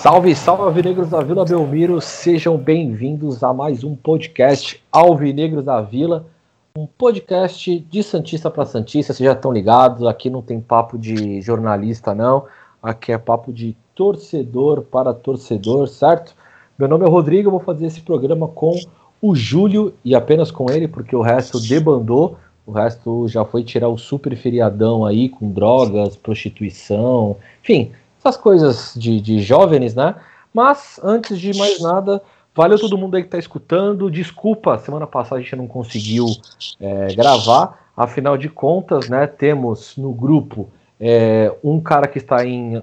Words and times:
Salve, 0.00 0.36
salve 0.36 0.62
Alvinegros 0.62 1.08
da 1.08 1.22
Vila 1.22 1.44
Belmiro, 1.44 2.00
sejam 2.00 2.56
bem-vindos 2.56 3.42
a 3.42 3.52
mais 3.52 3.82
um 3.82 3.96
podcast 3.96 4.80
Alvinegros 4.92 5.64
da 5.64 5.80
Vila, 5.80 6.26
um 6.76 6.88
podcast 6.88 7.78
de 7.88 8.02
Santista 8.02 8.50
para 8.50 8.66
Santista, 8.66 9.12
vocês 9.12 9.24
já 9.24 9.32
estão 9.32 9.52
ligados, 9.52 10.04
aqui 10.08 10.28
não 10.28 10.42
tem 10.42 10.60
papo 10.60 10.98
de 10.98 11.40
jornalista 11.40 12.12
não, 12.12 12.46
aqui 12.82 13.12
é 13.12 13.18
papo 13.18 13.52
de 13.52 13.76
torcedor 13.94 14.82
para 14.82 15.14
torcedor, 15.14 15.86
certo? 15.86 16.34
Meu 16.76 16.88
nome 16.88 17.06
é 17.06 17.08
Rodrigo, 17.08 17.48
vou 17.48 17.60
fazer 17.60 17.86
esse 17.86 18.00
programa 18.00 18.48
com 18.48 18.76
o 19.22 19.36
Júlio 19.36 19.94
e 20.04 20.16
apenas 20.16 20.50
com 20.50 20.68
ele, 20.68 20.88
porque 20.88 21.14
o 21.14 21.22
resto 21.22 21.60
debandou, 21.60 22.38
o 22.66 22.72
resto 22.72 23.28
já 23.28 23.44
foi 23.44 23.62
tirar 23.62 23.88
o 23.88 23.96
super 23.96 24.36
feriadão 24.36 25.06
aí 25.06 25.28
com 25.28 25.52
drogas, 25.52 26.16
prostituição, 26.16 27.36
enfim, 27.62 27.92
essas 28.18 28.36
coisas 28.36 28.94
de, 28.96 29.20
de 29.20 29.38
jovens, 29.38 29.94
né? 29.94 30.16
Mas 30.52 30.98
antes 31.04 31.38
de 31.38 31.56
mais 31.56 31.80
nada, 31.80 32.20
valeu 32.54 32.78
todo 32.78 32.96
mundo 32.96 33.16
aí 33.16 33.22
que 33.22 33.28
está 33.28 33.38
escutando. 33.38 34.10
Desculpa, 34.10 34.78
semana 34.78 35.06
passada 35.06 35.40
a 35.40 35.42
gente 35.42 35.56
não 35.56 35.66
conseguiu 35.66 36.26
é, 36.80 37.14
gravar. 37.14 37.82
Afinal 37.96 38.36
de 38.36 38.48
contas, 38.48 39.08
né? 39.08 39.26
Temos 39.26 39.96
no 39.96 40.12
grupo 40.12 40.68
é, 41.00 41.54
um 41.62 41.80
cara 41.80 42.06
que 42.06 42.18
está 42.18 42.44
em, 42.44 42.82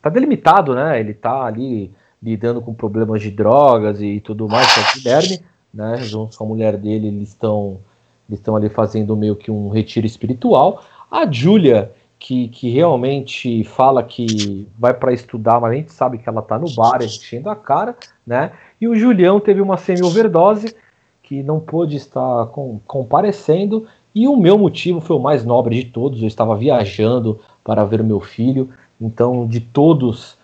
tá 0.00 0.10
delimitado, 0.10 0.74
né? 0.74 1.00
Ele 1.00 1.12
está 1.12 1.44
ali 1.44 1.90
lidando 2.22 2.60
com 2.60 2.74
problemas 2.74 3.20
de 3.20 3.30
drogas 3.30 4.00
e 4.00 4.20
tudo 4.20 4.48
mais, 4.48 4.72
que 4.72 4.80
é 4.80 4.82
o 4.82 4.94
Guilherme, 4.94 5.40
né? 5.72 5.96
Junto 5.98 6.36
com 6.36 6.44
a 6.44 6.46
mulher 6.46 6.76
dele, 6.76 7.08
eles 7.08 7.28
estão 7.28 7.80
eles 8.28 8.38
estão 8.38 8.56
ali 8.56 8.68
fazendo 8.68 9.16
meio 9.16 9.36
que 9.36 9.50
um 9.50 9.68
retiro 9.68 10.06
espiritual. 10.06 10.82
A 11.10 11.30
Júlia 11.30 11.92
que, 12.22 12.46
que 12.46 12.70
realmente 12.70 13.64
fala 13.64 14.00
que 14.00 14.64
vai 14.78 14.94
para 14.94 15.12
estudar, 15.12 15.60
mas 15.60 15.72
a 15.72 15.74
gente 15.74 15.92
sabe 15.92 16.18
que 16.18 16.28
ela 16.28 16.38
está 16.38 16.56
no 16.56 16.72
bar 16.72 17.02
enchendo 17.02 17.50
a 17.50 17.56
cara, 17.56 17.96
né? 18.24 18.52
E 18.80 18.86
o 18.86 18.94
Julião 18.94 19.40
teve 19.40 19.60
uma 19.60 19.76
semi-overdose 19.76 20.72
que 21.20 21.42
não 21.42 21.58
pôde 21.58 21.96
estar 21.96 22.46
com, 22.46 22.78
comparecendo. 22.86 23.88
E 24.14 24.28
o 24.28 24.36
meu 24.36 24.56
motivo 24.56 25.00
foi 25.00 25.16
o 25.16 25.20
mais 25.20 25.44
nobre 25.44 25.82
de 25.82 25.90
todos. 25.90 26.22
Eu 26.22 26.28
estava 26.28 26.56
viajando 26.56 27.40
para 27.64 27.84
ver 27.84 28.00
o 28.00 28.04
meu 28.04 28.20
filho. 28.20 28.70
Então, 29.00 29.44
de 29.44 29.58
todos, 29.58 30.36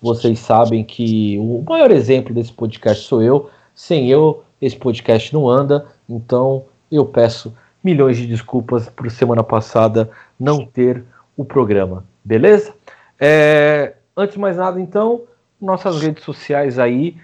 vocês 0.00 0.38
sabem 0.38 0.82
que 0.82 1.36
o 1.38 1.62
maior 1.68 1.90
exemplo 1.90 2.32
desse 2.32 2.52
podcast 2.52 3.04
sou 3.04 3.22
eu. 3.22 3.50
Sem 3.74 4.08
eu, 4.08 4.42
esse 4.58 4.76
podcast 4.76 5.34
não 5.34 5.50
anda. 5.50 5.86
Então, 6.08 6.64
eu 6.90 7.04
peço 7.04 7.54
milhões 7.84 8.16
de 8.16 8.26
desculpas 8.26 8.88
por 8.88 9.10
semana 9.10 9.44
passada 9.44 10.10
não 10.40 10.64
ter 10.64 11.04
o 11.36 11.44
programa, 11.44 12.04
beleza? 12.24 12.74
É, 13.20 13.94
antes 14.16 14.34
de 14.34 14.40
mais 14.40 14.56
nada, 14.56 14.80
então, 14.80 15.22
nossas 15.60 16.00
redes 16.00 16.24
sociais 16.24 16.78
aí, 16.78 17.16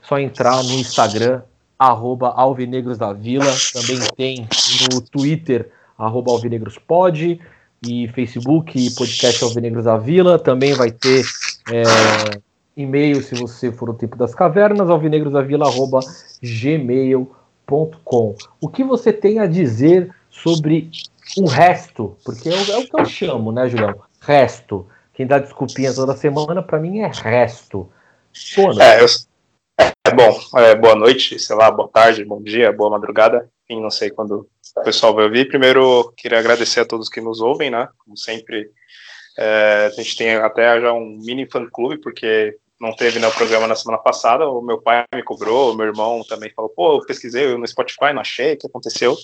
só 0.00 0.18
entrar 0.18 0.62
no 0.62 0.72
Instagram, 0.72 1.42
arroba 1.78 2.28
Alvinegros 2.30 2.98
da 2.98 3.12
Vila, 3.12 3.52
também 3.72 3.98
tem 4.16 4.48
no 4.92 5.00
Twitter, 5.00 5.70
arroba 5.96 6.32
Alvinegrospod, 6.32 7.40
e 7.86 8.08
Facebook, 8.08 8.94
podcast 8.94 9.44
Alvinegros 9.44 9.84
da 9.84 9.96
Vila, 9.96 10.38
também 10.38 10.74
vai 10.74 10.90
ter 10.90 11.24
é, 11.70 11.84
e-mail, 12.76 13.22
se 13.22 13.34
você 13.34 13.70
for 13.72 13.90
o 13.90 13.94
tempo 13.94 14.16
das 14.16 14.34
cavernas, 14.34 14.88
alvinegrosdavila, 14.88 15.66
arroba 15.66 16.00
gmail.com. 16.42 18.34
O 18.60 18.68
que 18.68 18.84
você 18.84 19.12
tem 19.12 19.38
a 19.40 19.46
dizer 19.46 20.10
sobre 20.42 20.90
o 21.36 21.46
resto, 21.46 22.16
porque 22.24 22.48
é 22.48 22.52
o, 22.52 22.72
é 22.72 22.78
o, 22.78 22.88
que 22.88 23.00
eu 23.00 23.04
chamo, 23.04 23.52
né, 23.52 23.68
Julião? 23.68 24.00
Resto. 24.20 24.86
Quem 25.14 25.26
dá 25.26 25.38
desculpinha 25.38 25.92
toda 25.92 26.16
semana, 26.16 26.62
para 26.62 26.78
mim, 26.78 27.00
é 27.00 27.10
resto. 27.12 27.90
Noite. 28.56 28.80
É, 28.80 29.02
eu, 29.02 29.06
é 30.06 30.14
bom. 30.14 30.40
É, 30.56 30.74
boa 30.74 30.94
noite, 30.94 31.38
sei 31.38 31.56
lá, 31.56 31.70
boa 31.70 31.88
tarde, 31.88 32.24
bom 32.24 32.42
dia, 32.42 32.72
boa 32.72 32.90
madrugada. 32.90 33.48
Enfim, 33.68 33.82
não 33.82 33.90
sei 33.90 34.10
quando 34.10 34.48
o 34.76 34.82
pessoal 34.82 35.14
vai 35.14 35.24
ouvir. 35.24 35.48
Primeiro, 35.48 36.12
queria 36.16 36.38
agradecer 36.38 36.80
a 36.80 36.86
todos 36.86 37.08
que 37.08 37.20
nos 37.20 37.40
ouvem, 37.40 37.70
né? 37.70 37.88
Como 37.98 38.16
sempre, 38.16 38.70
é, 39.36 39.86
a 39.86 39.90
gente 39.90 40.16
tem 40.16 40.36
até 40.36 40.80
já 40.80 40.92
um 40.92 41.18
mini 41.22 41.46
fã-clube, 41.50 41.98
porque 41.98 42.56
não 42.80 42.94
teve 42.94 43.18
no 43.18 43.30
programa 43.32 43.66
na 43.66 43.74
semana 43.74 44.00
passada, 44.00 44.48
o 44.48 44.62
meu 44.62 44.80
pai 44.80 45.04
me 45.14 45.22
cobrou, 45.22 45.72
o 45.72 45.76
meu 45.76 45.86
irmão 45.86 46.22
também 46.28 46.52
falou, 46.54 46.70
pô, 46.70 46.96
eu 46.96 47.06
pesquisei 47.06 47.56
no 47.56 47.66
Spotify, 47.66 48.12
não 48.12 48.20
achei, 48.20 48.54
o 48.54 48.58
que 48.58 48.66
aconteceu? 48.66 49.16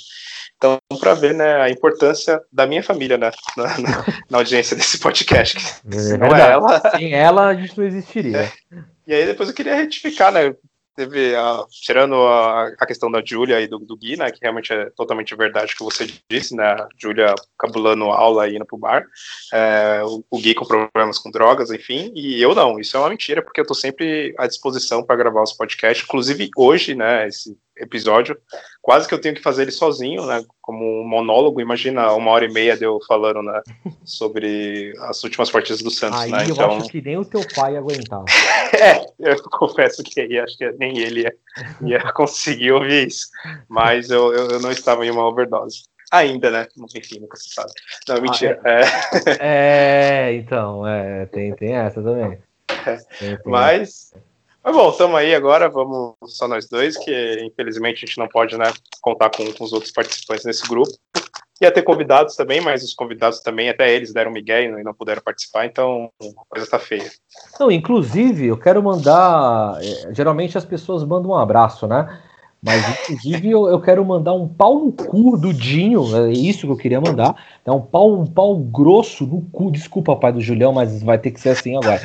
Então, 0.57 0.79
para 0.99 1.15
ver 1.15 1.35
né, 1.35 1.61
a 1.61 1.71
importância 1.71 2.41
da 2.53 2.67
minha 2.67 2.83
família 2.83 3.19
né, 3.19 3.31
na, 3.57 3.79
na, 3.79 4.05
na 4.31 4.39
audiência 4.39 4.77
desse 4.77 4.99
podcast. 4.99 5.59
É 5.87 6.17
não 6.17 6.35
é 6.35 6.51
ela. 6.51 6.91
Sem 6.91 7.13
ela, 7.13 7.49
a 7.49 7.55
gente 7.55 7.77
não 7.79 7.87
existiria. 7.87 8.53
É. 8.75 8.95
E 9.07 9.15
aí 9.15 9.27
depois 9.27 9.51
eu 9.51 9.55
queria 9.55 9.75
retificar, 9.75 10.33
né? 10.33 10.55
Teve, 10.97 11.35
a, 11.35 11.65
tirando 11.71 12.15
a, 12.15 12.69
a, 12.69 12.87
questão 12.87 13.11
da 13.11 13.23
Júlia 13.25 13.61
e 13.61 13.67
do, 13.67 13.79
do, 13.79 13.97
Gui, 13.97 14.17
né, 14.17 14.31
que 14.31 14.39
realmente 14.41 14.73
é 14.73 14.91
totalmente 14.91 15.35
verdade 15.35 15.73
o 15.73 15.77
que 15.77 15.83
você 15.83 16.07
disse, 16.31 16.55
né, 16.55 16.65
a 16.65 16.89
Júlia 16.97 17.35
cabulando 17.59 18.05
aula 18.05 18.49
e 18.49 18.55
indo 18.55 18.65
pro 18.65 18.79
bar, 18.79 19.05
é, 19.53 20.03
o, 20.05 20.25
o, 20.31 20.39
Gui 20.39 20.55
com 20.55 20.65
problemas 20.65 21.19
com 21.19 21.31
drogas, 21.31 21.71
enfim, 21.71 22.13
e 22.15 22.41
eu 22.41 22.55
não, 22.55 22.79
isso 22.79 22.97
é 22.97 23.01
uma 23.01 23.09
mentira, 23.09 23.43
porque 23.43 23.61
eu 23.61 23.67
tô 23.67 23.75
sempre 23.75 24.35
à 24.39 24.47
disposição 24.47 25.03
para 25.03 25.17
gravar 25.17 25.43
os 25.43 25.53
podcasts, 25.53 26.05
inclusive 26.05 26.51
hoje, 26.57 26.95
né, 26.95 27.27
esse 27.27 27.57
episódio, 27.77 28.39
quase 28.81 29.09
que 29.09 29.15
eu 29.15 29.21
tenho 29.21 29.35
que 29.35 29.43
fazer 29.43 29.63
ele 29.63 29.71
sozinho, 29.71 30.25
né, 30.27 30.45
como 30.61 31.03
um 31.03 31.07
monólogo, 31.07 31.61
imagina 31.61 32.13
uma 32.13 32.31
hora 32.31 32.45
e 32.45 32.53
meia 32.53 32.77
de 32.77 32.85
eu 32.85 32.99
falando, 33.07 33.43
né, 33.43 33.61
sobre 34.05 34.93
as 35.01 35.23
últimas 35.25 35.51
partidas 35.51 35.83
do 35.83 35.91
Santos, 35.91 36.21
Aí 36.21 36.31
né, 36.31 36.45
eu 36.45 36.51
então... 36.51 36.77
acho 36.77 36.89
que 36.89 37.03
nem 37.03 37.17
o 37.17 37.25
teu 37.25 37.43
pai 37.55 37.77
aguentava. 37.77 38.25
é, 38.79 39.05
eu 39.19 39.43
confesso 39.51 40.03
que 40.03 40.21
aí 40.21 40.39
acho 40.39 40.57
que 40.57 40.71
nem 40.73 40.99
ele 40.99 41.23
ia, 41.23 41.35
ia 41.83 42.01
conseguir 42.15 42.73
ouvir 42.73 43.09
isso, 43.09 43.29
mas 43.69 44.11
eu, 44.11 44.33
eu, 44.33 44.49
eu, 44.51 44.61
não 44.61 44.71
estava 44.71 45.05
em 45.05 45.11
uma 45.11 45.27
overdose. 45.27 45.85
Ainda, 46.13 46.51
né? 46.51 46.69
Enfim, 46.95 47.19
nunca 47.19 47.37
se 47.37 47.53
sabe. 47.53 47.73
Não, 48.09 48.21
mentira. 48.21 48.61
Ah, 48.65 48.71
é. 49.41 50.29
é. 50.29 50.35
então, 50.35 50.87
é, 50.87 51.27
tem, 51.27 51.53
tem 51.57 51.75
essa 51.75 52.01
também. 52.01 52.39
É. 52.69 52.97
Tem, 53.19 53.37
tem 53.37 53.39
mas 53.45 54.13
essa. 54.13 54.34
Mas 54.65 54.75
bom, 54.75 54.89
estamos 54.89 55.15
aí 55.17 55.35
agora, 55.35 55.69
vamos 55.69 56.15
só 56.25 56.49
nós 56.49 56.67
dois, 56.67 56.97
que 56.97 57.39
infelizmente 57.45 57.97
a 57.97 58.07
gente 58.07 58.17
não 58.17 58.27
pode 58.27 58.57
né, 58.57 58.73
contar 59.03 59.29
com, 59.29 59.53
com 59.53 59.63
os 59.63 59.75
outros 59.75 59.93
participantes 59.93 60.47
nesse 60.47 60.67
grupo. 60.67 60.91
Ia 61.61 61.71
ter 61.71 61.83
convidados 61.83 62.35
também, 62.35 62.63
mas 62.63 62.83
os 62.83 62.95
convidados 62.95 63.41
também, 63.41 63.69
até 63.69 63.93
eles 63.93 64.13
deram 64.13 64.33
migué 64.33 64.65
e 64.65 64.83
não 64.83 64.95
puderam 64.95 65.21
participar, 65.23 65.67
então 65.67 66.11
a 66.21 66.45
coisa 66.49 66.69
tá 66.69 66.79
feia. 66.79 67.11
Não, 67.61 67.71
inclusive, 67.71 68.47
eu 68.47 68.59
quero 68.59 68.83
mandar. 68.83 69.79
É, 69.83 70.15
geralmente 70.15 70.57
as 70.57 70.65
pessoas 70.65 71.05
mandam 71.05 71.33
um 71.33 71.37
abraço, 71.37 71.87
né? 71.87 72.23
Mas, 72.65 72.83
inclusive, 73.11 73.51
eu, 73.51 73.69
eu, 73.69 73.79
quero 73.79 74.03
mandar 74.03 74.33
um 74.33 74.49
pau 74.49 74.83
no 74.83 74.91
cu 74.91 75.37
do 75.37 75.53
Dinho, 75.53 76.03
é 76.17 76.33
isso 76.33 76.67
que 76.67 76.73
eu 76.73 76.77
queria 76.79 76.99
mandar. 76.99 77.37
É 77.63 77.71
um 77.71 77.81
pau, 77.81 78.19
um 78.19 78.25
pau 78.25 78.57
grosso 78.57 79.27
no 79.27 79.43
cu. 79.53 79.71
Desculpa, 79.71 80.17
pai 80.17 80.33
do 80.33 80.41
Julião, 80.41 80.73
mas 80.73 81.03
vai 81.03 81.19
ter 81.19 81.31
que 81.31 81.39
ser 81.39 81.51
assim 81.51 81.77
agora. 81.77 82.01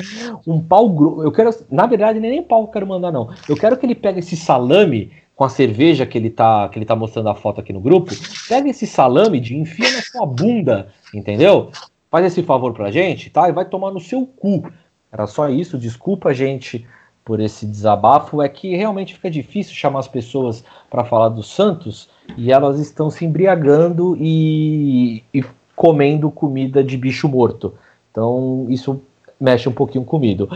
Um 0.46 0.60
pau 0.60 0.86
grosso. 0.90 1.22
Eu 1.22 1.32
quero, 1.32 1.50
na 1.70 1.86
verdade, 1.86 2.20
nem 2.20 2.42
pau 2.42 2.64
que 2.64 2.68
eu 2.68 2.72
quero 2.74 2.86
mandar, 2.86 3.10
não. 3.10 3.30
Eu 3.48 3.56
quero 3.56 3.74
que 3.78 3.86
ele 3.86 3.94
pegue 3.94 4.18
esse 4.18 4.36
salame 4.36 5.10
com 5.34 5.44
a 5.44 5.48
cerveja 5.48 6.04
que 6.04 6.18
ele 6.18 6.28
tá, 6.28 6.68
que 6.68 6.78
ele 6.78 6.84
tá 6.84 6.94
mostrando 6.94 7.30
a 7.30 7.34
foto 7.34 7.62
aqui 7.62 7.72
no 7.72 7.80
grupo. 7.80 8.12
Pega 8.46 8.68
esse 8.68 8.86
salame 8.86 9.40
de 9.40 9.56
enfia 9.56 9.90
na 9.90 10.02
sua 10.02 10.26
bunda, 10.26 10.88
entendeu? 11.14 11.70
Faz 12.10 12.26
esse 12.26 12.42
favor 12.42 12.74
pra 12.74 12.90
gente, 12.90 13.30
tá? 13.30 13.48
E 13.48 13.52
vai 13.52 13.64
tomar 13.64 13.92
no 13.92 14.00
seu 14.00 14.26
cu. 14.26 14.70
Era 15.10 15.26
só 15.26 15.48
isso. 15.48 15.78
Desculpa, 15.78 16.34
gente 16.34 16.86
por 17.30 17.38
esse 17.38 17.64
desabafo 17.64 18.42
é 18.42 18.48
que 18.48 18.74
realmente 18.74 19.14
fica 19.14 19.30
difícil 19.30 19.72
chamar 19.72 20.00
as 20.00 20.08
pessoas 20.08 20.64
para 20.90 21.04
falar 21.04 21.28
do 21.28 21.44
Santos 21.44 22.10
e 22.36 22.50
elas 22.50 22.80
estão 22.80 23.08
se 23.08 23.24
embriagando 23.24 24.16
e, 24.18 25.22
e, 25.32 25.44
comendo 25.76 26.28
comida 26.28 26.82
de 26.82 26.96
bicho 26.96 27.28
morto. 27.28 27.72
Então 28.10 28.66
isso 28.68 29.00
mexe 29.40 29.68
um 29.68 29.72
pouquinho 29.72 30.04
comigo. 30.04 30.48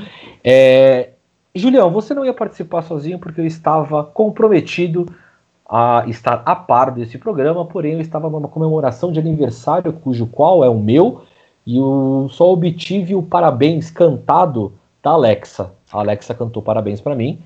É, 0.43 1.11
Julião, 1.55 1.93
você 1.93 2.13
não 2.13 2.25
ia 2.25 2.35
participar 2.35 2.83
sozinho 2.83 3.21
porque 3.21 3.41
eu 3.41 3.47
estava 3.47 4.03
comprometido 4.03 5.07
a 5.65 6.03
estar 6.09 6.43
a 6.45 6.57
par 6.57 6.91
desse 6.91 7.19
programa, 7.19 7.65
porém 7.65 7.93
eu 7.93 8.01
estava 8.01 8.29
numa 8.29 8.49
comemoração 8.49 9.13
de 9.13 9.21
aniversário, 9.21 9.93
cujo 9.93 10.27
qual 10.27 10.65
é 10.65 10.69
o 10.69 10.81
meu, 10.81 11.23
e 11.65 11.77
eu 11.77 12.27
só 12.33 12.53
obtive 12.53 13.15
o 13.15 13.23
parabéns 13.23 13.93
cantado 13.93 14.73
da 15.05 15.11
Alexa. 15.11 15.71
A 15.93 15.99
Alexa 15.99 16.35
cantou 16.35 16.63
parabéns 16.63 17.01
para 17.01 17.15
mim, 17.15 17.39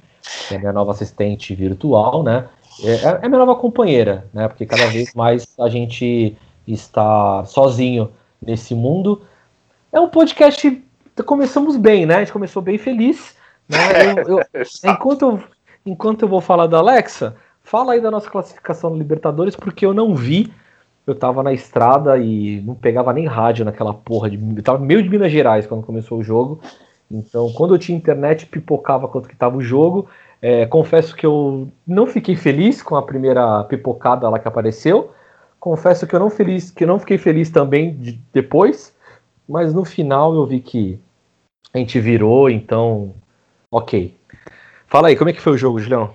que 0.46 0.54
é 0.54 0.58
minha 0.58 0.72
nova 0.72 0.92
assistente 0.92 1.54
virtual, 1.56 2.22
né? 2.22 2.46
É, 2.82 2.92
é, 2.92 3.18
é 3.22 3.28
minha 3.28 3.40
nova 3.40 3.56
companheira, 3.56 4.24
né? 4.32 4.46
Porque 4.46 4.64
cada 4.64 4.86
vez 4.86 5.12
mais 5.12 5.46
a 5.58 5.68
gente 5.68 6.36
está 6.66 7.44
sozinho 7.44 8.12
nesse 8.40 8.74
mundo. 8.74 9.22
É 9.92 9.98
um 9.98 10.08
podcast. 10.08 10.84
Começamos 11.26 11.76
bem, 11.76 12.06
né? 12.06 12.16
A 12.16 12.18
gente 12.20 12.32
começou 12.32 12.62
bem 12.62 12.78
feliz. 12.78 13.34
Né? 13.68 13.78
Eu, 14.24 14.38
eu, 14.38 14.42
enquanto, 14.92 15.22
eu, 15.22 15.42
enquanto 15.84 16.22
eu 16.22 16.28
vou 16.28 16.40
falar 16.40 16.68
da 16.68 16.78
Alexa, 16.78 17.34
fala 17.64 17.94
aí 17.94 18.00
da 18.00 18.10
nossa 18.10 18.30
classificação 18.30 18.90
no 18.90 18.96
Libertadores, 18.96 19.56
porque 19.56 19.84
eu 19.84 19.92
não 19.92 20.14
vi. 20.14 20.52
Eu 21.04 21.14
tava 21.14 21.42
na 21.42 21.52
estrada 21.52 22.18
e 22.18 22.60
não 22.60 22.74
pegava 22.74 23.12
nem 23.14 23.26
rádio 23.26 23.64
naquela 23.64 23.94
porra 23.94 24.30
de. 24.30 24.38
Eu 24.56 24.62
tava 24.62 24.78
meio 24.78 25.02
de 25.02 25.08
Minas 25.08 25.32
Gerais 25.32 25.66
quando 25.66 25.82
começou 25.82 26.18
o 26.18 26.22
jogo. 26.22 26.60
Então, 27.10 27.52
quando 27.52 27.74
eu 27.74 27.78
tinha 27.78 27.96
internet, 27.96 28.46
pipocava 28.46 29.08
quanto 29.08 29.28
que 29.28 29.36
tava 29.36 29.56
o 29.56 29.62
jogo. 29.62 30.08
É, 30.40 30.66
confesso 30.66 31.16
que 31.16 31.26
eu 31.26 31.68
não 31.86 32.06
fiquei 32.06 32.36
feliz 32.36 32.82
com 32.82 32.96
a 32.96 33.02
primeira 33.02 33.64
pipocada 33.64 34.28
lá 34.28 34.38
que 34.38 34.46
apareceu. 34.46 35.12
Confesso 35.58 36.06
que 36.06 36.14
eu 36.14 36.20
não, 36.20 36.30
feliz, 36.30 36.70
que 36.70 36.86
não 36.86 37.00
fiquei 37.00 37.18
feliz 37.18 37.50
também 37.50 37.96
de, 37.96 38.12
depois, 38.32 38.94
mas 39.48 39.74
no 39.74 39.84
final 39.84 40.34
eu 40.34 40.46
vi 40.46 40.60
que 40.60 41.00
a 41.74 41.78
gente 41.78 41.98
virou, 41.98 42.48
então, 42.48 43.14
ok. 43.70 44.16
Fala 44.86 45.08
aí, 45.08 45.16
como 45.16 45.30
é 45.30 45.32
que 45.32 45.40
foi 45.40 45.54
o 45.54 45.58
jogo, 45.58 45.80
Julião? 45.80 46.14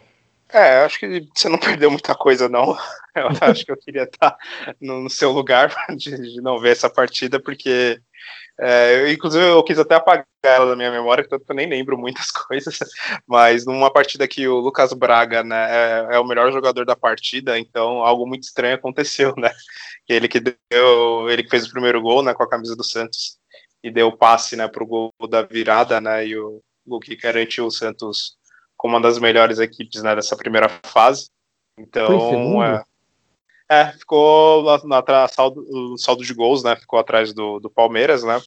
É, 0.53 0.83
acho 0.83 0.99
que 0.99 1.27
você 1.33 1.49
não 1.49 1.57
perdeu 1.59 1.89
muita 1.89 2.15
coisa, 2.15 2.47
não. 2.47 2.77
Eu 3.15 3.27
acho 3.41 3.63
que 3.63 3.71
eu 3.71 3.77
queria 3.77 4.05
estar 4.05 4.35
no, 4.81 5.03
no 5.03 5.09
seu 5.09 5.31
lugar 5.31 5.71
de, 5.95 6.33
de, 6.33 6.41
não 6.41 6.59
ver 6.59 6.71
essa 6.71 6.89
partida, 6.89 7.39
porque 7.39 8.01
é, 8.59 9.01
eu, 9.01 9.11
inclusive, 9.11 9.43
eu 9.43 9.63
quis 9.63 9.79
até 9.79 9.95
apagar 9.95 10.25
ela 10.43 10.67
da 10.67 10.75
minha 10.75 10.91
memória, 10.91 11.27
tanto 11.27 11.45
que 11.45 11.51
eu 11.51 11.55
nem 11.55 11.67
lembro 11.67 11.97
muitas 11.97 12.29
coisas, 12.31 12.77
mas 13.25 13.65
numa 13.65 13.91
partida 13.91 14.27
que 14.27 14.47
o 14.47 14.59
Lucas 14.59 14.93
Braga 14.93 15.43
né, 15.43 15.67
é, 15.69 16.15
é, 16.15 16.19
o 16.19 16.25
melhor 16.25 16.51
jogador 16.51 16.85
da 16.85 16.95
partida, 16.95 17.57
então 17.57 18.03
algo 18.03 18.27
muito 18.27 18.43
estranho 18.43 18.75
aconteceu, 18.75 19.33
né? 19.37 19.51
Ele 20.07 20.27
que 20.27 20.39
deu, 20.39 21.29
ele 21.29 21.43
que 21.43 21.49
fez 21.49 21.65
o 21.65 21.71
primeiro 21.71 22.01
gol 22.01 22.21
né, 22.21 22.33
com 22.33 22.43
a 22.43 22.49
camisa 22.49 22.75
do 22.75 22.83
Santos 22.83 23.37
e 23.83 23.89
deu 23.89 24.07
o 24.07 24.17
passe 24.17 24.55
né, 24.55 24.67
para 24.67 24.83
o 24.83 24.87
gol 24.87 25.11
da 25.29 25.41
virada, 25.41 25.99
né? 25.99 26.27
E 26.27 26.37
o 26.37 26.61
gol 26.85 26.99
que 26.99 27.15
garantiu 27.15 27.65
o 27.65 27.71
Santos 27.71 28.37
como 28.77 28.95
uma 28.95 29.01
das 29.01 29.17
melhores 29.17 29.59
equipes 29.59 30.03
né, 30.03 30.15
dessa 30.15 30.35
primeira 30.35 30.69
fase. 30.85 31.29
Então, 31.79 32.63
é, 32.63 32.83
é, 33.69 33.91
ficou 33.93 34.63
na, 34.85 35.01
na 35.01 35.27
saldo, 35.27 35.97
saldo 35.97 36.23
de 36.23 36.33
gols, 36.33 36.63
né? 36.63 36.75
Ficou 36.75 36.99
atrás 36.99 37.33
do, 37.33 37.59
do 37.59 37.69
Palmeiras, 37.69 38.23
né? 38.23 38.41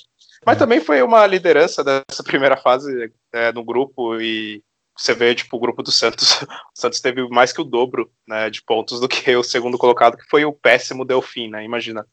Mas 0.45 0.57
é. 0.57 0.59
também 0.59 0.81
foi 0.81 1.03
uma 1.03 1.27
liderança 1.27 1.83
dessa 1.83 2.23
primeira 2.23 2.57
fase 2.57 3.13
é, 3.33 3.53
no 3.53 3.65
grupo 3.65 4.21
e 4.21 4.63
você 4.97 5.15
vê, 5.15 5.35
tipo, 5.35 5.57
o 5.57 5.61
grupo 5.61 5.83
do 5.83 5.93
Santos, 5.93 6.41
o 6.43 6.81
Santos 6.81 7.01
teve 7.01 7.27
mais 7.29 7.53
que 7.53 7.61
o 7.61 7.65
dobro, 7.65 8.11
né, 8.27 8.49
de 8.49 8.63
pontos 8.63 8.99
do 8.99 9.09
que 9.09 9.35
o 9.37 9.43
segundo 9.43 9.77
colocado, 9.77 10.17
que 10.17 10.29
foi 10.29 10.45
o 10.45 10.53
péssimo 10.53 11.05
Delfim, 11.05 11.49
né, 11.49 11.63
imagina, 11.65 12.07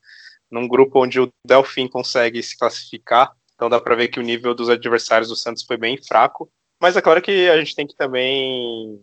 num 0.52 0.68
grupo 0.68 1.02
onde 1.02 1.20
o 1.20 1.30
Delfim 1.48 1.88
consegue 1.88 2.44
se 2.44 2.58
classificar, 2.58 3.32
então 3.56 3.70
dá 3.70 3.80
para 3.80 3.96
ver 3.96 4.10
que 4.10 4.20
o 4.20 4.24
nível 4.24 4.54
dos 4.54 4.70
adversários 4.70 5.30
do 5.30 5.36
Santos 5.36 5.64
foi 5.64 5.78
bem 5.78 5.98
fraco, 5.98 6.52
mas 6.82 6.98
é 6.98 7.02
claro 7.02 7.22
que 7.22 7.50
a 7.50 7.58
gente 7.58 7.76
tem 7.76 7.88
que 7.88 7.96
também 7.96 9.00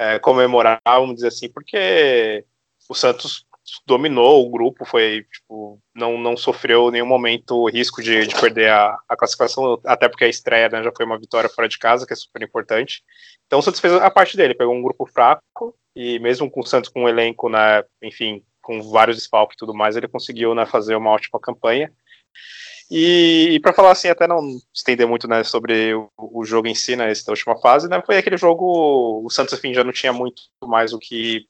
é, 0.00 0.18
comemorar, 0.18 0.80
vamos 0.84 1.14
dizer 1.14 1.28
assim, 1.28 1.48
porque 1.48 2.44
o 2.90 2.94
Santos 2.94 3.46
dominou 3.86 4.44
o 4.44 4.50
grupo, 4.50 4.84
foi 4.84 5.24
tipo, 5.32 5.80
não, 5.94 6.18
não 6.18 6.36
sofreu 6.36 6.90
nenhum 6.90 7.06
momento 7.06 7.68
risco 7.68 8.02
de, 8.02 8.26
de 8.26 8.34
perder 8.34 8.68
a, 8.68 8.98
a 9.08 9.16
classificação, 9.16 9.80
até 9.86 10.08
porque 10.08 10.24
a 10.24 10.28
estreia 10.28 10.68
né, 10.68 10.82
já 10.82 10.90
foi 10.94 11.06
uma 11.06 11.18
vitória 11.18 11.48
fora 11.48 11.68
de 11.68 11.78
casa, 11.78 12.04
que 12.04 12.12
é 12.12 12.16
super 12.16 12.42
importante. 12.42 13.04
Então 13.46 13.60
o 13.60 13.62
Santos 13.62 13.78
fez 13.78 13.94
a 13.94 14.10
parte 14.10 14.36
dele, 14.36 14.56
pegou 14.56 14.74
um 14.74 14.82
grupo 14.82 15.06
fraco 15.06 15.72
e 15.94 16.18
mesmo 16.18 16.50
com 16.50 16.60
o 16.60 16.66
Santos 16.66 16.90
com 16.90 17.04
um 17.04 17.08
elenco, 17.08 17.48
né, 17.48 17.84
enfim, 18.02 18.42
com 18.60 18.82
vários 18.82 19.16
desfalques 19.16 19.54
e 19.54 19.58
tudo 19.58 19.72
mais, 19.72 19.96
ele 19.96 20.08
conseguiu 20.08 20.52
né, 20.52 20.66
fazer 20.66 20.96
uma 20.96 21.10
ótima 21.10 21.38
campanha. 21.38 21.92
E, 22.90 23.50
e 23.52 23.60
para 23.60 23.72
falar 23.72 23.92
assim, 23.92 24.08
até 24.08 24.26
não 24.26 24.40
estender 24.74 25.06
muito 25.06 25.28
né, 25.28 25.44
sobre 25.44 25.94
o, 25.94 26.10
o, 26.18 26.44
jogo 26.44 26.66
em 26.66 26.74
si, 26.74 26.96
né, 26.96 27.08
essa 27.08 27.30
última 27.30 27.56
fase, 27.60 27.88
né, 27.88 28.02
foi 28.04 28.18
aquele 28.18 28.36
jogo, 28.36 29.22
o 29.24 29.30
Santos, 29.30 29.54
enfim, 29.54 29.72
já 29.72 29.84
não 29.84 29.92
tinha 29.92 30.12
muito 30.12 30.42
mais 30.64 30.92
o 30.92 30.98
que 30.98 31.46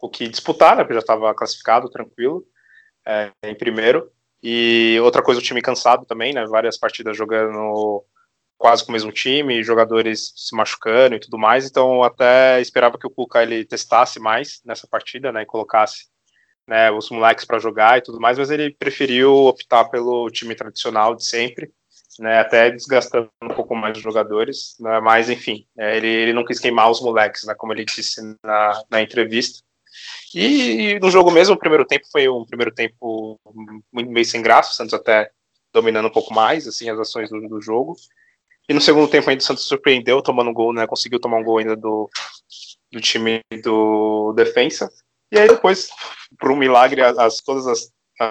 o 0.00 0.08
que 0.08 0.28
disputar, 0.28 0.76
né, 0.76 0.82
porque 0.82 0.94
já 0.94 1.00
estava 1.00 1.34
classificado, 1.34 1.90
tranquilo, 1.90 2.44
é, 3.06 3.30
em 3.44 3.54
primeiro. 3.54 4.10
E 4.42 4.98
outra 5.02 5.22
coisa, 5.22 5.40
o 5.40 5.42
time 5.42 5.60
cansado 5.60 6.06
também, 6.06 6.32
né, 6.32 6.46
várias 6.46 6.78
partidas 6.78 7.16
jogando 7.16 8.04
quase 8.56 8.84
com 8.84 8.90
o 8.90 8.92
mesmo 8.92 9.12
time, 9.12 9.62
jogadores 9.62 10.32
se 10.36 10.54
machucando 10.54 11.14
e 11.14 11.20
tudo 11.20 11.38
mais, 11.38 11.64
então 11.64 12.02
até 12.02 12.60
esperava 12.60 12.98
que 12.98 13.06
o 13.06 13.10
Cuca 13.10 13.42
ele 13.42 13.64
testasse 13.64 14.18
mais 14.18 14.60
nessa 14.64 14.86
partida, 14.86 15.30
né, 15.30 15.42
e 15.42 15.46
colocasse 15.46 16.08
né, 16.66 16.90
os 16.90 17.08
moleques 17.08 17.44
para 17.44 17.60
jogar 17.60 17.98
e 17.98 18.02
tudo 18.02 18.20
mais, 18.20 18.36
mas 18.36 18.50
ele 18.50 18.70
preferiu 18.70 19.32
optar 19.46 19.84
pelo 19.86 20.28
time 20.30 20.54
tradicional 20.54 21.14
de 21.14 21.24
sempre, 21.24 21.70
né, 22.18 22.40
até 22.40 22.70
desgastando 22.70 23.30
um 23.42 23.48
pouco 23.48 23.76
mais 23.76 23.96
os 23.96 24.02
jogadores, 24.02 24.76
né, 24.80 25.00
mas 25.00 25.30
enfim, 25.30 25.66
é, 25.78 25.96
ele, 25.96 26.08
ele 26.08 26.32
não 26.32 26.44
quis 26.44 26.58
queimar 26.58 26.90
os 26.90 27.00
moleques, 27.00 27.44
né, 27.44 27.54
como 27.56 27.72
ele 27.72 27.84
disse 27.84 28.20
na, 28.42 28.82
na 28.90 29.00
entrevista, 29.00 29.62
e, 30.34 30.94
e, 30.94 31.00
no 31.00 31.10
jogo 31.10 31.30
mesmo, 31.30 31.54
o 31.54 31.58
primeiro 31.58 31.84
tempo 31.84 32.06
foi 32.10 32.28
um 32.28 32.44
primeiro 32.44 32.72
tempo 32.72 33.38
meio 33.92 34.24
sem 34.24 34.42
graça, 34.42 34.70
o 34.70 34.74
Santos 34.74 34.94
até 34.94 35.30
dominando 35.72 36.08
um 36.08 36.12
pouco 36.12 36.32
mais 36.32 36.66
assim 36.66 36.88
as 36.90 36.98
ações 36.98 37.30
do, 37.30 37.40
do 37.48 37.60
jogo. 37.60 37.96
E 38.68 38.74
no 38.74 38.80
segundo 38.80 39.08
tempo 39.08 39.30
ainda 39.30 39.42
o 39.42 39.44
Santos 39.44 39.64
surpreendeu 39.64 40.20
tomando 40.20 40.50
um 40.50 40.54
gol, 40.54 40.72
né? 40.72 40.86
Conseguiu 40.86 41.18
tomar 41.18 41.38
um 41.38 41.44
gol 41.44 41.58
ainda 41.58 41.74
do, 41.74 42.10
do 42.92 43.00
time 43.00 43.40
do 43.62 44.32
defensa. 44.34 44.90
E 45.32 45.38
aí 45.38 45.48
depois, 45.48 45.88
por 46.38 46.50
um 46.50 46.56
milagre, 46.56 47.00
as, 47.02 47.40
todas 47.40 47.66
as, 47.66 47.90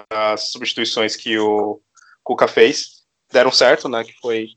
as 0.09 0.51
substituições 0.51 1.15
que 1.15 1.37
o 1.39 1.81
Cuca 2.23 2.47
fez 2.47 3.03
deram 3.31 3.51
certo, 3.51 3.89
né? 3.89 4.03
Que 4.03 4.13
foi 4.21 4.49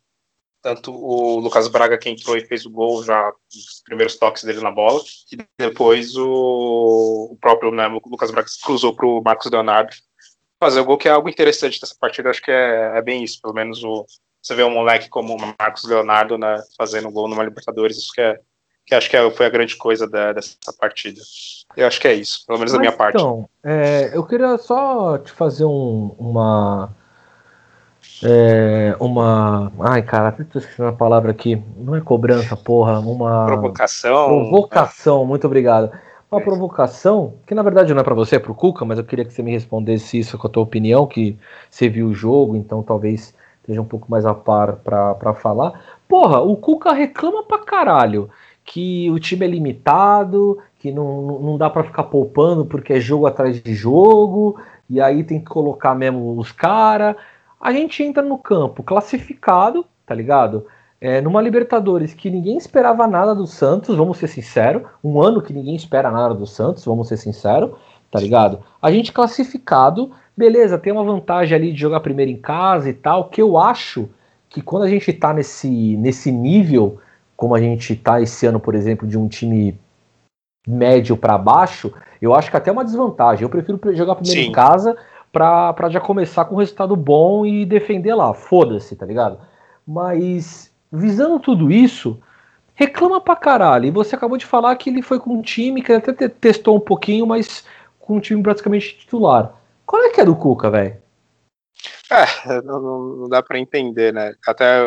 tanto 0.62 0.92
o 0.92 1.38
Lucas 1.38 1.68
Braga 1.68 1.98
que 1.98 2.08
entrou 2.08 2.36
e 2.36 2.44
fez 2.44 2.66
o 2.66 2.70
gol 2.70 3.02
já 3.02 3.32
os 3.48 3.82
primeiros 3.84 4.16
toques 4.16 4.44
dele 4.44 4.60
na 4.60 4.70
bola 4.70 5.00
e 5.32 5.38
depois 5.58 6.16
o, 6.16 7.28
o 7.32 7.38
próprio 7.40 7.70
né, 7.70 7.86
o 7.88 8.00
Lucas 8.08 8.30
Braga 8.30 8.48
cruzou 8.64 8.94
para 8.94 9.06
o 9.06 9.22
Marcos 9.22 9.50
Leonardo. 9.50 9.94
Fazer 10.62 10.80
o 10.80 10.84
gol 10.84 10.98
que 10.98 11.08
é 11.08 11.12
algo 11.12 11.28
interessante 11.28 11.80
dessa 11.80 11.94
partida 11.98 12.30
acho 12.30 12.42
que 12.42 12.50
é, 12.50 12.98
é 12.98 13.02
bem 13.02 13.24
isso 13.24 13.40
pelo 13.40 13.54
menos 13.54 13.82
o, 13.82 14.04
você 14.42 14.54
vê 14.54 14.62
um 14.62 14.70
moleque 14.70 15.08
como 15.08 15.34
o 15.34 15.54
Marcos 15.58 15.84
Leonardo 15.84 16.36
né, 16.36 16.62
fazendo 16.76 17.10
gol 17.10 17.28
numa 17.28 17.44
Libertadores 17.44 17.96
isso 17.96 18.12
que 18.12 18.20
é 18.20 18.38
que 18.86 18.94
acho 18.94 19.08
que 19.08 19.16
é, 19.16 19.30
foi 19.30 19.46
a 19.46 19.50
grande 19.50 19.76
coisa 19.76 20.08
da, 20.08 20.32
dessa 20.32 20.56
partida. 20.78 21.20
Eu 21.76 21.86
acho 21.86 22.00
que 22.00 22.08
é 22.08 22.14
isso 22.14 22.44
pelo 22.46 22.58
menos 22.58 22.72
Mas, 22.72 22.78
da 22.78 22.80
minha 22.80 22.96
parte. 22.96 23.16
então 23.16 23.48
é, 23.64 24.10
eu 24.14 24.26
queria 24.26 24.58
só 24.58 25.16
te 25.16 25.32
fazer 25.32 25.64
um, 25.64 26.14
uma 26.18 26.94
é, 28.22 28.94
uma. 29.00 29.72
Ai, 29.80 30.02
cara, 30.02 30.32
tô 30.32 30.58
esquecendo 30.58 30.88
a 30.88 30.92
palavra 30.92 31.30
aqui. 31.30 31.62
Não 31.76 31.96
é 31.96 32.00
cobrança, 32.00 32.56
porra. 32.56 32.98
Uma. 33.00 33.46
Provocação. 33.46 34.28
Provocação, 34.28 35.24
muito 35.24 35.46
obrigado. 35.46 35.90
Uma 36.30 36.40
é. 36.40 36.44
provocação, 36.44 37.34
que 37.46 37.54
na 37.54 37.62
verdade 37.62 37.92
não 37.92 38.00
é 38.00 38.04
para 38.04 38.14
você, 38.14 38.36
é 38.36 38.38
pro 38.38 38.54
Cuca, 38.54 38.84
mas 38.84 38.98
eu 38.98 39.04
queria 39.04 39.24
que 39.24 39.32
você 39.32 39.42
me 39.42 39.50
respondesse 39.50 40.18
isso 40.18 40.38
com 40.38 40.46
a 40.46 40.50
tua 40.50 40.62
opinião, 40.62 41.06
que 41.06 41.36
você 41.68 41.88
viu 41.88 42.06
o 42.06 42.14
jogo, 42.14 42.54
então 42.54 42.84
talvez 42.84 43.34
esteja 43.60 43.80
um 43.80 43.86
pouco 43.86 44.08
mais 44.08 44.24
a 44.24 44.32
par 44.32 44.76
para 44.76 45.34
falar. 45.34 45.98
Porra, 46.06 46.40
o 46.40 46.56
Cuca 46.56 46.92
reclama 46.92 47.42
pra 47.42 47.58
caralho 47.58 48.30
que 48.64 49.10
o 49.10 49.18
time 49.18 49.44
é 49.44 49.48
limitado, 49.48 50.58
que 50.78 50.92
não, 50.92 51.40
não 51.40 51.58
dá 51.58 51.68
para 51.68 51.82
ficar 51.82 52.04
poupando 52.04 52.64
porque 52.64 52.92
é 52.92 53.00
jogo 53.00 53.26
atrás 53.26 53.60
de 53.60 53.74
jogo, 53.74 54.56
e 54.88 55.00
aí 55.00 55.24
tem 55.24 55.40
que 55.40 55.46
colocar 55.46 55.96
mesmo 55.96 56.38
os 56.38 56.52
caras 56.52 57.16
a 57.60 57.72
gente 57.72 58.02
entra 58.02 58.22
no 58.22 58.38
campo 58.38 58.82
classificado, 58.82 59.84
tá 60.06 60.14
ligado? 60.14 60.66
É, 61.00 61.20
numa 61.20 61.40
Libertadores 61.40 62.14
que 62.14 62.30
ninguém 62.30 62.56
esperava 62.56 63.06
nada 63.06 63.34
do 63.34 63.46
Santos, 63.46 63.96
vamos 63.96 64.18
ser 64.18 64.28
sinceros. 64.28 64.82
Um 65.02 65.20
ano 65.20 65.42
que 65.42 65.52
ninguém 65.52 65.74
espera 65.74 66.10
nada 66.10 66.34
do 66.34 66.46
Santos, 66.46 66.84
vamos 66.84 67.08
ser 67.08 67.16
sinceros, 67.16 67.70
tá 68.10 68.18
ligado? 68.18 68.60
A 68.80 68.90
gente 68.90 69.12
classificado, 69.12 70.10
beleza, 70.36 70.78
tem 70.78 70.92
uma 70.92 71.04
vantagem 71.04 71.56
ali 71.56 71.72
de 71.72 71.80
jogar 71.80 72.00
primeiro 72.00 72.30
em 72.30 72.36
casa 72.36 72.88
e 72.88 72.94
tal, 72.94 73.28
que 73.28 73.40
eu 73.40 73.58
acho 73.58 74.08
que 74.48 74.60
quando 74.60 74.82
a 74.82 74.88
gente 74.88 75.12
tá 75.12 75.32
nesse, 75.32 75.96
nesse 75.96 76.32
nível, 76.32 76.98
como 77.36 77.54
a 77.54 77.60
gente 77.60 77.94
tá 77.94 78.20
esse 78.20 78.44
ano, 78.46 78.60
por 78.60 78.74
exemplo, 78.74 79.06
de 79.06 79.16
um 79.16 79.28
time 79.28 79.78
médio 80.66 81.16
para 81.16 81.38
baixo, 81.38 81.92
eu 82.20 82.34
acho 82.34 82.50
que 82.50 82.56
até 82.56 82.68
é 82.68 82.72
uma 82.72 82.84
desvantagem. 82.84 83.42
Eu 83.42 83.48
prefiro 83.48 83.78
jogar 83.94 84.16
primeiro 84.16 84.42
Sim. 84.42 84.48
em 84.48 84.52
casa 84.52 84.96
pra 85.32 85.88
já 85.90 86.00
começar 86.00 86.44
com 86.44 86.54
um 86.56 86.58
resultado 86.58 86.96
bom 86.96 87.46
e 87.46 87.64
defender 87.64 88.14
lá. 88.14 88.34
Foda-se, 88.34 88.96
tá 88.96 89.06
ligado? 89.06 89.38
Mas, 89.86 90.72
visando 90.92 91.38
tudo 91.38 91.70
isso, 91.70 92.20
reclama 92.74 93.20
pra 93.20 93.36
caralho. 93.36 93.86
E 93.86 93.90
você 93.90 94.14
acabou 94.16 94.36
de 94.36 94.46
falar 94.46 94.76
que 94.76 94.90
ele 94.90 95.02
foi 95.02 95.18
com 95.18 95.34
um 95.34 95.42
time 95.42 95.82
que 95.82 95.92
até 95.92 96.28
testou 96.28 96.76
um 96.76 96.80
pouquinho, 96.80 97.26
mas 97.26 97.64
com 97.98 98.16
um 98.16 98.20
time 98.20 98.42
praticamente 98.42 98.98
titular. 98.98 99.54
Qual 99.86 100.02
é 100.02 100.10
que 100.10 100.20
é 100.20 100.24
do 100.24 100.36
Cuca, 100.36 100.70
velho? 100.70 101.00
É, 102.10 102.60
não, 102.62 102.80
não 102.80 103.28
dá 103.28 103.40
para 103.42 103.58
entender, 103.58 104.12
né? 104.12 104.34
Até 104.46 104.82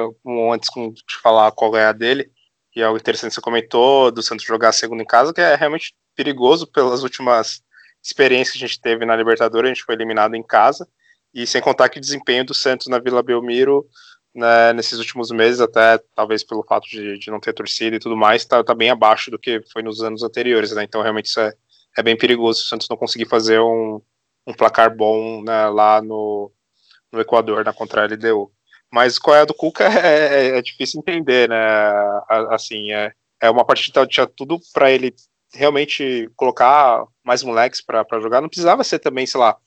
antes 0.53 0.69
de 0.75 1.21
falar 1.21 1.51
qual 1.53 1.75
é 1.75 1.85
a 1.85 1.93
dele, 1.93 2.29
e 2.75 2.81
é 2.81 2.83
algo 2.83 2.97
interessante 2.97 3.29
que 3.29 3.35
você 3.35 3.41
comentou 3.41 4.12
do 4.12 4.21
Santos 4.21 4.45
jogar 4.45 4.73
segundo 4.73 5.01
em 5.01 5.05
casa, 5.05 5.33
que 5.33 5.39
é 5.39 5.55
realmente 5.55 5.93
perigoso 6.15 6.67
pelas 6.67 7.01
últimas 7.01 7.62
experiência 8.03 8.53
que 8.53 8.63
a 8.63 8.67
gente 8.67 8.81
teve 8.81 9.05
na 9.05 9.15
Libertadores, 9.15 9.72
a 9.72 9.74
gente 9.74 9.83
foi 9.83 9.95
eliminado 9.95 10.36
em 10.36 10.43
casa. 10.43 10.88
e 11.33 11.48
sem 11.48 11.62
contar 11.62 11.89
que 11.89 11.98
o 11.98 12.01
desempenho 12.01 12.45
do 12.45 12.53
Santos 12.53 12.88
na 12.88 13.00
Vila 13.00 13.24
Belmiro 13.24 13.88
né, 14.36 14.74
nesses 14.74 15.00
últimos 15.00 15.31
meses, 15.31 15.62
até 15.62 16.00
talvez 16.15 16.43
pelo 16.43 16.63
fato 16.63 16.88
de, 16.88 17.17
de 17.19 17.29
não 17.29 17.39
ter 17.39 17.53
torcida 17.53 17.95
e 17.95 18.00
tudo 18.00 18.17
mais, 18.17 18.41
está 18.41 18.63
tá 18.63 18.74
bem 18.74 18.89
abaixo 18.89 19.29
do 19.29 19.38
que 19.39 19.62
foi 19.72 19.83
nos 19.83 20.01
anos 20.01 20.24
anteriores, 20.24 20.72
né? 20.74 20.83
Então 20.83 21.01
realmente 21.01 21.27
isso 21.27 21.39
é, 21.39 21.53
é 21.98 22.03
bem 22.03 22.17
perigoso 22.17 22.60
se 22.60 22.65
o 22.65 22.69
Santos 22.69 22.89
não 22.89 22.98
conseguir 22.98 23.27
fazer 23.27 23.60
um, 23.60 24.01
um 24.48 24.53
placar 24.53 24.95
bom 24.95 25.43
né, 25.43 25.67
lá 25.67 26.01
no, 26.01 26.51
no 27.12 27.22
Equador, 27.22 27.63
na 27.63 27.74
contra 27.74 28.01
a 28.01 28.05
LDU. 28.05 28.51
Mas 28.91 29.19
qual 29.19 29.36
é 29.36 29.41
a 29.41 29.45
do 29.45 29.53
Cuca 29.53 29.86
é, 30.05 30.50
é, 30.51 30.57
é 30.57 30.62
difícil 30.62 31.00
entender, 31.00 31.50
né? 31.50 31.55
Assim, 32.50 32.91
é, 32.91 33.13
é 33.41 33.50
uma 33.50 33.65
partida 33.65 34.05
que 34.05 34.13
tinha 34.13 34.27
tudo 34.27 34.60
para 34.74 34.91
ele 34.91 35.13
realmente 35.53 36.29
colocar 36.36 37.05
mais 37.24 37.43
moleques 37.43 37.81
para 37.81 38.19
jogar. 38.19 38.41
Não 38.41 38.50
precisava 38.50 38.83
ser 38.83 39.00
também, 39.00 39.25
sei 39.25 39.39
lá, 39.39 39.57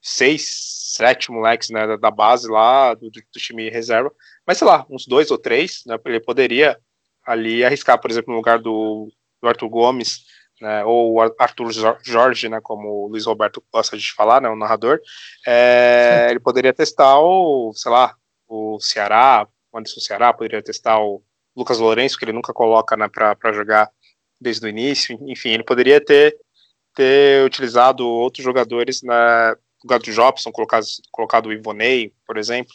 seis, 0.00 0.48
sete 0.96 1.30
moleques 1.30 1.70
né, 1.70 1.96
da 1.96 2.10
base 2.10 2.48
lá, 2.48 2.94
do, 2.94 3.10
do, 3.10 3.22
time 3.36 3.70
reserva, 3.70 4.10
mas 4.46 4.58
sei 4.58 4.66
lá, 4.66 4.86
uns 4.88 5.06
dois 5.06 5.30
ou 5.30 5.38
três, 5.38 5.82
né, 5.86 5.98
ele 6.06 6.20
poderia 6.20 6.78
ali 7.24 7.64
arriscar, 7.64 8.00
por 8.00 8.10
exemplo, 8.10 8.32
no 8.32 8.38
lugar 8.38 8.58
do, 8.58 9.12
do 9.42 9.48
Arthur 9.48 9.68
Gomes, 9.68 10.24
né, 10.60 10.84
ou 10.84 11.20
Arthur 11.38 11.70
Jorge, 12.02 12.48
né, 12.48 12.60
como 12.62 12.88
o 12.88 13.08
Luiz 13.08 13.26
Roberto 13.26 13.62
gosta 13.72 13.96
de 13.96 14.12
falar, 14.12 14.40
né, 14.40 14.48
o 14.48 14.56
narrador, 14.56 15.00
é, 15.46 16.28
ele 16.30 16.40
poderia 16.40 16.72
testar 16.72 17.18
o, 17.20 17.72
sei 17.74 17.90
lá, 17.90 18.14
o 18.48 18.78
Ceará, 18.80 19.46
o 19.72 19.78
Anderson 19.78 20.00
Ceará, 20.00 20.32
poderia 20.32 20.62
testar 20.62 20.98
o 20.98 21.22
Lucas 21.54 21.78
Lourenço, 21.78 22.18
que 22.18 22.24
ele 22.24 22.32
nunca 22.32 22.52
coloca 22.52 22.96
né, 22.96 23.08
para 23.08 23.52
jogar 23.52 23.90
desde 24.40 24.64
o 24.64 24.68
início, 24.68 25.18
enfim, 25.28 25.50
ele 25.50 25.64
poderia 25.64 26.00
ter, 26.00 26.36
ter 26.94 27.44
utilizado 27.44 28.06
outros 28.06 28.44
jogadores 28.44 29.02
na, 29.02 29.56
lugar 29.82 29.98
do 29.98 30.12
Jobson, 30.12 30.52
colocado, 30.52 30.86
colocado 31.10 31.46
o 31.46 31.52
Ivonei, 31.52 32.12
por 32.26 32.36
exemplo. 32.36 32.72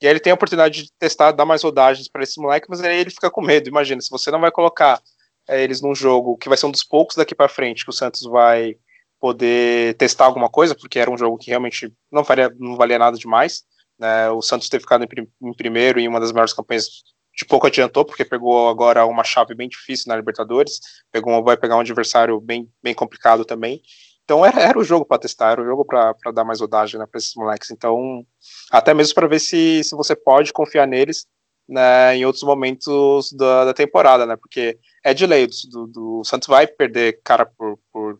E 0.00 0.06
aí 0.06 0.12
ele 0.12 0.20
tem 0.20 0.30
a 0.30 0.34
oportunidade 0.34 0.84
de 0.84 0.92
testar, 0.98 1.32
dar 1.32 1.44
mais 1.44 1.62
rodagens 1.62 2.08
para 2.08 2.22
esse 2.22 2.40
moleque, 2.40 2.68
mas 2.68 2.80
aí 2.80 2.98
ele 2.98 3.10
fica 3.10 3.30
com 3.30 3.42
medo. 3.42 3.68
Imagina, 3.68 4.00
se 4.00 4.10
você 4.10 4.30
não 4.30 4.40
vai 4.40 4.50
colocar 4.50 5.00
é, 5.48 5.62
eles 5.62 5.80
num 5.80 5.94
jogo 5.94 6.36
que 6.36 6.48
vai 6.48 6.56
ser 6.56 6.66
um 6.66 6.70
dos 6.70 6.84
poucos 6.84 7.16
daqui 7.16 7.34
para 7.34 7.48
frente 7.48 7.84
que 7.84 7.90
o 7.90 7.92
Santos 7.92 8.22
vai 8.22 8.76
poder 9.20 9.94
testar 9.94 10.26
alguma 10.26 10.48
coisa, 10.48 10.74
porque 10.74 10.98
era 10.98 11.10
um 11.10 11.18
jogo 11.18 11.38
que 11.38 11.50
realmente 11.50 11.92
não 12.12 12.22
valia, 12.22 12.54
não 12.58 12.76
valia 12.76 12.98
nada 12.98 13.16
demais. 13.16 13.64
Né? 13.98 14.30
O 14.30 14.40
Santos 14.40 14.68
ter 14.68 14.80
ficado 14.80 15.02
em, 15.02 15.08
prim 15.08 15.26
em 15.42 15.52
primeiro 15.54 15.98
em 15.98 16.06
uma 16.06 16.20
das 16.20 16.30
maiores 16.30 16.52
campanhas 16.52 17.02
de 17.38 17.44
pouco 17.44 17.68
adiantou, 17.68 18.04
porque 18.04 18.24
pegou 18.24 18.68
agora 18.68 19.06
uma 19.06 19.22
chave 19.22 19.54
bem 19.54 19.68
difícil 19.68 20.08
na 20.08 20.16
Libertadores, 20.16 20.80
pegou, 21.12 21.42
vai 21.44 21.56
pegar 21.56 21.76
um 21.76 21.80
adversário 21.80 22.40
bem, 22.40 22.68
bem 22.82 22.92
complicado 22.92 23.44
também. 23.44 23.80
Então 24.24 24.44
era, 24.44 24.60
era 24.60 24.76
o 24.76 24.82
jogo 24.82 25.06
para 25.06 25.20
testar, 25.20 25.52
era 25.52 25.62
o 25.62 25.64
jogo 25.64 25.84
para 25.84 26.32
dar 26.34 26.44
mais 26.44 26.60
rodagem 26.60 26.98
né, 26.98 27.06
para 27.06 27.16
esses 27.16 27.34
moleques. 27.36 27.70
Então, 27.70 28.26
até 28.72 28.92
mesmo 28.92 29.14
para 29.14 29.28
ver 29.28 29.38
se, 29.38 29.84
se 29.84 29.94
você 29.94 30.16
pode 30.16 30.52
confiar 30.52 30.86
neles 30.86 31.26
né, 31.68 32.16
em 32.16 32.24
outros 32.24 32.42
momentos 32.42 33.32
da, 33.32 33.66
da, 33.66 33.74
temporada, 33.74 34.26
né? 34.26 34.36
Porque 34.36 34.76
é 35.04 35.14
de 35.14 35.24
lei, 35.24 35.46
do, 35.70 35.86
do, 35.86 36.24
Santos 36.24 36.48
vai 36.48 36.66
perder 36.66 37.20
cara 37.22 37.46
por, 37.46 37.78
por, 37.92 38.18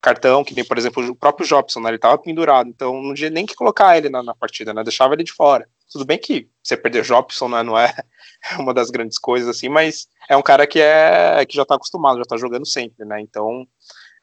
cartão, 0.00 0.44
que 0.44 0.54
nem, 0.54 0.64
por 0.64 0.76
exemplo, 0.76 1.04
o 1.08 1.16
próprio 1.16 1.46
Jobson, 1.46 1.80
né? 1.80 1.90
Ele 1.90 1.96
estava 1.96 2.18
pendurado, 2.18 2.68
então 2.68 3.02
não 3.02 3.14
tinha 3.14 3.30
nem 3.30 3.46
que 3.46 3.54
colocar 3.54 3.96
ele 3.96 4.08
na, 4.08 4.22
na, 4.22 4.34
partida, 4.34 4.74
né? 4.74 4.84
Deixava 4.84 5.14
ele 5.14 5.24
de 5.24 5.32
fora. 5.32 5.66
Tudo 5.90 6.04
bem 6.04 6.18
que 6.18 6.48
você 6.62 6.76
perder 6.76 7.02
Jobson 7.02 7.48
né, 7.48 7.62
não 7.62 7.78
é 7.78 7.94
uma 8.58 8.74
das 8.74 8.90
grandes 8.90 9.18
coisas, 9.18 9.48
assim, 9.48 9.68
mas 9.68 10.06
é 10.28 10.36
um 10.36 10.42
cara 10.42 10.66
que 10.66 10.80
é 10.80 11.44
que 11.46 11.56
já 11.56 11.62
está 11.62 11.76
acostumado, 11.76 12.16
já 12.16 12.22
está 12.22 12.36
jogando 12.36 12.66
sempre, 12.66 13.04
né? 13.04 13.20
Então 13.20 13.66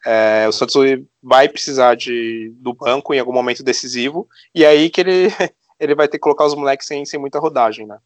é, 0.05 0.48
o 0.48 0.51
Santos 0.51 0.75
vai 1.22 1.50
precisar 1.50 1.95
de, 1.95 2.53
do 2.57 2.74
banco 2.74 3.13
em 3.13 3.19
algum 3.19 3.34
momento 3.34 3.63
decisivo, 3.63 4.27
e 4.53 4.63
é 4.63 4.67
aí 4.67 4.89
que 4.89 5.01
ele, 5.01 5.27
ele 5.79 5.95
vai 5.95 6.07
ter 6.07 6.17
que 6.17 6.24
colocar 6.24 6.45
os 6.45 6.53
moleques 6.53 6.86
sem, 6.86 7.03
sem 7.05 7.19
muita 7.19 7.39
rodagem, 7.39 7.88
né? 7.88 7.98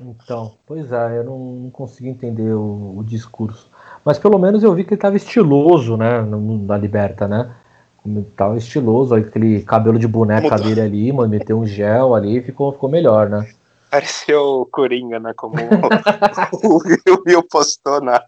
Então, 0.00 0.58
pois 0.66 0.90
é, 0.90 1.18
eu 1.18 1.24
não, 1.24 1.38
não 1.38 1.70
consegui 1.70 2.08
entender 2.08 2.52
o, 2.52 2.98
o, 2.98 3.04
discurso. 3.04 3.70
Mas 4.04 4.18
pelo 4.18 4.38
menos 4.38 4.64
eu 4.64 4.74
vi 4.74 4.82
que 4.82 4.90
ele 4.90 4.96
estava 4.96 5.16
estiloso, 5.16 5.96
né, 5.96 6.20
na 6.22 6.76
Liberta, 6.76 7.28
né? 7.28 7.54
Tava 8.36 8.56
estiloso, 8.56 9.14
aquele 9.14 9.62
cabelo 9.62 9.98
de 9.98 10.06
boneca 10.06 10.50
Mudou. 10.50 10.58
dele 10.58 10.80
ali, 10.80 11.12
mano, 11.12 11.30
meteu 11.30 11.58
um 11.58 11.66
gel 11.66 12.14
ali 12.14 12.42
ficou, 12.42 12.72
ficou 12.72 12.90
melhor, 12.90 13.30
né? 13.30 13.48
Pareceu 13.90 14.60
o 14.60 14.66
Coringa, 14.66 15.18
né? 15.18 15.32
Como 15.34 15.54
o 16.64 16.80
Will 17.26 17.42
postou 17.48 18.02
na, 18.02 18.22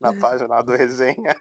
na 0.00 0.12
página 0.14 0.60
do 0.62 0.72
resenha. 0.72 1.36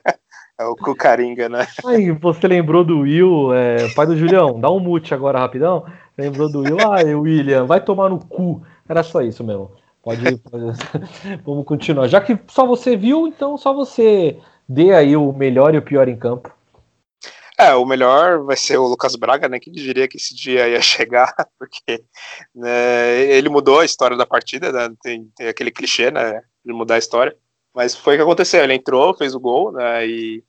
É 0.60 0.64
o 0.66 0.76
Cucaringa, 0.76 1.50
né? 1.50 1.66
Aí, 1.86 2.12
você 2.12 2.48
lembrou 2.48 2.84
do 2.84 3.00
Will, 3.00 3.52
é, 3.52 3.90
pai 3.96 4.06
do 4.06 4.16
Julião, 4.16 4.60
dá 4.60 4.70
um 4.70 4.80
mute 4.80 5.12
agora 5.12 5.40
rapidão. 5.40 5.84
Lembrou 6.16 6.52
do 6.52 6.60
Will, 6.60 6.78
ah, 6.80 7.02
William, 7.18 7.66
vai 7.66 7.82
tomar 7.82 8.10
no 8.10 8.20
cu. 8.24 8.62
Era 8.88 9.02
só 9.02 9.22
isso 9.22 9.44
mesmo. 9.44 9.72
Pode, 10.04 10.38
pode... 10.38 10.66
Vamos 11.44 11.66
continuar. 11.66 12.08
Já 12.08 12.22
que 12.22 12.38
só 12.48 12.66
você 12.68 12.96
viu, 12.96 13.28
então 13.28 13.58
só 13.58 13.74
você 13.74 14.38
dê 14.70 14.94
aí 14.94 15.18
o 15.18 15.34
melhor 15.34 15.74
e 15.74 15.80
o 15.80 15.82
pior 15.82 16.08
em 16.08 16.16
campo. 16.16 16.52
É, 17.62 17.76
o 17.76 17.86
melhor 17.86 18.44
vai 18.44 18.58
ser 18.58 18.78
o 18.78 18.88
Lucas 18.88 19.16
Braga, 19.16 19.48
né? 19.48 19.60
Quem 19.60 19.72
diria 19.72 20.08
que 20.08 20.18
esse 20.18 20.34
dia 20.36 20.68
ia 20.68 20.82
chegar, 20.82 21.34
porque 21.60 22.04
né, 22.56 23.22
ele 23.32 23.50
mudou 23.50 23.80
a 23.80 23.86
história 23.86 24.18
da 24.18 24.26
partida, 24.26 24.72
né, 24.72 24.96
tem, 25.04 25.32
tem, 25.36 25.48
aquele 25.48 25.72
clichê, 25.72 26.10
né? 26.12 26.42
De 26.66 26.74
mudar 26.74 26.96
a 26.96 27.00
história. 27.00 27.36
Mas 27.74 27.96
foi 27.96 28.16
o 28.16 28.18
que 28.18 28.24
aconteceu. 28.24 28.64
Ele 28.64 28.74
entrou, 28.74 29.16
fez 29.16 29.36
o 29.36 29.40
gol, 29.40 29.72
né? 29.72 30.08
E 30.08 30.44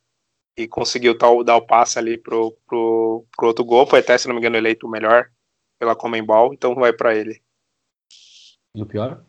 e 0.56 0.68
conseguiu 0.68 1.16
tal, 1.16 1.42
dar 1.42 1.56
o 1.56 1.66
passe 1.66 1.98
ali 1.98 2.18
pro, 2.18 2.52
pro, 2.66 3.24
pro 3.36 3.46
outro 3.48 3.64
gol. 3.64 3.86
Foi 3.86 4.00
até, 4.00 4.16
se 4.18 4.26
não 4.26 4.34
me 4.34 4.40
engano, 4.40 4.56
eleito 4.56 4.86
o 4.86 4.90
melhor 4.90 5.30
pela 5.78 5.96
Comembol, 5.96 6.52
então 6.52 6.74
vai 6.74 6.92
para 6.92 7.14
ele. 7.14 7.42
E 8.74 8.82
o 8.82 8.86
pior? 8.86 9.22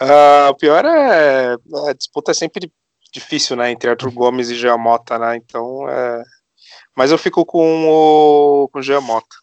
Uh, 0.00 0.50
o 0.50 0.54
pior 0.54 0.84
é 0.84 1.54
a 1.88 1.92
disputa 1.92 2.30
é 2.30 2.34
sempre 2.34 2.72
difícil, 3.12 3.56
né, 3.56 3.70
entre 3.70 3.90
Arthur 3.90 4.12
Gomes 4.12 4.50
e 4.50 4.56
Giamota, 4.56 5.18
né? 5.18 5.36
Então, 5.36 5.88
é... 5.88 6.22
mas 6.96 7.10
eu 7.10 7.18
fico 7.18 7.44
com 7.44 7.88
o 7.88 8.68
com 8.68 8.78
o 8.78 8.82
Giamota. 8.82 9.36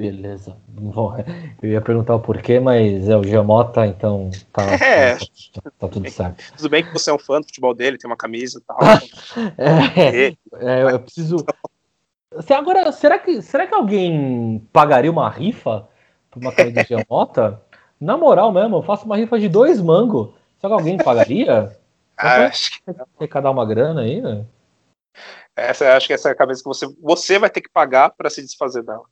Beleza. 0.00 0.56
Bom, 0.66 1.14
eu 1.60 1.68
ia 1.68 1.80
perguntar 1.82 2.14
o 2.14 2.20
porquê, 2.20 2.58
mas 2.58 3.06
é 3.06 3.14
o 3.14 3.22
Giamota, 3.22 3.86
então 3.86 4.30
tá, 4.50 4.62
é, 4.82 5.16
tá, 5.16 5.26
tá, 5.62 5.70
tá, 5.78 5.88
tudo 5.88 6.10
certo. 6.10 6.42
Tudo 6.56 6.70
bem 6.70 6.82
que 6.82 6.90
você 6.90 7.10
é 7.10 7.12
um 7.12 7.18
fã 7.18 7.38
do 7.38 7.46
futebol 7.46 7.74
dele, 7.74 7.98
tem 7.98 8.08
uma 8.08 8.16
camisa 8.16 8.58
e 8.58 8.62
tal. 8.62 8.78
é, 9.58 10.28
é, 10.54 10.82
eu 10.90 11.00
preciso. 11.00 11.36
Agora, 12.48 12.90
será 12.92 13.18
que, 13.18 13.42
será 13.42 13.66
que 13.66 13.74
alguém 13.74 14.66
pagaria 14.72 15.10
uma 15.10 15.28
rifa 15.28 15.86
por 16.30 16.40
uma 16.40 16.52
camisa 16.52 16.82
do 16.82 16.86
Giamota? 16.86 17.60
Na 18.00 18.16
moral 18.16 18.50
mesmo, 18.50 18.78
eu 18.78 18.82
faço 18.82 19.04
uma 19.04 19.18
rifa 19.18 19.38
de 19.38 19.50
dois 19.50 19.82
mangos. 19.82 20.30
Será 20.58 20.74
que 20.74 20.80
alguém 20.80 20.96
pagaria? 20.96 21.76
Ah, 22.22 22.46
acho 22.46 22.70
que 22.72 22.92
Tem 23.18 23.28
que 23.28 23.40
dar 23.40 23.50
uma 23.50 23.66
grana 23.66 24.02
aí, 24.02 24.20
né? 24.20 24.44
Essa, 25.56 25.96
acho 25.96 26.06
que 26.06 26.12
essa 26.12 26.28
é 26.28 26.32
a 26.32 26.34
camisa 26.34 26.62
que 26.62 26.68
você, 26.68 26.86
você 27.02 27.38
vai 27.38 27.50
ter 27.50 27.60
que 27.60 27.70
pagar 27.70 28.10
para 28.10 28.30
se 28.30 28.42
desfazer 28.42 28.82
dela. 28.82 29.04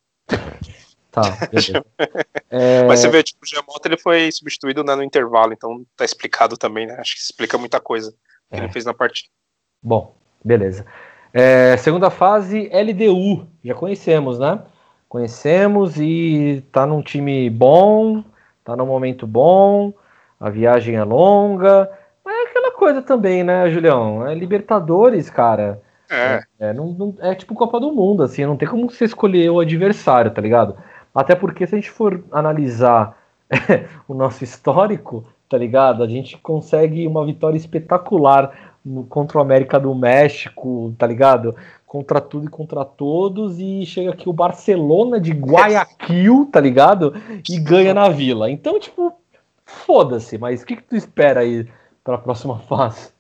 Tá, 1.11 1.23
é... 2.51 2.85
Mas 2.85 3.01
você 3.01 3.09
vê, 3.09 3.23
tipo, 3.23 3.41
o 3.43 3.47
Giamota 3.47 3.89
ele 3.89 3.99
foi 3.99 4.31
substituído 4.31 4.85
né, 4.85 4.95
no 4.95 5.03
intervalo, 5.03 5.53
então 5.53 5.85
tá 5.97 6.05
explicado 6.05 6.57
também, 6.57 6.87
né? 6.87 6.97
Acho 6.99 7.15
que 7.15 7.21
explica 7.21 7.59
muita 7.59 7.81
coisa 7.81 8.13
que 8.51 8.57
é. 8.57 8.59
ele 8.59 8.69
fez 8.69 8.85
na 8.85 8.95
partida. 8.95 9.29
Bom, 9.83 10.15
beleza. 10.45 10.87
É, 11.33 11.77
segunda 11.77 12.11
fase, 12.11 12.71
LDU. 12.73 13.47
Já 13.65 13.75
conhecemos, 13.75 14.39
né? 14.39 14.63
Conhecemos 15.09 15.97
e 15.99 16.63
tá 16.71 16.87
num 16.87 17.03
time 17.03 17.49
bom, 17.49 18.23
tá 18.63 18.77
num 18.77 18.87
momento 18.87 19.27
bom, 19.27 19.93
a 20.39 20.51
viagem 20.51 20.97
é 20.97 21.05
longa. 21.05 21.91
É 22.89 22.93
coisa 22.93 23.03
também, 23.03 23.45
né, 23.45 23.69
Julião? 23.69 24.27
É 24.27 24.35
Libertadores, 24.35 25.29
cara. 25.29 25.81
É. 26.11 26.43
É, 26.59 26.73
não, 26.73 26.87
não, 26.87 27.15
é 27.21 27.35
tipo 27.35 27.55
Copa 27.55 27.79
do 27.79 27.93
Mundo, 27.93 28.23
assim, 28.23 28.47
não 28.47 28.57
tem 28.57 28.67
como 28.67 28.91
você 28.91 29.05
escolher 29.05 29.51
o 29.51 29.61
adversário, 29.61 30.31
tá 30.31 30.41
ligado? 30.41 30.75
Até 31.15 31.35
porque 31.35 31.67
se 31.67 31.75
a 31.75 31.79
gente 31.79 31.91
for 31.91 32.25
analisar 32.33 33.15
o 34.09 34.15
nosso 34.15 34.43
histórico, 34.43 35.23
tá 35.51 35.59
ligado? 35.59 36.03
A 36.03 36.09
gente 36.09 36.39
consegue 36.39 37.07
uma 37.07 37.27
vitória 37.27 37.59
espetacular 37.59 38.73
contra 39.11 39.37
o 39.37 39.41
América 39.43 39.79
do 39.79 39.95
México, 39.95 40.95
tá 40.97 41.07
ligado? 41.07 41.55
Contra 41.87 42.23
tudo 42.23 42.47
e 42.47 42.51
contra 42.51 42.87
todos, 42.87 43.59
e 43.59 43.85
chega 43.85 44.13
aqui 44.13 44.31
o 44.31 44.33
Barcelona 44.33 45.21
de 45.21 45.33
Guayaquil, 45.33 46.49
tá 46.51 46.59
ligado? 46.59 47.15
E 47.51 47.59
ganha 47.59 47.93
na 47.93 48.09
vila. 48.09 48.51
Então, 48.51 48.81
tipo, 48.81 49.13
foda-se, 49.67 50.39
mas 50.39 50.63
o 50.63 50.67
que, 50.67 50.77
que 50.77 50.85
tu 50.85 50.97
espera 50.97 51.41
aí 51.41 51.67
para 52.09 52.15
a 52.15 52.19
próxima 52.19 52.59
fase? 52.61 53.11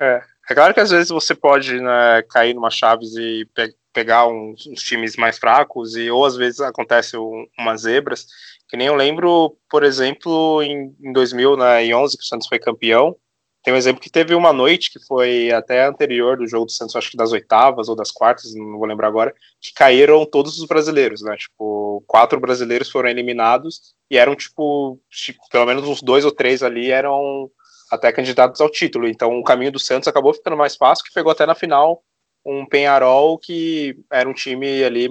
É, 0.00 0.22
é 0.48 0.54
claro 0.54 0.72
que 0.72 0.80
às 0.80 0.90
vezes 0.90 1.10
você 1.10 1.34
pode 1.34 1.78
né, 1.78 2.22
cair 2.30 2.54
numa 2.54 2.70
chaves 2.70 3.14
e 3.14 3.46
pe 3.54 3.74
pegar 3.92 4.28
uns, 4.28 4.64
uns, 4.66 4.80
times 4.80 5.16
mais 5.16 5.38
fracos, 5.38 5.96
e 5.96 6.08
ou 6.08 6.24
às 6.24 6.36
vezes 6.36 6.60
acontece 6.60 7.16
um, 7.16 7.46
umas 7.58 7.80
zebras, 7.80 8.26
que 8.68 8.76
nem 8.76 8.86
eu 8.86 8.94
lembro, 8.94 9.56
por 9.68 9.82
exemplo, 9.82 10.62
em, 10.62 10.94
em 11.02 11.12
2011, 11.12 12.16
que 12.16 12.22
o 12.22 12.26
Santos 12.26 12.46
foi 12.46 12.60
campeão, 12.60 13.16
tem 13.64 13.74
um 13.74 13.76
exemplo 13.76 14.00
que 14.00 14.10
teve 14.10 14.34
uma 14.34 14.52
noite 14.52 14.92
que 14.92 15.04
foi 15.04 15.50
até 15.50 15.84
anterior 15.84 16.36
do 16.36 16.46
jogo 16.46 16.66
do 16.66 16.72
Santos, 16.72 16.94
acho 16.94 17.10
que 17.10 17.16
das 17.16 17.32
oitavas 17.32 17.88
ou 17.88 17.96
das 17.96 18.10
quartas, 18.10 18.54
não 18.54 18.78
vou 18.78 18.86
lembrar 18.86 19.08
agora, 19.08 19.34
que 19.60 19.72
caíram 19.74 20.24
todos 20.24 20.58
os 20.58 20.66
brasileiros, 20.66 21.20
né? 21.22 21.36
Tipo, 21.36 22.02
quatro 22.06 22.38
brasileiros 22.38 22.88
foram 22.88 23.08
eliminados 23.08 23.94
e 24.08 24.16
eram, 24.16 24.36
tipo, 24.36 25.00
tipo 25.10 25.40
pelo 25.50 25.66
menos 25.66 25.84
uns 25.88 26.00
dois 26.00 26.24
ou 26.24 26.30
três 26.30 26.62
ali 26.62 26.90
eram 26.90 27.50
até 27.90 28.12
candidatos 28.12 28.60
ao 28.60 28.70
título. 28.70 29.08
Então 29.08 29.38
o 29.38 29.44
caminho 29.44 29.72
do 29.72 29.78
Santos 29.78 30.08
acabou 30.08 30.34
ficando 30.34 30.56
mais 30.56 30.76
fácil, 30.76 31.04
que 31.04 31.12
pegou 31.12 31.32
até 31.32 31.46
na 31.46 31.54
final 31.54 32.02
um 32.44 32.64
Penharol 32.66 33.38
que 33.38 33.98
era 34.10 34.28
um 34.28 34.32
time 34.32 34.82
ali, 34.84 35.08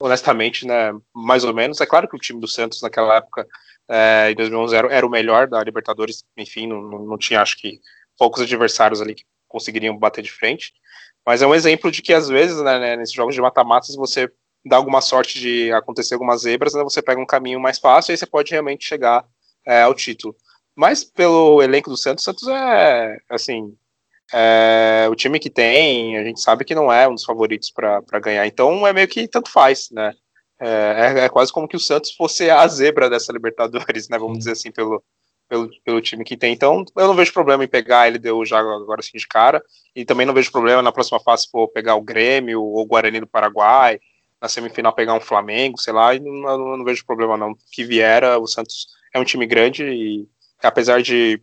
honestamente, 0.00 0.66
né, 0.66 0.92
mais 1.14 1.44
ou 1.44 1.54
menos. 1.54 1.80
É 1.80 1.86
claro 1.86 2.08
que 2.08 2.16
o 2.16 2.18
time 2.18 2.40
do 2.40 2.48
Santos 2.48 2.82
naquela 2.82 3.16
época, 3.16 3.46
é, 3.88 4.30
em 4.30 4.34
2011, 4.34 4.74
era, 4.74 4.92
era, 4.92 5.06
o 5.06 5.10
melhor 5.10 5.46
da 5.46 5.62
Libertadores, 5.62 6.24
enfim, 6.36 6.66
não, 6.66 6.80
não 6.80 7.18
tinha, 7.18 7.40
acho 7.40 7.56
que, 7.58 7.80
poucos 8.18 8.42
adversários 8.42 9.00
ali 9.00 9.14
que 9.14 9.24
conseguiriam 9.48 9.96
bater 9.96 10.22
de 10.22 10.32
frente. 10.32 10.72
Mas 11.26 11.42
é 11.42 11.46
um 11.46 11.54
exemplo 11.54 11.90
de 11.90 12.02
que, 12.02 12.12
às 12.12 12.28
vezes, 12.28 12.60
né, 12.62 12.78
né 12.78 12.96
nesses 12.96 13.14
jogos 13.14 13.34
de 13.34 13.40
mata-matas, 13.40 13.94
você 13.94 14.30
dá 14.64 14.76
alguma 14.76 15.00
sorte 15.00 15.38
de 15.38 15.72
acontecer 15.72 16.14
algumas 16.14 16.42
zebras, 16.42 16.74
né, 16.74 16.82
você 16.82 17.02
pega 17.02 17.20
um 17.20 17.26
caminho 17.26 17.60
mais 17.60 17.78
fácil 17.78 18.10
e 18.10 18.12
aí 18.12 18.16
você 18.18 18.26
pode 18.26 18.50
realmente 18.50 18.84
chegar 18.86 19.24
é, 19.66 19.82
ao 19.82 19.94
título. 19.94 20.34
Mas 20.76 21.04
pelo 21.04 21.62
elenco 21.62 21.90
do 21.90 21.96
Santos, 21.96 22.22
o 22.22 22.24
Santos 22.24 22.48
é, 22.48 23.18
assim, 23.30 23.76
é, 24.32 25.06
o 25.10 25.14
time 25.14 25.38
que 25.38 25.50
tem, 25.50 26.16
a 26.18 26.24
gente 26.24 26.40
sabe 26.40 26.64
que 26.64 26.74
não 26.74 26.92
é 26.92 27.06
um 27.08 27.14
dos 27.14 27.24
favoritos 27.24 27.70
para 27.70 28.20
ganhar. 28.20 28.46
Então 28.46 28.86
é 28.86 28.92
meio 28.92 29.08
que 29.08 29.28
tanto 29.28 29.50
faz, 29.50 29.88
né? 29.90 30.12
É, 30.60 30.68
é, 30.68 31.24
é, 31.24 31.28
quase 31.28 31.52
como 31.52 31.68
que 31.68 31.76
o 31.76 31.80
Santos 31.80 32.12
fosse 32.12 32.48
a 32.50 32.66
zebra 32.66 33.10
dessa 33.10 33.32
Libertadores, 33.32 34.08
né? 34.08 34.18
Vamos 34.18 34.38
dizer 34.38 34.52
assim, 34.52 34.72
pelo, 34.72 35.02
pelo, 35.48 35.68
pelo 35.84 36.00
time 36.00 36.24
que 36.24 36.36
tem. 36.36 36.52
Então 36.52 36.84
eu 36.96 37.06
não 37.06 37.14
vejo 37.14 37.32
problema 37.32 37.64
em 37.64 37.68
pegar 37.68 38.02
a 38.02 38.06
LDU 38.08 38.44
já 38.44 38.58
agora 38.58 39.00
assim 39.00 39.18
de 39.18 39.26
cara. 39.26 39.62
E 39.94 40.04
também 40.04 40.26
não 40.26 40.34
vejo 40.34 40.50
problema 40.50 40.82
na 40.82 40.92
próxima 40.92 41.20
fase 41.20 41.48
for 41.50 41.68
pegar 41.68 41.94
o 41.96 42.02
Grêmio 42.02 42.62
ou 42.62 42.80
o 42.80 42.86
Guarani 42.86 43.20
do 43.20 43.26
Paraguai. 43.26 44.00
Na 44.40 44.48
semifinal 44.48 44.92
pegar 44.92 45.14
um 45.14 45.20
Flamengo, 45.20 45.80
sei 45.80 45.92
lá, 45.92 46.14
e 46.14 46.20
não, 46.20 46.32
não, 46.32 46.76
não 46.76 46.84
vejo 46.84 47.06
problema 47.06 47.36
não. 47.36 47.54
Que 47.72 47.84
viera, 47.84 48.38
o 48.38 48.46
Santos 48.46 48.88
é 49.14 49.18
um 49.18 49.24
time 49.24 49.46
grande 49.46 49.84
e 49.84 50.28
apesar 50.66 51.02
de 51.02 51.40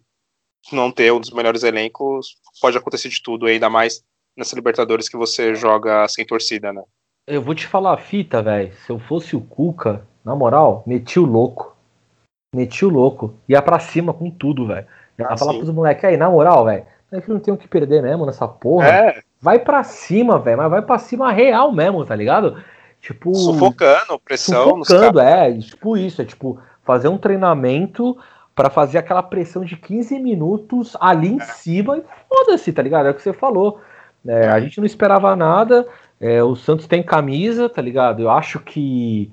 não 0.72 0.92
ter 0.92 1.12
um 1.12 1.20
dos 1.20 1.32
melhores 1.32 1.64
elencos, 1.64 2.36
pode 2.62 2.78
acontecer 2.78 3.10
de 3.10 3.22
tudo, 3.22 3.46
ainda 3.46 3.70
mais 3.70 4.04
nessa 4.38 4.56
Libertadores 4.56 5.10
que 5.10 5.18
você 5.18 5.56
joga 5.56 6.08
sem 6.08 6.26
torcida, 6.26 6.72
né? 6.72 6.84
Eu 7.28 7.42
vou 7.42 7.54
te 7.54 7.68
falar 7.68 7.94
a 7.94 7.98
fita, 7.98 8.42
velho. 8.42 8.74
Se 8.86 8.92
eu 8.92 9.00
fosse 9.00 9.36
o 9.36 9.42
Cuca, 9.42 10.06
na 10.24 10.36
moral, 10.36 10.84
meti 10.86 11.20
o 11.20 11.26
louco. 11.26 11.76
Meti 12.54 12.86
o 12.86 12.90
louco. 12.90 13.36
Ia 13.48 13.62
pra 13.62 13.80
cima 13.80 14.14
com 14.14 14.30
tudo, 14.30 14.68
velho. 14.68 14.88
Ia 15.20 15.28
ah, 15.30 15.38
falar 15.38 15.54
pros 15.54 15.70
moleques 15.70 16.04
aí, 16.04 16.18
na 16.18 16.30
moral, 16.30 16.66
velho. 16.66 16.86
É 17.12 17.22
que 17.22 17.30
não 17.30 17.40
tem 17.40 17.54
o 17.54 17.58
que 17.58 17.68
perder 17.68 18.02
mesmo 18.02 18.26
nessa 18.26 18.48
porra. 18.48 18.88
É. 18.88 19.22
Vai 19.40 19.60
pra 19.60 19.84
cima, 19.84 20.40
velho. 20.40 20.58
Mas 20.58 20.70
vai 20.70 20.82
pra 20.82 20.98
cima 20.98 21.32
real 21.32 21.72
mesmo, 21.72 22.06
tá 22.06 22.16
ligado? 22.16 22.64
Tipo. 23.00 23.34
Sufocando, 23.36 24.20
pressão. 24.20 24.84
Sufocando, 24.84 25.20
é. 25.20 25.58
Tipo 25.60 25.98
isso. 25.98 26.22
É 26.22 26.26
tipo 26.26 26.60
fazer 26.84 27.08
um 27.08 27.18
treinamento 27.18 28.18
para 28.62 28.70
fazer 28.70 29.00
aquela 29.00 29.24
pressão 29.24 29.66
de 29.66 29.76
15 29.76 30.20
minutos 30.20 30.96
ali 31.02 31.30
em 31.30 31.42
é. 31.42 31.46
cima 31.46 31.98
e 31.98 32.04
foda-se, 32.30 32.72
tá 32.72 32.84
ligado? 32.84 33.08
É 33.08 33.10
o 33.10 33.16
que 33.16 33.22
você 33.24 33.34
falou. 33.34 33.82
É, 34.24 34.50
a 34.50 34.60
gente 34.60 34.78
não 34.78 34.86
esperava 34.86 35.36
nada. 35.36 35.88
É, 36.20 36.44
o 36.44 36.56
Santos 36.56 36.86
tem 36.86 37.02
camisa, 37.02 37.68
tá 37.68 37.82
ligado? 37.82 38.22
Eu 38.22 38.30
acho 38.30 38.60
que 38.60 39.32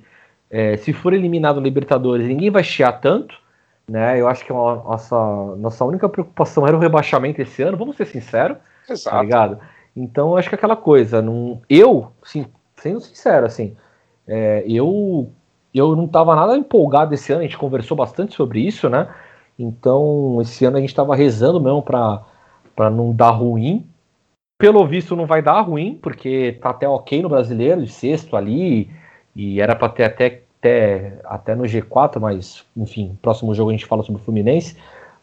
é, 0.51 0.79
se 0.79 0.95
for 0.95 1.13
eliminado 1.13 1.57
no 1.57 1.63
Libertadores, 1.63 2.27
ninguém 2.27 2.49
vai 2.49 2.65
chiar 2.65 2.93
tanto. 3.03 3.39
Né? 3.87 4.19
Eu 4.19 4.29
acho 4.29 4.47
que 4.47 4.51
a 4.51 4.55
nossa, 4.55 5.17
nossa 5.59 5.85
única 5.85 6.09
preocupação 6.09 6.67
era 6.67 6.75
o 6.75 6.81
rebaixamento 6.81 7.43
esse 7.43 7.61
ano, 7.61 7.77
vamos 7.77 7.99
ser 7.99 8.07
sinceros. 8.07 8.57
Tá 8.87 8.95
Exato. 8.95 9.15
Tá 9.15 9.23
ligado? 9.23 9.59
Então 9.95 10.31
eu 10.31 10.37
acho 10.39 10.49
que 10.49 10.55
aquela 10.55 10.77
coisa, 10.77 11.21
não, 11.21 11.61
eu, 11.69 12.13
sim, 12.25 12.47
sendo 12.77 13.01
sincero, 13.03 13.45
assim, 13.45 13.77
é, 14.27 14.65
eu 14.67 15.31
eu 15.75 15.95
não 15.95 16.07
estava 16.07 16.35
nada 16.35 16.57
empolgado 16.57 17.15
esse 17.15 17.33
ano, 17.33 17.43
a 17.43 17.45
gente 17.45 17.59
conversou 17.59 17.97
bastante 17.97 18.35
sobre 18.35 18.61
isso, 18.61 18.89
né? 18.89 19.13
Então, 19.59 20.39
esse 20.41 20.65
ano 20.65 20.77
a 20.77 20.81
gente 20.81 20.91
estava 20.91 21.17
rezando 21.17 21.61
mesmo 21.61 21.83
para 21.83 22.91
não 22.91 23.13
dar 23.13 23.31
ruim. 23.31 23.87
Pelo 24.59 24.87
visto, 24.87 25.17
não 25.17 25.27
vai 25.27 25.43
dar 25.43 25.61
ruim, 25.61 25.99
porque 26.01 26.59
tá 26.61 26.71
até 26.71 26.89
ok 26.89 27.23
no 27.23 27.29
brasileiro, 27.29 27.83
de 27.83 27.91
sexto 27.91 28.37
ali, 28.37 28.91
e 29.35 29.61
era 29.61 29.77
para 29.77 29.89
ter 29.89 30.05
até, 30.05 30.43
até, 30.59 31.21
até 31.25 31.55
no 31.55 31.65
G4, 31.65 32.19
mas 32.21 32.65
enfim, 32.77 33.17
próximo 33.21 33.55
jogo 33.55 33.71
a 33.71 33.73
gente 33.73 33.87
fala 33.87 34.03
sobre 34.03 34.21
o 34.21 34.25
Fluminense. 34.25 34.77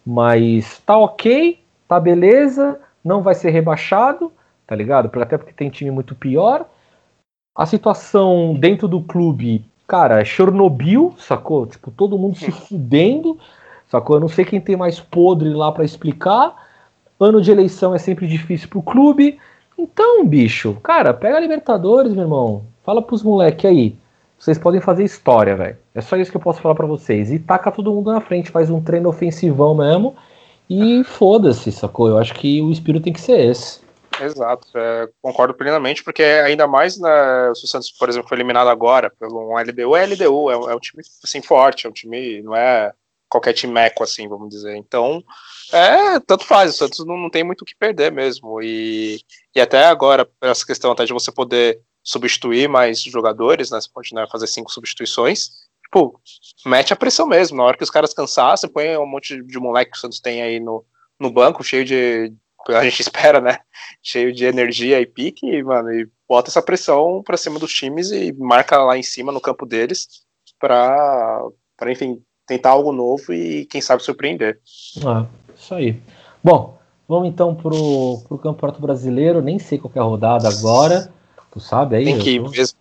Mas 0.05 0.79
tá 0.85 0.97
ok, 0.97 1.59
tá 1.87 1.99
beleza, 1.99 2.79
não 3.03 3.21
vai 3.21 3.35
ser 3.35 3.49
rebaixado, 3.49 4.31
tá 4.67 4.75
ligado? 4.75 5.09
Até 5.21 5.37
porque 5.37 5.53
tem 5.53 5.69
time 5.69 5.91
muito 5.91 6.15
pior. 6.15 6.65
A 7.55 7.65
situação 7.65 8.53
dentro 8.53 8.87
do 8.87 9.01
clube 9.01 9.65
cara, 9.87 10.21
é 10.21 10.25
Chernobyl, 10.25 11.13
sacou? 11.17 11.65
Tipo, 11.65 11.91
todo 11.91 12.17
mundo 12.17 12.37
se 12.37 12.51
fudendo, 12.51 13.37
sacou? 13.87 14.17
Eu 14.17 14.19
não 14.19 14.27
sei 14.27 14.45
quem 14.45 14.61
tem 14.61 14.75
mais 14.75 14.99
podre 14.99 15.49
lá 15.49 15.71
para 15.71 15.85
explicar. 15.85 16.55
Ano 17.19 17.41
de 17.41 17.51
eleição 17.51 17.95
é 17.95 17.97
sempre 17.97 18.27
difícil 18.27 18.67
pro 18.67 18.81
clube. 18.81 19.39
Então, 19.77 20.25
bicho, 20.25 20.77
cara, 20.83 21.13
pega 21.13 21.37
a 21.37 21.39
Libertadores, 21.39 22.13
meu 22.13 22.23
irmão. 22.23 22.63
Fala 22.83 23.01
pros 23.01 23.23
moleques 23.23 23.65
aí. 23.65 23.95
Vocês 24.37 24.57
podem 24.57 24.81
fazer 24.81 25.03
história, 25.03 25.55
velho. 25.55 25.77
É 25.93 26.01
só 26.01 26.17
isso 26.17 26.29
que 26.29 26.37
eu 26.37 26.41
posso 26.41 26.61
falar 26.61 26.75
para 26.75 26.85
vocês. 26.85 27.31
E 27.31 27.39
taca 27.39 27.71
todo 27.71 27.91
mundo 27.93 28.11
na 28.11 28.21
frente, 28.21 28.51
faz 28.51 28.69
um 28.69 28.81
treino 28.81 29.09
ofensivão 29.09 29.75
mesmo. 29.75 30.15
E 30.69 31.03
foda-se, 31.03 31.71
sacou? 31.71 32.09
Eu 32.09 32.17
acho 32.17 32.33
que 32.33 32.61
o 32.61 32.71
espírito 32.71 33.03
tem 33.03 33.13
que 33.13 33.21
ser 33.21 33.39
esse. 33.39 33.84
Exato, 34.21 34.67
é, 34.75 35.09
concordo 35.21 35.53
plenamente, 35.53 36.03
porque 36.03 36.23
ainda 36.23 36.67
mais 36.67 36.97
na, 36.97 37.53
se 37.53 37.65
o 37.65 37.67
Santos, 37.67 37.91
por 37.91 38.07
exemplo, 38.07 38.29
foi 38.29 38.37
eliminado 38.37 38.69
agora 38.69 39.09
pelo 39.09 39.51
um 39.51 39.57
LDU, 39.57 39.95
é 39.95 40.05
LDU, 40.05 40.51
é, 40.51 40.53
é 40.53 40.75
um 40.75 40.79
time 40.79 41.03
assim, 41.23 41.41
forte, 41.41 41.85
é 41.85 41.89
um 41.89 41.93
time, 41.93 42.41
não 42.41 42.55
é 42.55 42.93
qualquer 43.27 43.53
time 43.53 43.73
meco, 43.73 44.03
assim, 44.03 44.27
vamos 44.27 44.49
dizer. 44.49 44.75
Então, 44.77 45.23
é, 45.71 46.19
tanto 46.21 46.45
faz, 46.45 46.73
o 46.73 46.77
Santos 46.77 47.05
não, 47.05 47.17
não 47.17 47.29
tem 47.29 47.43
muito 47.43 47.63
o 47.63 47.65
que 47.65 47.75
perder 47.75 48.11
mesmo. 48.11 48.61
E, 48.61 49.19
e 49.53 49.59
até 49.59 49.85
agora, 49.85 50.29
essa 50.41 50.65
questão 50.65 50.91
até 50.91 51.05
de 51.05 51.13
você 51.13 51.31
poder 51.31 51.81
substituir 52.03 52.69
mais 52.69 53.01
jogadores, 53.01 53.71
né? 53.71 53.81
Você 53.81 53.89
pode 53.91 54.13
né, 54.13 54.25
fazer 54.31 54.47
cinco 54.47 54.71
substituições. 54.71 55.49
Tipo, 55.83 56.21
mete 56.65 56.93
a 56.93 56.95
pressão 56.95 57.27
mesmo. 57.27 57.57
Na 57.57 57.63
hora 57.63 57.77
que 57.77 57.83
os 57.83 57.89
caras 57.89 58.13
cansassem, 58.13 58.69
põe 58.69 58.95
um 58.97 59.07
monte 59.07 59.41
de 59.43 59.59
moleque 59.59 59.91
que 59.91 59.97
o 59.97 59.99
Santos 59.99 60.19
tem 60.19 60.41
aí 60.41 60.59
no, 60.59 60.85
no 61.19 61.31
banco, 61.31 61.63
cheio 61.63 61.83
de, 61.83 62.31
a 62.69 62.83
gente 62.83 63.01
espera, 63.01 63.39
né? 63.39 63.59
Cheio 64.01 64.33
de 64.33 64.45
energia 64.45 64.99
e 64.99 65.05
pique, 65.05 65.45
e, 65.45 65.63
mano, 65.63 65.91
e 65.91 66.07
bota 66.27 66.49
essa 66.49 66.61
pressão 66.61 67.21
para 67.23 67.37
cima 67.37 67.59
dos 67.59 67.73
times 67.73 68.11
e 68.11 68.33
marca 68.33 68.77
lá 68.83 68.97
em 68.97 69.03
cima 69.03 69.31
no 69.31 69.41
campo 69.41 69.65
deles 69.65 70.07
para, 70.59 71.41
para 71.77 71.91
enfim, 71.91 72.21
tentar 72.47 72.71
algo 72.71 72.91
novo 72.91 73.33
e 73.33 73.65
quem 73.65 73.81
sabe 73.81 74.03
surpreender. 74.03 74.59
Ah, 75.05 75.25
isso 75.55 75.73
aí. 75.73 76.01
Bom, 76.43 76.77
vamos 77.07 77.27
então 77.27 77.55
pro, 77.55 78.21
pro 78.27 78.37
Campeonato 78.37 78.81
Brasileiro, 78.81 79.41
nem 79.41 79.59
sei 79.59 79.77
qual 79.77 79.91
é 79.95 79.99
a 79.99 80.03
rodada 80.03 80.47
agora, 80.47 81.11
tu 81.51 81.59
sabe 81.59 81.95
aí? 81.95 82.05
Tem 82.05 82.19
que 82.19 82.31
ir 82.31 82.39
mesmo. 82.39 82.77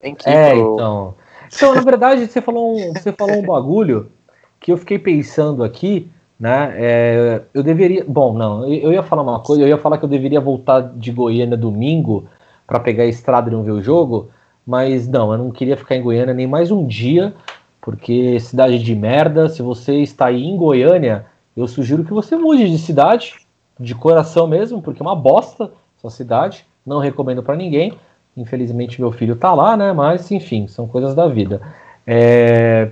Tem 0.00 0.14
que 0.14 0.28
ir 0.28 0.32
é, 0.32 0.50
pro... 0.50 0.74
então. 0.74 1.14
Então, 1.54 1.74
na 1.74 1.80
verdade, 1.80 2.26
você 2.26 2.42
falou 2.42 2.78
um, 2.78 2.92
você 2.92 3.12
falou 3.12 3.36
um 3.36 3.46
bagulho 3.46 4.12
que 4.60 4.72
eu 4.72 4.76
fiquei 4.76 4.98
pensando 4.98 5.64
aqui, 5.64 6.10
né? 6.38 6.74
É, 6.76 7.42
eu 7.52 7.62
deveria. 7.62 8.04
Bom, 8.06 8.34
não, 8.34 8.66
eu, 8.72 8.92
ia 8.92 9.02
falar 9.02 9.22
uma 9.22 9.40
coisa, 9.40 9.62
eu 9.62 9.68
ia 9.68 9.78
falar 9.78 9.98
que 9.98 10.04
eu 10.04 10.08
deveria 10.08 10.40
voltar 10.40 10.80
de 10.80 11.10
Goiânia 11.10 11.56
domingo 11.56 12.28
para 12.66 12.78
pegar 12.78 13.04
a 13.04 13.06
estrada 13.06 13.48
e 13.48 13.52
não 13.52 13.62
ver 13.62 13.72
o 13.72 13.82
jogo, 13.82 14.30
mas 14.66 15.08
não, 15.08 15.32
eu 15.32 15.38
não 15.38 15.50
queria 15.50 15.76
ficar 15.76 15.96
em 15.96 16.02
Goiânia 16.02 16.34
nem 16.34 16.46
mais 16.46 16.70
um 16.70 16.86
dia, 16.86 17.34
porque 17.80 18.38
cidade 18.40 18.78
de 18.78 18.94
merda. 18.94 19.48
Se 19.48 19.62
você 19.62 19.96
está 19.96 20.26
aí 20.26 20.44
em 20.44 20.56
Goiânia, 20.56 21.26
eu 21.56 21.66
sugiro 21.66 22.04
que 22.04 22.12
você 22.12 22.36
mude 22.36 22.70
de 22.70 22.78
cidade, 22.78 23.34
de 23.78 23.94
coração 23.94 24.46
mesmo, 24.46 24.82
porque 24.82 25.02
é 25.02 25.06
uma 25.06 25.16
bosta 25.16 25.70
sua 26.00 26.10
cidade. 26.10 26.64
Não 26.86 26.98
recomendo 26.98 27.42
para 27.42 27.56
ninguém. 27.56 27.94
Infelizmente 28.36 29.00
meu 29.00 29.10
filho 29.10 29.34
tá 29.34 29.52
lá, 29.52 29.76
né? 29.76 29.92
Mas 29.92 30.30
enfim, 30.30 30.68
são 30.68 30.86
coisas 30.86 31.14
da 31.14 31.26
vida. 31.26 31.60
É, 32.06 32.90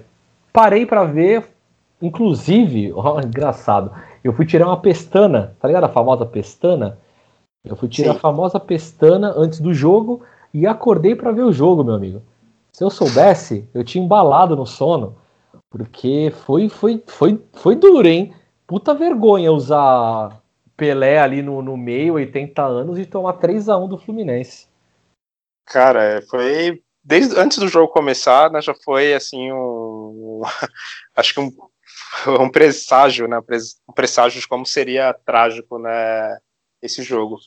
parei 0.52 0.84
para 0.84 1.04
ver, 1.04 1.44
Inclusive, 2.00 2.92
ó, 2.96 3.20
engraçado, 3.20 3.92
eu 4.22 4.32
fui 4.32 4.46
tirar 4.46 4.66
uma 4.66 4.80
pestana, 4.80 5.56
tá 5.60 5.68
ligado? 5.68 5.84
A 5.84 5.88
famosa 5.88 6.26
pestana. 6.26 6.98
Eu 7.64 7.74
fui 7.76 7.88
tirar 7.88 8.12
Sim. 8.12 8.16
a 8.16 8.20
famosa 8.20 8.60
pestana 8.60 9.32
antes 9.36 9.60
do 9.60 9.74
jogo 9.74 10.22
e 10.54 10.66
acordei 10.66 11.14
para 11.16 11.32
ver 11.32 11.42
o 11.42 11.52
jogo, 11.52 11.82
meu 11.82 11.94
amigo. 11.94 12.22
Se 12.72 12.84
eu 12.84 12.90
soubesse, 12.90 13.68
eu 13.74 13.82
tinha 13.82 14.04
embalado 14.04 14.54
no 14.54 14.66
sono, 14.66 15.16
porque 15.70 16.32
foi 16.44 16.68
foi 16.68 17.02
foi 17.06 17.42
foi 17.54 17.74
duro, 17.74 18.06
hein? 18.06 18.32
Puta 18.66 18.94
vergonha 18.94 19.50
usar 19.50 20.40
Pelé 20.76 21.18
ali 21.18 21.42
no, 21.42 21.62
no 21.62 21.76
meio, 21.76 22.14
80 22.14 22.62
anos, 22.62 22.98
e 22.98 23.06
tomar 23.06 23.34
3 23.34 23.68
a 23.68 23.78
1 23.78 23.88
do 23.88 23.98
Fluminense. 23.98 24.68
Cara, 25.64 26.22
foi 26.28 26.82
desde 27.02 27.38
antes 27.38 27.58
do 27.58 27.68
jogo 27.68 27.92
começar, 27.92 28.50
né, 28.50 28.60
já 28.60 28.74
foi 28.74 29.14
assim 29.14 29.52
um 29.52 30.42
acho 31.16 31.32
que 31.32 31.40
um 31.40 31.50
um 32.40 32.50
presságio, 32.50 33.26
né? 33.28 33.38
Um 33.88 33.92
presságio 33.92 34.40
de 34.40 34.48
como 34.48 34.66
seria 34.66 35.14
trágico, 35.24 35.78
né? 35.78 36.38
Esse 36.82 37.02
jogo. 37.02 37.38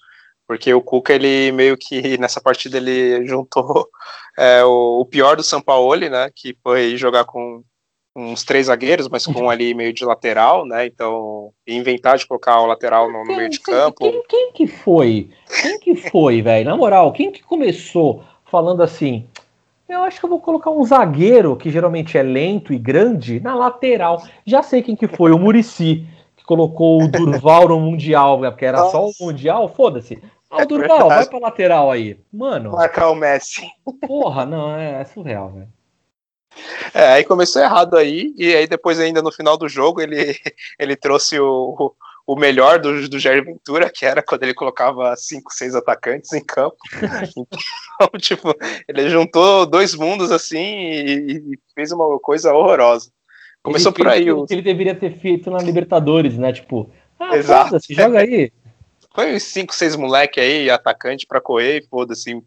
Porque 0.48 0.74
o 0.74 0.82
Cuca, 0.82 1.14
ele 1.14 1.52
meio 1.52 1.78
que 1.78 2.18
nessa 2.18 2.42
partida 2.42 2.78
ele 2.78 3.26
juntou 3.26 3.88
é, 4.38 4.64
o, 4.64 5.02
o, 5.02 5.06
pior 5.06 5.36
do 5.36 5.44
São 5.44 5.62
Paulo, 5.62 5.96
né? 5.96 6.30
Que 6.36 6.58
foi 6.64 6.98
jogar 6.98 7.26
com 7.26 7.64
uns 8.16 8.44
três 8.44 8.66
zagueiros, 8.66 9.08
mas 9.08 9.26
com 9.26 9.44
um 9.44 9.50
ali 9.50 9.74
meio 9.74 9.94
de 9.94 10.04
lateral, 10.04 10.66
né? 10.66 10.86
Então, 10.86 11.52
inventar 11.66 12.18
de 12.18 12.28
colocar 12.28 12.60
o 12.60 12.66
lateral 12.66 13.10
no, 13.12 13.24
no 13.24 13.38
meio 13.38 13.50
de 13.50 13.60
campo. 13.60 14.00
Quem, 14.00 14.24
quem, 14.28 14.52
que 14.52 14.68
foi? 14.68 15.30
Quem 15.62 15.80
que 15.80 15.96
foi, 15.96 16.42
velho? 16.42 16.70
Na 16.70 16.76
moral, 16.76 17.14
quem 17.14 17.32
que 17.32 17.44
começou 17.44 18.24
falando 18.46 18.82
assim? 18.82 19.30
Eu 19.90 20.04
acho 20.04 20.20
que 20.20 20.26
eu 20.26 20.30
vou 20.30 20.40
colocar 20.40 20.70
um 20.70 20.86
zagueiro, 20.86 21.58
que 21.58 21.72
geralmente 21.72 22.16
é 22.16 22.22
lento 22.22 22.72
e 22.72 22.78
grande, 22.78 23.40
na 23.40 23.56
lateral. 23.56 24.22
Já 24.46 24.62
sei 24.62 24.84
quem 24.84 24.96
que 24.96 25.08
foi, 25.08 25.32
o 25.32 25.40
Murici, 25.40 26.06
que 26.38 26.44
colocou 26.44 27.02
o 27.02 27.08
Durval 27.08 27.70
no 27.70 27.80
Mundial, 27.80 28.40
porque 28.40 28.66
era 28.66 28.78
Nossa. 28.78 28.92
só 28.92 29.08
o 29.08 29.12
Mundial, 29.20 29.68
foda-se. 29.68 30.22
Ah, 30.52 30.62
o 30.62 30.66
Durval, 30.68 31.08
vai 31.08 31.26
pra 31.26 31.40
lateral 31.40 31.90
aí. 31.90 32.20
Mano. 32.32 32.74
Marcar 32.74 33.10
o 33.10 33.16
Messi. 33.16 33.68
Porra, 34.08 34.46
não, 34.46 34.76
é, 34.76 35.02
é 35.02 35.06
surreal, 35.06 35.50
velho. 35.50 35.70
É, 36.94 37.14
aí 37.14 37.24
começou 37.24 37.62
errado 37.62 37.98
aí, 37.98 38.34
e 38.38 38.54
aí 38.54 38.68
depois 38.68 39.00
ainda 39.00 39.22
no 39.22 39.32
final 39.32 39.58
do 39.58 39.68
jogo 39.68 40.02
ele, 40.02 40.36
ele 40.78 40.96
trouxe 40.96 41.40
o, 41.40 41.96
o 42.30 42.36
melhor 42.36 42.78
do, 42.78 43.10
do 43.10 43.18
Jair 43.18 43.44
Ventura, 43.44 43.90
que 43.90 44.06
era 44.06 44.22
quando 44.22 44.44
ele 44.44 44.54
colocava 44.54 45.16
cinco, 45.16 45.52
seis 45.52 45.74
atacantes 45.74 46.32
em 46.34 46.44
campo. 46.44 46.78
Então, 48.02 48.18
tipo, 48.18 48.56
ele 48.88 49.10
juntou 49.10 49.66
dois 49.66 49.94
mundos 49.94 50.32
assim 50.32 50.58
e, 50.58 51.32
e 51.32 51.60
fez 51.76 51.92
uma 51.92 52.18
coisa 52.20 52.54
horrorosa. 52.54 53.12
Começou 53.62 53.92
ele 53.92 53.98
por 53.98 54.08
aí. 54.08 54.32
O 54.32 54.46
que 54.46 54.54
ele 54.54 54.62
deveria 54.62 54.96
ter 54.96 55.20
feito 55.20 55.52
na 55.52 55.58
Libertadores, 55.58 56.38
né? 56.38 56.54
Tipo, 56.54 56.90
ah, 57.20 57.36
Exato. 57.36 57.78
joga 57.90 58.22
aí. 58.22 58.54
Foi 59.14 59.36
uns 59.36 59.44
cinco, 59.44 59.76
seis 59.76 59.98
moleque 59.98 60.40
aí, 60.40 60.70
atacante 60.70 61.28
para 61.28 61.42
correr, 61.42 61.86
foda-se, 61.90 62.42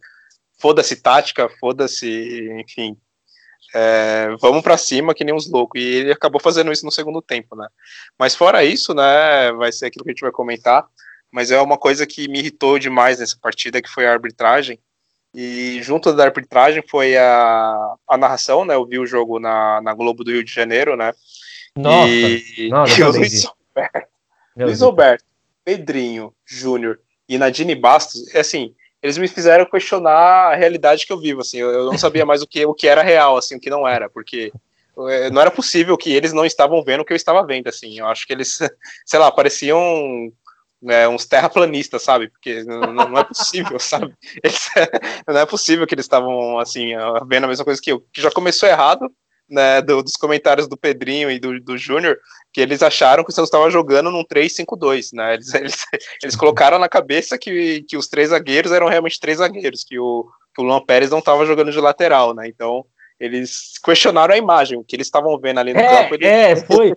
foda-se 0.58 0.96
tática, 0.96 1.50
foda-se, 1.60 2.48
enfim, 2.58 2.96
é, 3.74 4.28
vamos 4.40 4.62
para 4.62 4.76
cima 4.76 5.14
que 5.14 5.24
nem 5.24 5.34
uns 5.34 5.50
loucos. 5.50 5.80
E 5.80 5.84
ele 5.84 6.12
acabou 6.12 6.40
fazendo 6.40 6.72
isso 6.72 6.84
no 6.84 6.92
segundo 6.92 7.22
tempo, 7.22 7.56
né? 7.56 7.66
Mas 8.18 8.34
fora 8.34 8.64
isso, 8.64 8.94
né, 8.94 9.52
vai 9.52 9.72
ser 9.72 9.86
aquilo 9.86 10.04
que 10.04 10.10
a 10.10 10.12
gente 10.12 10.22
vai 10.22 10.32
comentar. 10.32 10.86
Mas 11.30 11.50
é 11.50 11.60
uma 11.60 11.78
coisa 11.78 12.06
que 12.06 12.28
me 12.28 12.40
irritou 12.40 12.78
demais 12.78 13.18
nessa 13.18 13.38
partida, 13.40 13.80
que 13.80 13.88
foi 13.88 14.06
a 14.06 14.12
arbitragem. 14.12 14.78
E 15.34 15.80
junto 15.82 16.12
da 16.12 16.24
arbitragem 16.24 16.84
foi 16.86 17.16
a, 17.16 17.94
a 18.06 18.18
narração, 18.18 18.66
né? 18.66 18.74
Eu 18.74 18.84
vi 18.84 18.98
o 18.98 19.06
jogo 19.06 19.38
na, 19.38 19.80
na 19.80 19.94
Globo 19.94 20.22
do 20.22 20.30
Rio 20.30 20.44
de 20.44 20.52
Janeiro, 20.52 20.94
né? 20.94 21.14
Nossa, 21.74 22.10
e, 22.10 22.68
nossa, 22.68 22.92
e 23.00 23.02
o 23.02 23.10
Luiz 23.10 23.46
Alberto, 23.46 24.08
Luiz 24.54 24.82
Alberto, 24.82 25.24
Pedrinho, 25.64 26.34
Júnior 26.44 27.00
e 27.26 27.38
Nadine 27.38 27.74
Bastos, 27.74 28.34
assim, 28.36 28.74
eles 29.02 29.18
me 29.18 29.26
fizeram 29.26 29.66
questionar 29.66 30.52
a 30.52 30.54
realidade 30.54 31.04
que 31.04 31.12
eu 31.12 31.18
vivo, 31.18 31.40
assim, 31.40 31.58
eu, 31.58 31.86
não 31.86 31.98
sabia 31.98 32.24
mais 32.24 32.40
o 32.40 32.46
que, 32.46 32.64
o 32.64 32.72
que 32.72 32.86
era 32.86 33.02
real, 33.02 33.36
assim, 33.36 33.56
o 33.56 33.60
que 33.60 33.68
não 33.68 33.86
era, 33.86 34.08
porque 34.08 34.52
é, 35.08 35.30
não 35.30 35.40
era 35.40 35.50
possível 35.50 35.96
que 35.96 36.12
eles 36.12 36.32
não 36.32 36.46
estavam 36.46 36.82
vendo 36.84 37.00
o 37.00 37.04
que 37.04 37.12
eu 37.12 37.16
estava 37.16 37.44
vendo, 37.44 37.68
assim, 37.68 37.98
eu 37.98 38.06
acho 38.06 38.26
que 38.26 38.32
eles, 38.32 38.58
sei 39.04 39.18
lá, 39.18 39.32
pareciam 39.32 40.32
né, 40.80 41.08
uns 41.08 41.26
terraplanistas, 41.26 42.02
sabe, 42.02 42.28
porque 42.28 42.62
não, 42.62 42.92
não 42.92 43.18
é 43.18 43.24
possível, 43.24 43.78
sabe, 43.80 44.14
eles, 44.42 44.70
não 45.26 45.38
é 45.38 45.46
possível 45.46 45.86
que 45.86 45.94
eles 45.94 46.04
estavam, 46.04 46.58
assim, 46.60 46.92
vendo 47.26 47.44
a 47.44 47.48
mesma 47.48 47.64
coisa 47.64 47.80
que 47.82 47.90
eu, 47.90 48.00
que 48.12 48.20
já 48.20 48.30
começou 48.30 48.68
errado, 48.68 49.12
né, 49.52 49.82
do, 49.82 50.02
dos 50.02 50.16
comentários 50.16 50.66
do 50.66 50.76
Pedrinho 50.76 51.30
e 51.30 51.38
do, 51.38 51.60
do 51.60 51.76
Júnior, 51.76 52.18
que 52.52 52.60
eles 52.60 52.82
acharam 52.82 53.22
que 53.22 53.30
o 53.30 53.32
Santos 53.32 53.48
estava 53.48 53.70
jogando 53.70 54.10
num 54.10 54.24
3-5-2, 54.24 55.10
né? 55.12 55.34
Eles, 55.34 55.52
eles, 55.54 55.86
eles, 56.22 56.36
colocaram 56.36 56.78
na 56.78 56.88
cabeça 56.88 57.38
que, 57.38 57.82
que 57.82 57.96
os 57.96 58.08
três 58.08 58.30
zagueiros 58.30 58.72
eram 58.72 58.88
realmente 58.88 59.20
três 59.20 59.38
zagueiros, 59.38 59.84
que 59.84 59.98
o, 59.98 60.26
que 60.54 60.62
o 60.62 60.64
Luan 60.64 60.84
Pérez 60.84 61.10
não 61.10 61.18
estava 61.18 61.46
jogando 61.46 61.70
de 61.70 61.80
lateral, 61.80 62.34
né? 62.34 62.48
Então, 62.48 62.84
eles 63.20 63.78
questionaram 63.84 64.34
a 64.34 64.38
imagem, 64.38 64.76
o 64.76 64.82
que 64.82 64.96
eles 64.96 65.06
estavam 65.06 65.38
vendo 65.38 65.60
ali 65.60 65.72
no 65.72 65.78
é, 65.78 65.88
campo. 65.88 66.14
Eles... 66.14 66.26
É, 66.26 66.56
foi. 66.56 66.92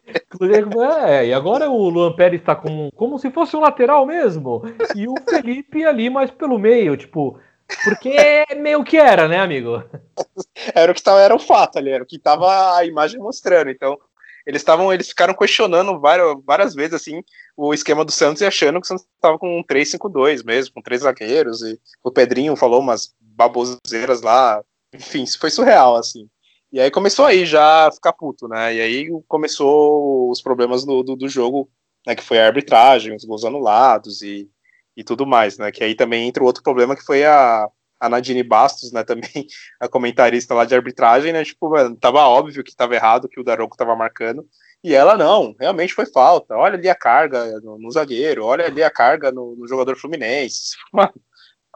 é, 1.08 1.28
e 1.28 1.34
agora 1.34 1.70
o 1.70 1.90
Luan 1.90 2.14
Pérez 2.14 2.42
está 2.42 2.56
com, 2.56 2.90
como 2.96 3.20
se 3.20 3.30
fosse 3.30 3.56
um 3.56 3.60
lateral 3.60 4.06
mesmo. 4.06 4.64
E 4.96 5.08
o 5.08 5.14
Felipe 5.30 5.86
ali 5.86 6.10
mais 6.10 6.32
pelo 6.32 6.58
meio, 6.58 6.98
tipo, 6.98 7.38
porque 7.84 8.46
meio 8.58 8.84
que 8.84 8.98
era, 8.98 9.28
né, 9.28 9.40
amigo? 9.40 9.84
Era 10.74 10.92
o 10.92 10.96
que 10.96 11.04
tava, 11.04 11.22
era 11.22 11.36
o 11.36 11.40
fato 11.40 11.78
ali, 11.78 11.90
era 11.90 12.04
o 12.04 12.08
que 12.08 12.18
tava 12.18 12.78
a 12.78 12.86
imagem 12.86 13.20
mostrando. 13.20 13.70
Então, 13.70 13.98
eles 14.46 14.62
estavam, 14.62 14.94
eles 14.94 15.10
ficaram 15.10 15.34
questionando 15.34 16.00
várias, 16.00 16.36
várias 16.46 16.74
vezes 16.74 16.94
assim 16.94 17.22
o 17.58 17.74
esquema 17.74 18.06
do 18.06 18.12
Santos 18.12 18.42
e 18.42 18.46
achando 18.46 18.80
que 18.80 18.86
o 18.86 18.88
Santos 18.88 19.06
estava 19.16 19.40
com 19.40 19.60
um 19.60 19.64
3-5-2 19.64 20.44
mesmo, 20.44 20.74
com 20.74 20.82
três 20.82 21.02
zagueiros, 21.02 21.62
e 21.62 21.80
o 22.04 22.12
Pedrinho 22.12 22.56
falou 22.56 22.80
umas 22.80 23.14
baboseiras 23.20 24.22
lá, 24.22 24.62
enfim, 24.94 25.24
isso 25.24 25.40
foi 25.40 25.50
surreal, 25.50 25.96
assim. 25.96 26.30
E 26.72 26.80
aí 26.80 26.92
começou 26.92 27.26
aí 27.26 27.46
já 27.46 27.88
a 27.88 27.92
ficar 27.92 28.14
puto, 28.14 28.48
né? 28.48 28.76
E 28.76 28.82
aí 28.82 29.10
começou 29.28 30.30
os 30.30 30.42
problemas 30.42 30.84
do, 30.84 31.04
do, 31.04 31.16
do 31.16 31.30
jogo, 31.30 31.70
né? 32.06 32.16
Que 32.16 32.24
foi 32.24 32.40
a 32.40 32.46
arbitragem, 32.46 33.16
os 33.16 33.24
gols 33.24 33.46
anulados 33.46 34.22
e 34.22 34.50
e 34.96 35.04
tudo 35.04 35.26
mais, 35.26 35.58
né? 35.58 35.72
Que 35.72 35.84
aí 35.84 35.96
também 35.96 36.28
entra 36.28 36.44
o 36.44 36.46
outro 36.46 36.64
problema 36.64 36.96
que 36.96 37.04
foi 37.04 37.26
a, 37.26 37.68
a 38.00 38.10
Nadine 38.10 38.44
Bastos, 38.44 38.92
né? 38.92 39.04
Também 39.06 39.48
a 39.80 39.88
comentarista 39.88 40.54
lá 40.54 40.66
de 40.66 40.76
arbitragem, 40.76 41.34
né? 41.34 41.44
Tipo, 41.44 41.70
mano, 41.70 41.96
tava 41.96 42.28
óbvio 42.28 42.64
que 42.64 42.76
tava 42.76 42.96
errado, 42.96 43.30
que 43.30 43.40
o 43.40 43.44
Daronco 43.44 43.78
tava 43.78 43.96
marcando. 43.96 44.48
E 44.84 44.94
ela 44.94 45.18
não, 45.18 45.56
realmente 45.60 45.94
foi 45.94 46.06
falta. 46.06 46.56
Olha 46.56 46.76
ali 46.76 46.88
a 46.88 46.96
carga 46.96 47.60
no, 47.62 47.78
no 47.80 47.92
zagueiro, 47.92 48.46
olha 48.46 48.66
ali 48.66 48.84
a 48.84 48.92
carga 48.92 49.32
no, 49.32 49.56
no 49.56 49.68
jogador 49.68 49.96
fluminense. 49.98 50.76
Mano, 50.94 51.14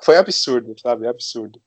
foi 0.03 0.17
absurdo, 0.17 0.75
sabe? 0.79 1.07
Absurdo. 1.07 1.61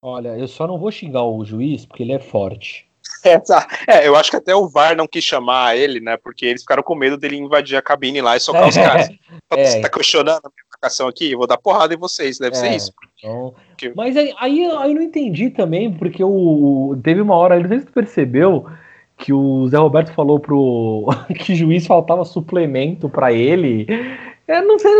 Olha, 0.00 0.36
eu 0.38 0.48
só 0.48 0.66
não 0.66 0.78
vou 0.78 0.90
xingar 0.90 1.24
o 1.24 1.44
juiz 1.44 1.84
porque 1.84 2.02
ele 2.02 2.12
é 2.12 2.18
forte. 2.18 2.85
É, 3.86 3.98
é, 3.98 4.08
eu 4.08 4.16
acho 4.16 4.30
que 4.30 4.36
até 4.36 4.54
o 4.54 4.68
VAR 4.68 4.96
não 4.96 5.06
quis 5.06 5.24
chamar 5.24 5.76
ele, 5.76 6.00
né? 6.00 6.16
Porque 6.16 6.46
eles 6.46 6.62
ficaram 6.62 6.82
com 6.82 6.94
medo 6.94 7.16
dele 7.16 7.36
invadir 7.36 7.76
a 7.76 7.82
cabine 7.82 8.20
lá 8.20 8.36
e 8.36 8.40
socar 8.40 8.64
é, 8.64 8.68
os 8.68 8.76
caras. 8.76 9.08
É. 9.50 9.64
Você 9.64 9.80
tá 9.80 9.88
questionando 9.88 10.40
a 10.44 10.48
minha 10.48 10.66
marcação 10.72 11.06
aqui? 11.06 11.30
Eu 11.30 11.38
vou 11.38 11.46
dar 11.46 11.56
porrada 11.56 11.94
em 11.94 11.96
vocês, 11.96 12.36
deve 12.36 12.56
ser 12.56 12.66
é, 12.66 12.76
isso. 12.76 12.92
Então... 13.18 13.54
Porque... 13.68 13.92
Mas 13.94 14.16
aí, 14.16 14.34
aí, 14.38 14.64
aí, 14.64 14.90
eu 14.90 14.94
não 14.94 15.02
entendi 15.02 15.50
também, 15.50 15.92
porque 15.92 16.22
o, 16.24 16.98
teve 17.02 17.20
uma 17.20 17.36
hora, 17.36 17.58
não 17.60 17.68
sei 17.68 17.78
se 17.78 17.86
tu 17.86 17.92
percebeu, 17.92 18.66
que 19.16 19.32
o 19.32 19.68
Zé 19.68 19.76
Roberto 19.76 20.12
falou 20.12 20.40
pro 20.40 21.06
que 21.38 21.52
o 21.52 21.56
juiz 21.56 21.86
faltava 21.86 22.24
suplemento 22.24 23.08
para 23.08 23.32
ele. 23.32 23.86
Eu 24.48 24.66
não 24.66 24.78
sei, 24.78 24.92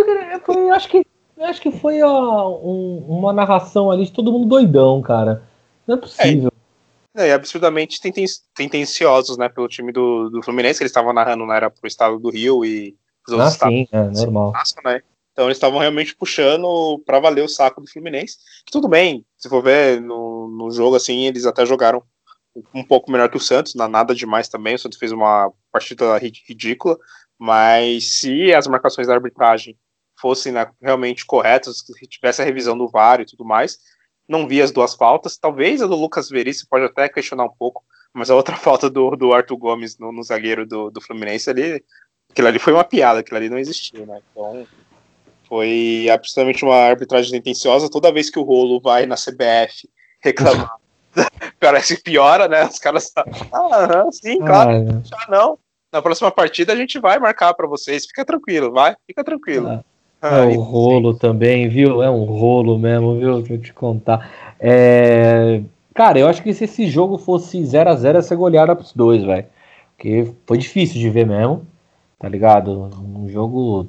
eu 0.48 0.72
acho 0.72 0.88
que 0.88 1.04
acho 1.40 1.60
que 1.60 1.70
foi 1.70 2.02
ó, 2.02 2.50
um, 2.62 3.04
uma 3.08 3.32
narração 3.32 3.90
ali 3.90 4.04
de 4.04 4.12
todo 4.12 4.32
mundo 4.32 4.46
doidão, 4.46 5.02
cara. 5.02 5.42
Não 5.86 5.96
é 5.96 5.98
possível. 5.98 6.52
É, 7.16 7.32
absurdamente 7.32 7.98
tendenciosos, 8.54 9.38
né, 9.38 9.48
pelo 9.48 9.68
time 9.68 9.90
do, 9.90 10.28
do 10.28 10.42
Fluminense, 10.42 10.78
que 10.78 10.82
eles 10.82 10.90
estavam 10.90 11.14
narrando, 11.14 11.46
né, 11.46 11.56
era 11.56 11.70
pro 11.70 11.86
estado 11.86 12.18
do 12.18 12.30
Rio 12.30 12.64
e 12.64 12.94
os 13.26 13.32
outros 13.32 13.48
ah, 13.48 13.52
estados. 13.52 13.74
Sim, 13.74 13.88
é, 13.90 14.02
normal. 14.02 14.52
Né? 14.84 15.02
Então 15.32 15.46
eles 15.46 15.56
estavam 15.56 15.78
realmente 15.78 16.14
puxando 16.14 17.02
para 17.04 17.20
valer 17.20 17.42
o 17.44 17.48
saco 17.48 17.80
do 17.80 17.90
Fluminense. 17.90 18.38
Que 18.64 18.72
tudo 18.72 18.88
bem, 18.88 19.24
se 19.36 19.48
for 19.48 19.62
ver 19.62 20.00
no, 20.00 20.48
no 20.48 20.70
jogo, 20.70 20.96
assim, 20.96 21.26
eles 21.26 21.46
até 21.46 21.64
jogaram 21.64 22.02
um 22.74 22.82
pouco 22.82 23.10
melhor 23.10 23.28
que 23.28 23.36
o 23.36 23.40
Santos, 23.40 23.74
não 23.74 23.88
nada 23.88 24.14
demais 24.14 24.48
também. 24.48 24.74
O 24.74 24.78
Santos 24.78 24.98
fez 24.98 25.12
uma 25.12 25.52
partida 25.70 26.16
ridícula, 26.18 26.96
mas 27.38 28.18
se 28.18 28.52
as 28.54 28.66
marcações 28.66 29.06
da 29.06 29.14
arbitragem 29.14 29.76
fossem 30.18 30.52
né, 30.52 30.70
realmente 30.80 31.26
corretas, 31.26 31.78
se 31.78 32.06
tivesse 32.06 32.40
a 32.40 32.44
revisão 32.44 32.76
do 32.76 32.88
VAR 32.88 33.20
e 33.20 33.26
tudo 33.26 33.44
mais, 33.44 33.78
não 34.28 34.46
vi 34.46 34.60
as 34.60 34.70
duas 34.70 34.94
faltas. 34.94 35.36
Talvez 35.36 35.80
a 35.80 35.86
do 35.86 35.96
Lucas 35.96 36.28
Veríssimo 36.28 36.68
pode 36.70 36.84
até 36.84 37.08
questionar 37.08 37.44
um 37.44 37.52
pouco, 37.58 37.84
mas 38.12 38.30
a 38.30 38.34
outra 38.34 38.56
falta 38.56 38.90
do, 38.90 39.16
do 39.16 39.32
Arthur 39.32 39.56
Gomes 39.56 39.98
no, 39.98 40.12
no 40.12 40.22
zagueiro 40.22 40.66
do, 40.66 40.90
do 40.90 41.00
Fluminense 41.00 41.48
ali, 41.50 41.82
aquilo 42.30 42.48
ali 42.48 42.58
foi 42.58 42.72
uma 42.72 42.84
piada, 42.84 43.20
aquilo 43.20 43.36
ali 43.36 43.48
não 43.48 43.58
existiu, 43.58 44.06
né? 44.06 44.20
Então 44.30 44.66
foi 45.48 46.08
absolutamente 46.12 46.64
uma 46.64 46.76
arbitragem 46.76 47.30
tendenciosa. 47.30 47.88
Toda 47.88 48.12
vez 48.12 48.30
que 48.30 48.38
o 48.38 48.42
rolo 48.42 48.80
vai 48.80 49.06
na 49.06 49.14
CBF 49.14 49.88
reclamar, 50.20 50.74
parece 51.60 51.96
que 51.96 52.02
piora, 52.02 52.48
né? 52.48 52.66
Os 52.66 52.78
caras. 52.78 53.12
Ah, 53.52 54.06
sim, 54.10 54.38
claro, 54.38 54.70
ah, 54.70 55.30
não. 55.30 55.58
Na 55.92 56.02
próxima 56.02 56.30
partida 56.30 56.72
a 56.72 56.76
gente 56.76 56.98
vai 56.98 57.18
marcar 57.18 57.54
para 57.54 57.66
vocês. 57.66 58.06
Fica 58.06 58.24
tranquilo, 58.24 58.72
vai, 58.72 58.96
fica 59.06 59.22
tranquilo. 59.22 59.68
Ah. 59.68 59.84
É 60.22 60.42
um 60.42 60.60
rolo 60.60 61.14
também, 61.14 61.68
viu? 61.68 62.02
É 62.02 62.10
um 62.10 62.24
rolo 62.24 62.78
mesmo, 62.78 63.18
viu? 63.18 63.44
Vou 63.44 63.58
te 63.58 63.72
contar. 63.72 64.30
É... 64.58 65.62
Cara, 65.94 66.18
eu 66.18 66.28
acho 66.28 66.42
que 66.42 66.52
se 66.52 66.64
esse 66.64 66.86
jogo 66.88 67.18
fosse 67.18 67.64
0 67.64 67.90
a 67.90 67.94
0 67.94 68.18
ia 68.18 68.22
ser 68.22 68.36
goleada 68.36 68.74
pros 68.74 68.92
dois, 68.92 69.22
velho. 69.22 69.46
Porque 69.96 70.32
foi 70.46 70.58
difícil 70.58 71.00
de 71.00 71.08
ver 71.08 71.26
mesmo, 71.26 71.66
tá 72.18 72.28
ligado? 72.28 72.90
Um 73.02 73.28
jogo 73.28 73.88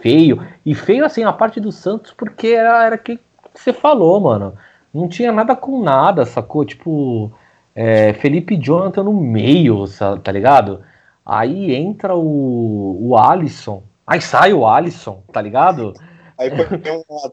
feio. 0.00 0.44
E 0.64 0.74
feio, 0.74 1.04
assim, 1.04 1.24
a 1.24 1.32
parte 1.32 1.60
do 1.60 1.70
Santos, 1.70 2.12
porque 2.12 2.48
era, 2.48 2.84
era 2.84 2.98
que 2.98 3.18
você 3.54 3.72
falou, 3.72 4.20
mano. 4.20 4.54
Não 4.92 5.08
tinha 5.08 5.30
nada 5.30 5.54
com 5.54 5.82
nada, 5.82 6.24
sacou? 6.24 6.64
Tipo, 6.64 7.30
é, 7.74 8.14
Felipe 8.14 8.56
Jonathan 8.56 9.04
no 9.04 9.12
meio, 9.12 9.84
tá 10.22 10.32
ligado? 10.32 10.82
Aí 11.24 11.74
entra 11.74 12.16
o, 12.16 12.98
o 13.00 13.16
Alisson. 13.16 13.82
Aí 14.06 14.20
sai 14.20 14.52
o 14.52 14.66
Alisson, 14.66 15.22
tá 15.32 15.42
ligado? 15.42 15.92
Aí 16.38 16.50
põe 16.50 16.92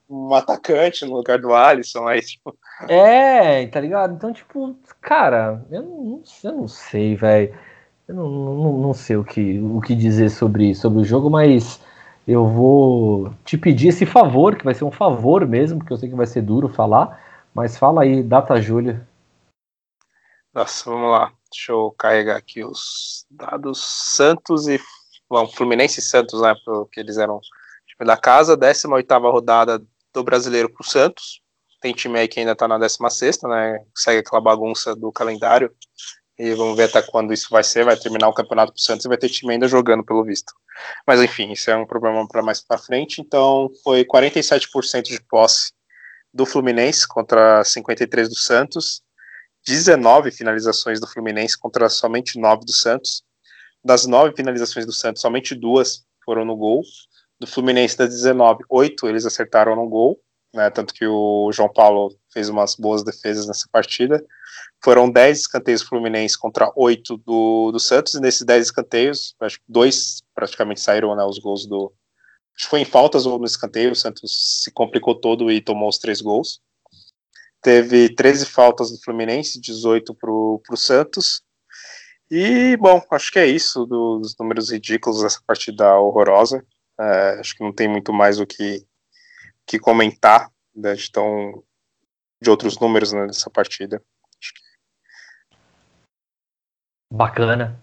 um, 0.10 0.28
um, 0.30 0.34
atacante 0.34 1.06
no 1.06 1.18
lugar 1.18 1.38
do 1.38 1.54
Alisson, 1.54 2.08
aí 2.08 2.22
tipo. 2.22 2.58
É, 2.88 3.68
tá 3.68 3.80
ligado? 3.80 4.16
Então, 4.16 4.32
tipo, 4.32 4.76
cara, 5.02 5.64
eu 5.70 5.82
não, 5.84 6.24
eu 6.44 6.52
não 6.54 6.68
sei, 6.68 7.16
velho. 7.16 7.54
Eu 8.08 8.16
não, 8.16 8.30
não, 8.30 8.78
não, 8.80 8.94
sei 8.94 9.16
o 9.18 9.24
que, 9.24 9.60
o 9.60 9.80
que 9.82 9.96
dizer 9.96 10.30
sobre, 10.30 10.74
sobre 10.74 11.02
o 11.02 11.06
jogo, 11.06 11.30
mas 11.30 11.82
eu 12.28 12.48
vou 12.48 13.34
te 13.46 13.58
pedir 13.58 13.90
esse 13.90 14.06
favor, 14.06 14.56
que 14.56 14.66
vai 14.66 14.74
ser 14.74 14.84
um 14.84 14.92
favor 14.92 15.46
mesmo, 15.46 15.80
porque 15.80 15.94
eu 15.94 15.98
sei 15.98 16.10
que 16.10 16.16
vai 16.16 16.26
ser 16.26 16.42
duro 16.42 16.68
falar, 16.68 17.22
mas 17.54 17.78
fala 17.78 18.04
aí, 18.04 18.24
data 18.24 18.60
Júlia. 18.62 19.06
Nossa, 20.54 20.90
vamos 20.90 21.12
lá. 21.12 21.32
Deixa 21.52 21.72
eu 21.72 21.92
carregar 21.98 22.38
aqui 22.38 22.64
os 22.64 23.26
dados. 23.30 23.82
Santos 24.16 24.68
e. 24.68 24.80
Bom, 25.34 25.48
Fluminense 25.48 26.00
e 26.00 26.04
Santos, 26.04 26.40
né? 26.42 26.54
Porque 26.64 27.00
eles 27.00 27.18
eram 27.18 27.42
time 27.88 28.06
da 28.06 28.16
casa. 28.16 28.56
18 28.56 29.12
rodada 29.32 29.82
do 30.14 30.24
brasileiro 30.24 30.70
pro 30.70 30.88
Santos. 30.88 31.42
Tem 31.82 31.92
time 31.92 32.20
aí 32.20 32.28
que 32.28 32.40
ainda 32.40 32.56
tá 32.56 32.68
na 32.68 32.78
16, 32.78 33.42
né? 33.42 33.84
Segue 33.98 34.20
aquela 34.20 34.40
bagunça 34.40 34.96
do 34.96 35.12
calendário. 35.12 35.74
E 36.38 36.54
vamos 36.54 36.78
ver 36.78 36.84
até 36.84 37.02
quando 37.02 37.34
isso 37.34 37.48
vai 37.50 37.64
ser. 37.64 37.84
Vai 37.84 37.98
terminar 37.98 38.28
o 38.28 38.34
campeonato 38.34 38.74
pro 38.74 38.82
Santos 38.82 39.08
e 39.08 39.10
vai 39.10 39.18
ter 39.18 39.28
time 39.28 39.54
ainda 39.54 39.68
jogando, 39.68 40.06
pelo 40.06 40.24
visto. 40.24 40.54
Mas 41.08 41.20
enfim, 41.20 41.52
isso 41.52 41.72
é 41.72 41.76
um 41.76 41.88
problema 41.88 42.28
para 42.28 42.44
mais 42.44 42.62
para 42.62 42.78
frente. 42.78 43.20
Então, 43.20 43.72
foi 43.84 44.06
47% 44.06 45.02
de 45.02 45.20
posse 45.24 45.74
do 46.32 46.46
Fluminense 46.46 47.08
contra 47.08 47.64
53% 47.64 48.28
do 48.28 48.38
Santos. 48.38 49.02
19 49.66 50.30
finalizações 50.30 51.00
do 51.00 51.08
Fluminense 51.08 51.58
contra 51.58 51.90
somente 51.90 52.38
9 52.40 52.66
do 52.66 52.72
Santos. 52.72 53.24
Das 53.84 54.06
9 54.06 54.36
finalizações 54.36 54.86
do 54.86 54.94
Santos, 54.94 55.22
somente 55.22 55.56
duas 55.56 56.06
foram 56.24 56.46
no 56.46 56.56
gol. 56.56 56.82
Do 57.40 57.48
Fluminense, 57.48 57.98
das 57.98 58.10
19, 58.10 58.64
8 58.70 59.08
eles 59.08 59.26
acertaram 59.26 59.76
no 59.76 59.88
gol. 59.88 60.20
Né, 60.54 60.70
tanto 60.70 60.94
que 60.94 61.04
o 61.08 61.52
João 61.52 61.68
Paulo 61.68 62.16
fez 62.32 62.48
umas 62.48 62.76
boas 62.76 63.04
defesas 63.04 63.48
nessa 63.48 63.68
partida. 63.72 64.24
Foram 64.84 65.10
10 65.10 65.40
escanteios 65.40 65.82
Fluminense 65.82 66.38
contra 66.38 66.72
8 66.76 67.18
do, 67.18 67.72
do 67.72 67.80
Santos, 67.80 68.14
e 68.14 68.20
nesses 68.20 68.44
10 68.44 68.68
escanteios, 68.68 69.36
acho 69.40 69.58
que 69.58 69.66
dois 69.68 70.22
praticamente 70.36 70.80
saíram 70.80 71.16
né, 71.16 71.24
os 71.24 71.40
gols 71.40 71.66
do. 71.66 71.92
Acho 72.56 72.66
que 72.66 72.70
foi 72.70 72.82
em 72.82 72.86
faltas 72.86 73.26
ou 73.26 73.40
no 73.40 73.46
escanteio, 73.46 73.94
o 73.94 73.96
Santos 73.96 74.62
se 74.64 74.72
complicou 74.72 75.16
todo 75.16 75.52
e 75.52 75.60
tomou 75.60 75.90
os 75.90 75.98
três 75.98 76.22
gols 76.22 76.62
teve 77.64 78.14
13 78.14 78.46
faltas 78.46 78.92
do 78.92 79.02
Fluminense, 79.02 79.60
18 79.60 80.14
para 80.14 80.30
o 80.30 80.62
Santos. 80.76 81.42
E, 82.36 82.76
bom, 82.78 83.00
acho 83.12 83.32
que 83.32 83.38
é 83.38 83.46
isso 83.46 83.86
dos 83.86 84.36
números 84.40 84.72
ridículos 84.72 85.22
dessa 85.22 85.40
partida 85.46 85.96
horrorosa. 86.00 86.66
É, 87.00 87.38
acho 87.40 87.56
que 87.56 87.64
não 87.64 87.72
tem 87.72 87.88
muito 87.88 88.12
mais 88.12 88.40
o 88.40 88.48
que, 88.48 88.84
que 89.68 89.78
comentar 89.78 90.50
né, 90.76 90.96
de, 90.96 91.12
tão, 91.12 91.64
de 92.42 92.50
outros 92.50 92.80
números 92.80 93.14
né, 93.14 93.28
dessa 93.28 93.52
partida. 93.52 94.02
Bacana. 97.14 97.80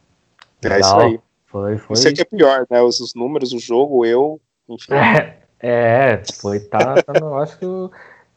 É 0.64 0.68
Legal. 0.68 0.80
isso 0.80 0.98
aí. 0.98 1.20
Foi, 1.46 1.78
foi. 1.78 1.94
Isso 1.94 2.08
aqui 2.08 2.22
é 2.22 2.24
pior, 2.24 2.66
né? 2.68 2.82
Os, 2.82 2.98
os 2.98 3.14
números, 3.14 3.52
o 3.52 3.60
jogo, 3.60 4.04
eu, 4.04 4.40
enfim. 4.68 4.94
É, 4.94 5.38
é 5.60 6.22
foi, 6.40 6.58
tá, 6.58 7.00
tá 7.00 7.12
eu 7.20 7.38
acho 7.38 7.56
que 7.56 7.66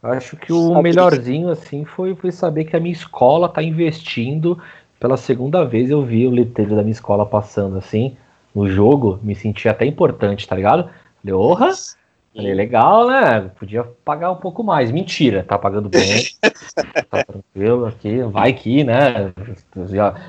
Acho 0.04 0.36
que 0.36 0.52
o 0.52 0.82
melhorzinho 0.82 1.48
assim 1.48 1.86
foi, 1.86 2.14
foi 2.14 2.30
saber 2.30 2.66
que 2.66 2.76
a 2.76 2.80
minha 2.80 2.92
escola 2.92 3.46
está 3.46 3.62
investindo. 3.62 4.62
Pela 5.04 5.18
segunda 5.18 5.66
vez 5.66 5.90
eu 5.90 6.02
vi 6.02 6.26
o 6.26 6.30
letreiro 6.30 6.74
da 6.74 6.80
minha 6.80 6.92
escola 6.92 7.26
passando 7.26 7.76
assim 7.76 8.16
no 8.54 8.66
jogo, 8.66 9.20
me 9.22 9.34
senti 9.34 9.68
até 9.68 9.84
importante, 9.84 10.48
tá 10.48 10.56
ligado? 10.56 10.88
Falei, 11.20 11.34
orra! 11.34 11.72
Falei, 12.34 12.54
legal, 12.54 13.06
né? 13.06 13.50
Podia 13.58 13.84
pagar 14.02 14.30
um 14.30 14.36
pouco 14.36 14.64
mais. 14.64 14.90
Mentira, 14.90 15.44
tá 15.46 15.58
pagando 15.58 15.90
bem. 15.90 16.24
tá 17.10 17.22
tranquilo 17.22 17.84
aqui, 17.84 18.22
vai 18.22 18.54
que, 18.54 18.82
né? 18.82 19.30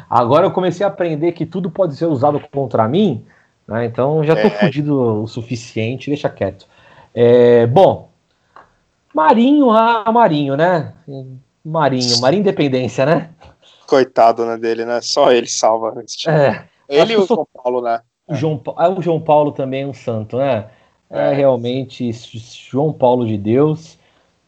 Agora 0.09 0.45
eu 0.45 0.51
comecei 0.51 0.85
a 0.85 0.89
aprender 0.89 1.31
que 1.31 1.45
tudo 1.45 1.71
pode 1.71 1.95
ser 1.95 2.07
usado 2.07 2.37
contra 2.51 2.85
mim, 2.85 3.23
né? 3.65 3.85
Então 3.85 4.25
já 4.25 4.35
tô 4.35 4.47
é. 4.47 4.49
fudido 4.49 5.23
o 5.23 5.25
suficiente, 5.25 6.09
deixa 6.09 6.27
quieto. 6.27 6.67
É, 7.13 7.65
bom, 7.65 8.09
Marinho, 9.13 9.71
ah, 9.71 10.11
Marinho, 10.11 10.57
né? 10.57 10.91
Marinho, 11.63 12.19
Marinho 12.19 12.41
Independência, 12.41 13.05
né? 13.05 13.29
Coitado 13.87 14.45
né, 14.45 14.57
dele, 14.57 14.85
né? 14.85 15.01
Só 15.01 15.31
ele 15.31 15.47
salva. 15.47 15.93
É, 16.27 16.65
ele 16.87 17.13
e 17.13 17.17
o 17.17 17.25
João 17.25 17.47
Paulo, 17.53 17.81
né? 17.81 18.01
O 18.27 18.35
João, 18.35 18.61
ah, 18.75 18.89
o 18.89 19.01
João 19.01 19.21
Paulo 19.21 19.51
também 19.51 19.83
é 19.83 19.87
um 19.87 19.93
santo, 19.93 20.37
né? 20.37 20.67
É, 21.09 21.31
é 21.31 21.33
realmente 21.33 22.11
João 22.69 22.91
Paulo 22.91 23.25
de 23.27 23.37
Deus. 23.37 23.97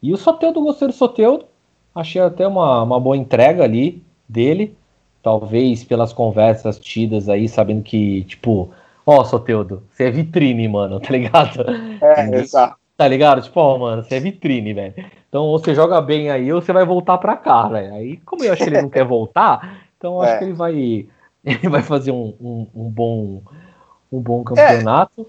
E 0.01 0.13
o 0.13 0.17
Soteudo, 0.17 0.61
gostei 0.61 0.87
do 0.87 0.93
Soteudo. 0.93 1.45
Achei 1.93 2.21
até 2.21 2.47
uma, 2.47 2.83
uma 2.83 2.99
boa 2.99 3.17
entrega 3.17 3.63
ali 3.63 4.03
dele. 4.27 4.75
Talvez 5.21 5.83
pelas 5.83 6.13
conversas 6.13 6.79
tidas 6.79 7.27
aí, 7.27 7.49
sabendo 7.49 7.83
que, 7.83 8.23
tipo, 8.23 8.71
ó, 9.05 9.23
Soteudo, 9.23 9.83
você 9.91 10.05
é 10.05 10.11
vitrine, 10.11 10.67
mano, 10.67 10.99
tá 11.01 11.11
ligado? 11.11 11.65
É, 12.01 12.39
exato. 12.39 12.77
Tá 12.97 13.07
ligado? 13.07 13.41
Tipo, 13.43 13.59
ó, 13.59 13.77
mano, 13.77 14.03
você 14.03 14.15
é 14.15 14.19
vitrine, 14.19 14.73
velho. 14.73 14.95
Então, 15.29 15.45
ou 15.45 15.59
você 15.59 15.75
joga 15.75 16.01
bem 16.01 16.31
aí, 16.31 16.51
ou 16.51 16.61
você 16.61 16.73
vai 16.73 16.83
voltar 16.83 17.19
pra 17.19 17.37
cá, 17.37 17.67
velho. 17.67 17.93
Aí, 17.93 18.17
como 18.17 18.43
eu 18.43 18.51
acho 18.51 18.63
que 18.63 18.69
ele 18.69 18.81
não 18.81 18.89
quer 18.89 19.05
voltar, 19.05 19.87
então 19.95 20.15
eu 20.15 20.21
acho 20.21 20.33
é. 20.33 20.37
que 20.39 20.43
ele 20.45 20.53
vai. 20.53 21.07
Ele 21.47 21.69
vai 21.69 21.81
fazer 21.81 22.11
um, 22.11 22.35
um, 22.41 22.67
um 22.75 22.89
bom 22.89 23.41
um 24.11 24.19
bom 24.19 24.43
campeonato. 24.43 25.21
É. 25.21 25.25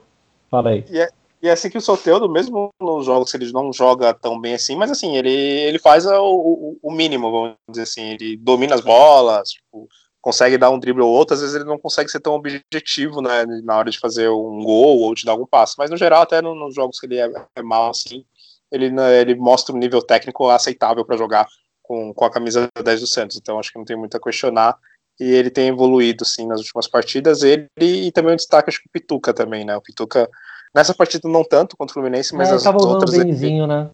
Fala 0.50 0.70
aí. 0.70 0.84
E 0.88 0.98
é, 0.98 1.08
e 1.42 1.48
é 1.48 1.52
assim 1.52 1.70
que 1.70 1.78
o 1.78 1.80
Soteudo, 1.80 2.28
mesmo 2.28 2.70
nos 2.80 3.06
jogos, 3.06 3.32
ele 3.34 3.52
não 3.52 3.72
joga 3.72 4.12
tão 4.12 4.40
bem 4.40 4.54
assim, 4.54 4.74
mas 4.74 4.90
assim, 4.90 5.16
ele, 5.16 5.30
ele 5.30 5.78
faz 5.78 6.06
o, 6.06 6.20
o, 6.20 6.78
o 6.82 6.92
mínimo, 6.92 7.30
vamos 7.30 7.56
dizer 7.68 7.82
assim, 7.82 8.02
ele 8.10 8.36
domina 8.36 8.74
as 8.74 8.80
bolas, 8.80 9.50
tipo, 9.50 9.88
consegue 10.28 10.58
dar 10.58 10.68
um 10.68 10.78
drible 10.78 11.00
ou 11.00 11.10
outro, 11.10 11.32
às 11.32 11.40
vezes 11.40 11.56
ele 11.56 11.64
não 11.64 11.78
consegue 11.78 12.10
ser 12.10 12.20
tão 12.20 12.34
objetivo, 12.34 13.22
né, 13.22 13.46
na 13.64 13.78
hora 13.78 13.90
de 13.90 13.98
fazer 13.98 14.28
um 14.28 14.62
gol 14.62 14.98
ou 14.98 15.14
de 15.14 15.24
dar 15.24 15.32
algum 15.32 15.46
passo, 15.46 15.76
mas 15.78 15.90
no 15.90 15.96
geral, 15.96 16.20
até 16.20 16.42
nos 16.42 16.74
jogos 16.74 17.00
que 17.00 17.06
ele 17.06 17.18
é, 17.18 17.32
é 17.56 17.62
mal 17.62 17.88
assim, 17.88 18.26
ele, 18.70 18.90
né, 18.90 19.22
ele 19.22 19.34
mostra 19.34 19.74
um 19.74 19.78
nível 19.78 20.02
técnico 20.02 20.50
aceitável 20.50 21.02
para 21.02 21.16
jogar 21.16 21.46
com, 21.82 22.12
com 22.12 22.24
a 22.26 22.30
camisa 22.30 22.68
10 22.84 23.00
do 23.00 23.06
Santos, 23.06 23.38
então 23.38 23.58
acho 23.58 23.72
que 23.72 23.78
não 23.78 23.86
tem 23.86 23.96
muito 23.96 24.18
a 24.18 24.20
questionar, 24.20 24.76
e 25.18 25.24
ele 25.32 25.48
tem 25.48 25.68
evoluído, 25.68 26.26
sim, 26.26 26.46
nas 26.46 26.60
últimas 26.60 26.86
partidas, 26.86 27.42
ele 27.42 27.66
e 27.80 28.12
também 28.12 28.34
o 28.34 28.36
destaque, 28.36 28.68
acho 28.68 28.82
que 28.82 28.88
o 28.88 28.92
Pituca 28.92 29.32
também, 29.32 29.64
né, 29.64 29.74
o 29.78 29.80
Pituca, 29.80 30.28
nessa 30.74 30.92
partida 30.92 31.26
não 31.26 31.42
tanto 31.42 31.74
contra 31.74 31.92
o 31.92 31.94
Fluminense, 31.94 32.34
mas 32.34 32.50
é, 32.50 32.52
as 32.52 32.64
tá 32.64 32.76
outras... 32.76 33.16
Benzinho, 33.16 33.64
ele, 33.64 33.66
né? 33.66 33.90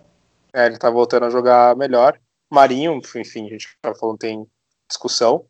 É, 0.52 0.66
ele 0.66 0.78
tá 0.78 0.90
voltando 0.90 1.26
a 1.26 1.30
jogar 1.30 1.76
melhor, 1.76 2.18
Marinho, 2.50 3.00
enfim, 3.14 3.46
a 3.46 3.50
gente 3.50 3.68
já 3.84 3.94
falou, 3.94 4.18
tem 4.18 4.44
discussão, 4.88 5.44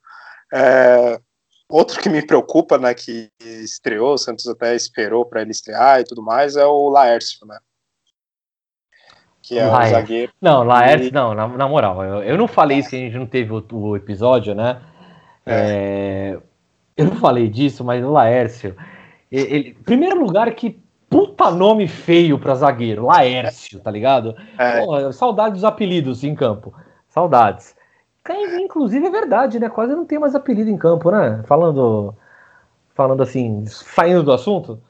é, 0.55 1.21
outro 1.69 2.01
que 2.01 2.09
me 2.09 2.25
preocupa, 2.25 2.79
né, 2.79 2.95
que 2.95 3.29
estreou, 3.41 4.15
o 4.15 4.19
Santos 4.19 4.47
até 4.47 4.77
esperou 4.77 5.27
para 5.27 5.43
ele 5.43 5.51
estrear 5.51 6.01
e 6.01 6.05
tudo 6.05 6.23
mais, 6.23 6.57
é 6.57 6.65
o 6.65 6.89
Laércio, 6.89 7.45
né? 7.45 7.59
Que 9.43 9.59
é 9.59 9.67
o 9.67 9.71
zagueiro. 9.91 10.33
Não, 10.41 10.63
Laércio, 10.63 11.09
e... 11.09 11.13
não, 11.13 11.35
na, 11.35 11.49
na 11.49 11.69
moral, 11.69 12.03
eu, 12.05 12.23
eu, 12.23 12.39
não 12.39 12.47
falei 12.47 12.79
isso 12.79 12.91
que 12.91 12.97
a 12.97 13.01
gente 13.01 13.19
não 13.19 13.27
teve 13.27 13.53
o, 13.53 13.65
o 13.73 13.97
episódio, 13.97 14.55
né? 14.55 14.81
É. 15.45 15.55
É, 15.55 16.39
eu 16.97 17.07
não 17.07 17.17
falei 17.17 17.49
disso, 17.49 17.85
mas 17.85 18.03
o 18.03 18.11
Laércio. 18.11 18.77
Ele, 19.31 19.75
primeiro 19.85 20.19
lugar, 20.25 20.51
que 20.55 20.81
puta 21.11 21.51
nome 21.51 21.89
feio 21.89 22.39
para 22.39 22.55
zagueiro, 22.55 23.07
Laércio, 23.07 23.81
tá 23.81 23.91
ligado? 23.91 24.35
É. 24.57 24.85
Pô, 24.85 25.13
saudades 25.13 25.55
dos 25.55 25.65
apelidos 25.65 26.25
em 26.25 26.35
campo. 26.35 26.73
Saudades. 27.09 27.75
Inclusive 28.61 29.07
é 29.07 29.11
verdade, 29.11 29.61
né? 29.61 29.69
Quase 29.69 29.95
não 29.95 30.07
tem 30.07 30.19
mais 30.19 30.35
apelido 30.35 30.71
em 30.71 30.79
campo, 30.79 31.11
né? 31.11 31.43
Falando, 31.47 32.15
falando 32.95 33.23
assim, 33.23 33.67
saindo 33.67 34.23
do 34.23 34.33
assunto. 34.33 34.81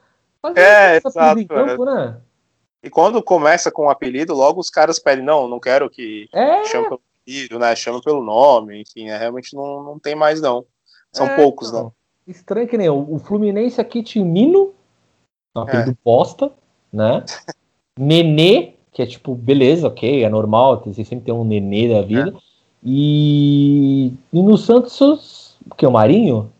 Quase 0.41 0.59
é, 0.59 0.97
exato. 0.97 1.39
Em 1.39 1.47
campo, 1.47 1.83
é. 1.89 1.95
né? 1.95 2.17
E 2.81 2.89
quando 2.89 3.21
começa 3.21 3.71
com 3.71 3.83
o 3.83 3.85
um 3.85 3.89
apelido, 3.89 4.33
logo 4.33 4.59
os 4.61 4.69
caras 4.69 4.99
pedem, 4.99 5.25
não, 5.25 5.47
não 5.47 5.59
quero 5.59 5.89
que 5.89 6.29
é. 6.31 6.63
chame 6.65 6.85
pelo 6.85 7.01
apelido, 7.21 7.59
né? 7.59 7.75
Chame 7.75 8.01
pelo 8.01 8.23
nome, 8.23 8.81
enfim, 8.81 9.09
é, 9.09 9.17
realmente 9.17 9.55
não, 9.55 9.83
não 9.83 9.99
tem 9.99 10.15
mais, 10.15 10.39
não. 10.39 10.65
São 11.11 11.25
é, 11.25 11.35
poucos, 11.35 11.71
não. 11.71 11.91
Estranho 12.27 12.67
que 12.67 12.77
nem 12.77 12.89
o, 12.89 13.15
o 13.15 13.19
Fluminense 13.19 13.81
aqui 13.81 14.01
tinha 14.01 14.23
Mino, 14.23 14.73
apelido 15.53 15.91
é. 15.91 15.97
bosta, 16.05 16.51
né? 16.93 17.25
Nenê, 17.99 18.73
que 18.91 19.01
é 19.01 19.05
tipo, 19.05 19.35
beleza, 19.35 19.87
ok, 19.87 20.23
é 20.23 20.29
normal, 20.29 20.83
você 20.85 21.03
sempre 21.03 21.25
tem 21.25 21.33
um 21.33 21.43
nenê 21.43 21.93
da 21.93 22.01
vida. 22.01 22.33
E, 22.85 24.13
e 24.31 24.41
no 24.43 24.55
Santos, 24.57 25.57
o 25.69 25.73
que? 25.73 25.87
O 25.87 25.91
Marinho? 25.91 26.53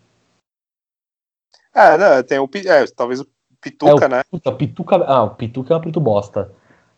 É, 1.74 1.96
não, 1.98 2.24
tem 2.24 2.40
o. 2.40 2.50
É, 2.66 2.86
talvez 2.88 3.20
o 3.20 3.28
Pituca, 3.62 4.06
é, 4.06 4.08
o, 4.08 4.10
né? 4.10 4.24
Puta, 4.32 4.52
Pituca, 4.52 4.96
ah, 5.06 5.24
o 5.24 5.30
Pituca 5.36 5.72
é 5.72 5.76
um 5.76 5.78
apelido 5.78 6.00
bosta. 6.00 6.52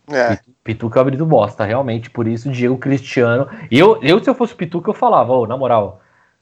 É. 0.09 0.39
Pituca 0.63 0.97
é 0.97 0.99
um 0.99 1.01
apelido 1.01 1.25
bosta, 1.25 1.65
realmente. 1.65 2.09
Por 2.09 2.25
isso, 2.25 2.49
Diego 2.49 2.77
Cristiano. 2.77 3.49
Eu, 3.69 4.01
eu 4.01 4.23
se 4.23 4.29
eu 4.29 4.35
fosse 4.35 4.55
Pituca, 4.55 4.89
eu 4.89 4.93
falava, 4.93 5.33
ô, 5.33 5.45
na 5.45 5.57
moral, 5.57 5.99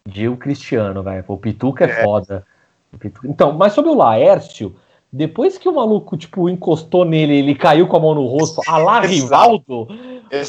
Diego 0.08 0.38
Cristiano, 0.38 1.02
velho. 1.02 1.26
O 1.28 1.38
Pituca 1.38 1.86
é, 1.86 1.89
é, 1.89 2.04
foda. 2.04 2.45
Então, 3.24 3.52
mas 3.54 3.74
sobre 3.74 3.89
o 3.89 3.95
Laércio, 3.95 4.76
depois 5.15 5.58
que 5.58 5.69
o 5.69 5.73
maluco, 5.73 6.17
tipo, 6.17 6.49
encostou 6.49 7.06
nele, 7.06 7.38
ele 7.38 7.56
caiu 7.56 7.88
com 7.88 7.95
a 7.95 7.99
mão 8.01 8.13
no 8.13 8.25
rosto, 8.25 8.62
a 8.67 8.78
lá 8.78 8.99
Rivaldo, 8.99 9.88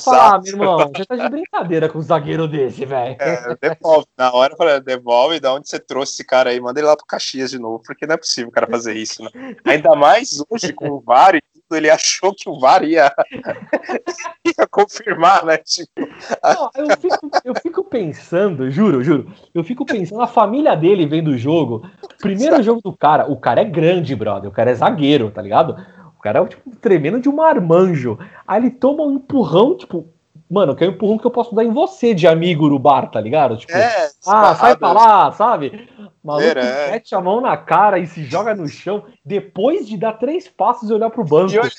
falar, 0.02 0.34
ah, 0.34 0.40
meu 0.42 0.52
irmão, 0.54 0.90
você 0.92 1.04
tá 1.04 1.14
de 1.14 1.28
brincadeira 1.28 1.88
com 1.88 2.00
um 2.00 2.02
zagueiro 2.02 2.48
desse, 2.48 2.84
velho. 2.84 3.16
É, 3.20 3.56
devolve. 3.60 4.08
Na 4.18 4.34
hora 4.34 4.54
eu 4.54 4.56
falei, 4.56 4.80
devolve, 4.80 5.38
da 5.38 5.54
onde 5.54 5.68
você 5.68 5.78
trouxe 5.78 6.14
esse 6.14 6.24
cara 6.24 6.50
aí, 6.50 6.60
manda 6.60 6.80
ele 6.80 6.88
lá 6.88 6.96
pro 6.96 7.06
Caxias 7.06 7.52
de 7.52 7.60
novo, 7.60 7.80
porque 7.86 8.08
não 8.08 8.14
é 8.14 8.18
possível 8.18 8.48
o 8.48 8.52
cara 8.52 8.66
fazer 8.66 8.96
isso, 8.96 9.22
né? 9.22 9.30
Ainda 9.64 9.94
mais 9.94 10.42
hoje 10.50 10.72
com 10.72 10.88
o 10.88 11.00
VAR 11.00 11.36
e 11.36 11.42
ele 11.72 11.90
achou 11.90 12.34
que 12.34 12.48
o 12.48 12.58
VAR 12.58 12.84
ia, 12.84 13.12
ia 14.44 14.66
confirmar, 14.70 15.44
né? 15.44 15.56
Tipo... 15.58 15.90
Não, 15.96 16.70
eu, 16.76 16.96
fico, 16.96 17.30
eu 17.44 17.54
fico 17.54 17.84
pensando, 17.84 18.70
juro, 18.70 19.02
juro, 19.02 19.32
eu 19.54 19.64
fico 19.64 19.84
pensando, 19.84 20.20
a 20.20 20.26
família 20.26 20.76
dele 20.76 21.06
vendo 21.06 21.28
o 21.28 21.38
jogo, 21.38 21.88
primeiro 22.20 22.62
jogo 22.62 22.80
do 22.82 22.96
cara, 22.96 23.30
o 23.30 23.36
cara 23.36 23.60
é 23.60 23.64
grande, 23.64 24.14
brother, 24.14 24.48
o 24.48 24.52
cara 24.52 24.70
é 24.70 24.74
zagueiro, 24.74 25.30
tá 25.30 25.42
ligado? 25.42 25.76
O 26.16 26.22
cara 26.22 26.40
é 26.40 26.46
tipo, 26.46 26.76
tremendo 26.76 27.20
de 27.20 27.28
um 27.28 27.34
marmanjo. 27.34 28.18
Aí 28.46 28.60
ele 28.60 28.70
toma 28.70 29.04
um 29.04 29.14
empurrão, 29.14 29.76
tipo, 29.76 30.08
mano, 30.50 30.74
que 30.74 30.84
é 30.84 30.88
um 30.88 30.90
empurrão 30.90 31.18
que 31.18 31.26
eu 31.26 31.30
posso 31.30 31.54
dar 31.54 31.64
em 31.64 31.72
você 31.72 32.14
de 32.14 32.26
amigo 32.26 32.68
no 32.68 32.78
bar, 32.78 33.10
tá 33.10 33.20
ligado? 33.20 33.56
Tipo, 33.56 33.72
é, 33.72 34.08
ah, 34.26 34.54
sai 34.54 34.76
pra 34.76 34.92
lá, 34.92 35.32
sabe? 35.32 35.88
Maluco 36.22 36.58
é. 36.58 36.90
mete 36.92 37.14
a 37.14 37.20
mão 37.20 37.40
na 37.40 37.56
cara 37.56 37.98
e 37.98 38.06
se 38.06 38.24
joga 38.24 38.54
no 38.54 38.68
chão 38.68 39.04
depois 39.24 39.86
de 39.86 39.96
dar 39.96 40.14
três 40.14 40.48
passos 40.48 40.90
e 40.90 40.92
olhar 40.92 41.10
pro 41.10 41.24
banco. 41.24 41.52
E 41.52 41.58
olhar, 41.58 41.70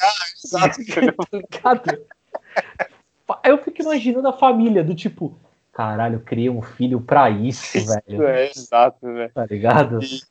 exato. 0.44 0.80
eu 3.44 3.58
fico 3.60 3.82
imaginando 3.82 4.28
a 4.28 4.34
família 4.34 4.84
do 4.84 4.96
tipo, 4.96 5.38
caralho, 5.74 6.16
eu 6.16 6.22
criei 6.22 6.50
um 6.50 6.62
filho 6.62 7.00
pra 7.00 7.30
isso, 7.30 7.78
velho. 7.86 8.24
É, 8.28 8.50
exato, 8.50 9.00
velho. 9.02 9.32
Tá 9.34 9.46
ligado? 9.46 10.00
E, 10.02 10.22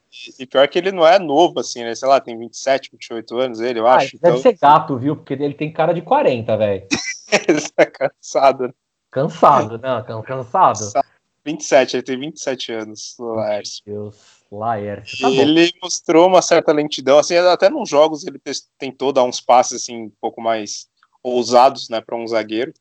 e, 0.43 0.47
pior 0.47 0.67
que 0.69 0.79
ele 0.79 0.93
não 0.93 1.07
é 1.07 1.19
novo, 1.19 1.61
assim, 1.61 1.85
né? 1.85 1.95
Sei 1.95 2.09
lá, 2.09 2.21
tem 2.21 2.39
27, 2.39 2.91
28 2.93 3.39
anos 3.39 3.61
ele, 3.61 3.79
eu 3.79 3.87
ah, 3.87 3.97
acho. 3.97 4.19
Deve 4.19 4.39
então... 4.39 4.43
ser 4.43 4.59
gato, 4.59 4.97
viu? 4.97 5.15
Porque 5.15 5.35
ele 5.35 5.55
tem 5.55 5.73
cara 5.73 5.93
de 5.93 6.03
40, 6.03 6.57
velho. 6.57 6.87
Ele 7.31 7.61
tá 7.75 7.87
cansado. 7.87 8.75
Cansado, 9.11 9.79
né? 9.79 10.05
Cansado. 10.07 10.25
cansado. 10.25 11.07
27, 11.45 11.97
ele 11.97 12.03
tem 12.03 12.19
27 12.19 12.73
anos, 12.73 13.17
o 13.21 13.35
Laércio. 13.35 13.83
Deus, 13.87 14.17
Laércio. 14.51 15.21
Tá 15.21 15.31
ele 15.31 15.73
mostrou 15.81 16.27
uma 16.27 16.43
certa 16.43 16.73
lentidão, 16.73 17.19
assim, 17.19 17.37
até 17.37 17.71
nos 17.71 17.89
jogos 17.89 18.27
ele 18.27 18.41
tentou 18.77 19.13
dar 19.13 19.23
uns 19.23 19.41
passes, 19.41 19.83
assim, 19.83 20.07
um 20.07 20.13
pouco 20.21 20.41
mais 20.41 20.89
ousados, 21.23 21.89
né, 21.89 22.01
para 22.01 22.17
um 22.17 22.27
zagueiro, 22.27 22.75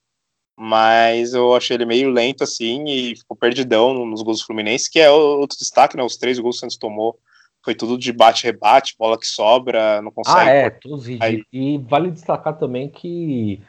mas 0.57 1.35
eu 1.35 1.55
achei 1.55 1.77
ele 1.77 1.85
meio 1.85 2.09
lento, 2.09 2.43
assim, 2.43 2.85
e 2.87 3.15
ficou 3.15 3.37
perdidão 3.37 3.93
nos 4.05 4.23
gols 4.23 4.39
do 4.39 4.45
Fluminense, 4.47 4.89
que 4.89 4.99
é 4.99 5.11
outro 5.11 5.57
destaque, 5.59 5.95
né, 5.95 6.03
os 6.03 6.17
três 6.17 6.39
gols 6.39 6.55
que 6.55 6.57
o 6.57 6.61
Santos 6.61 6.77
tomou 6.77 7.19
foi 7.63 7.73
tudo 7.73 7.97
de 7.97 8.13
bate-rebate, 8.13 8.95
bola 8.97 9.17
que 9.17 9.25
sobra, 9.25 9.99
não 10.01 10.11
consegue. 10.11 10.49
Ah, 10.49 10.53
é, 10.53 10.69
todos 10.69 11.09
e, 11.09 11.17
e 11.51 11.77
vale 11.79 12.11
destacar 12.11 12.55
também 12.57 12.87
que, 12.87 13.59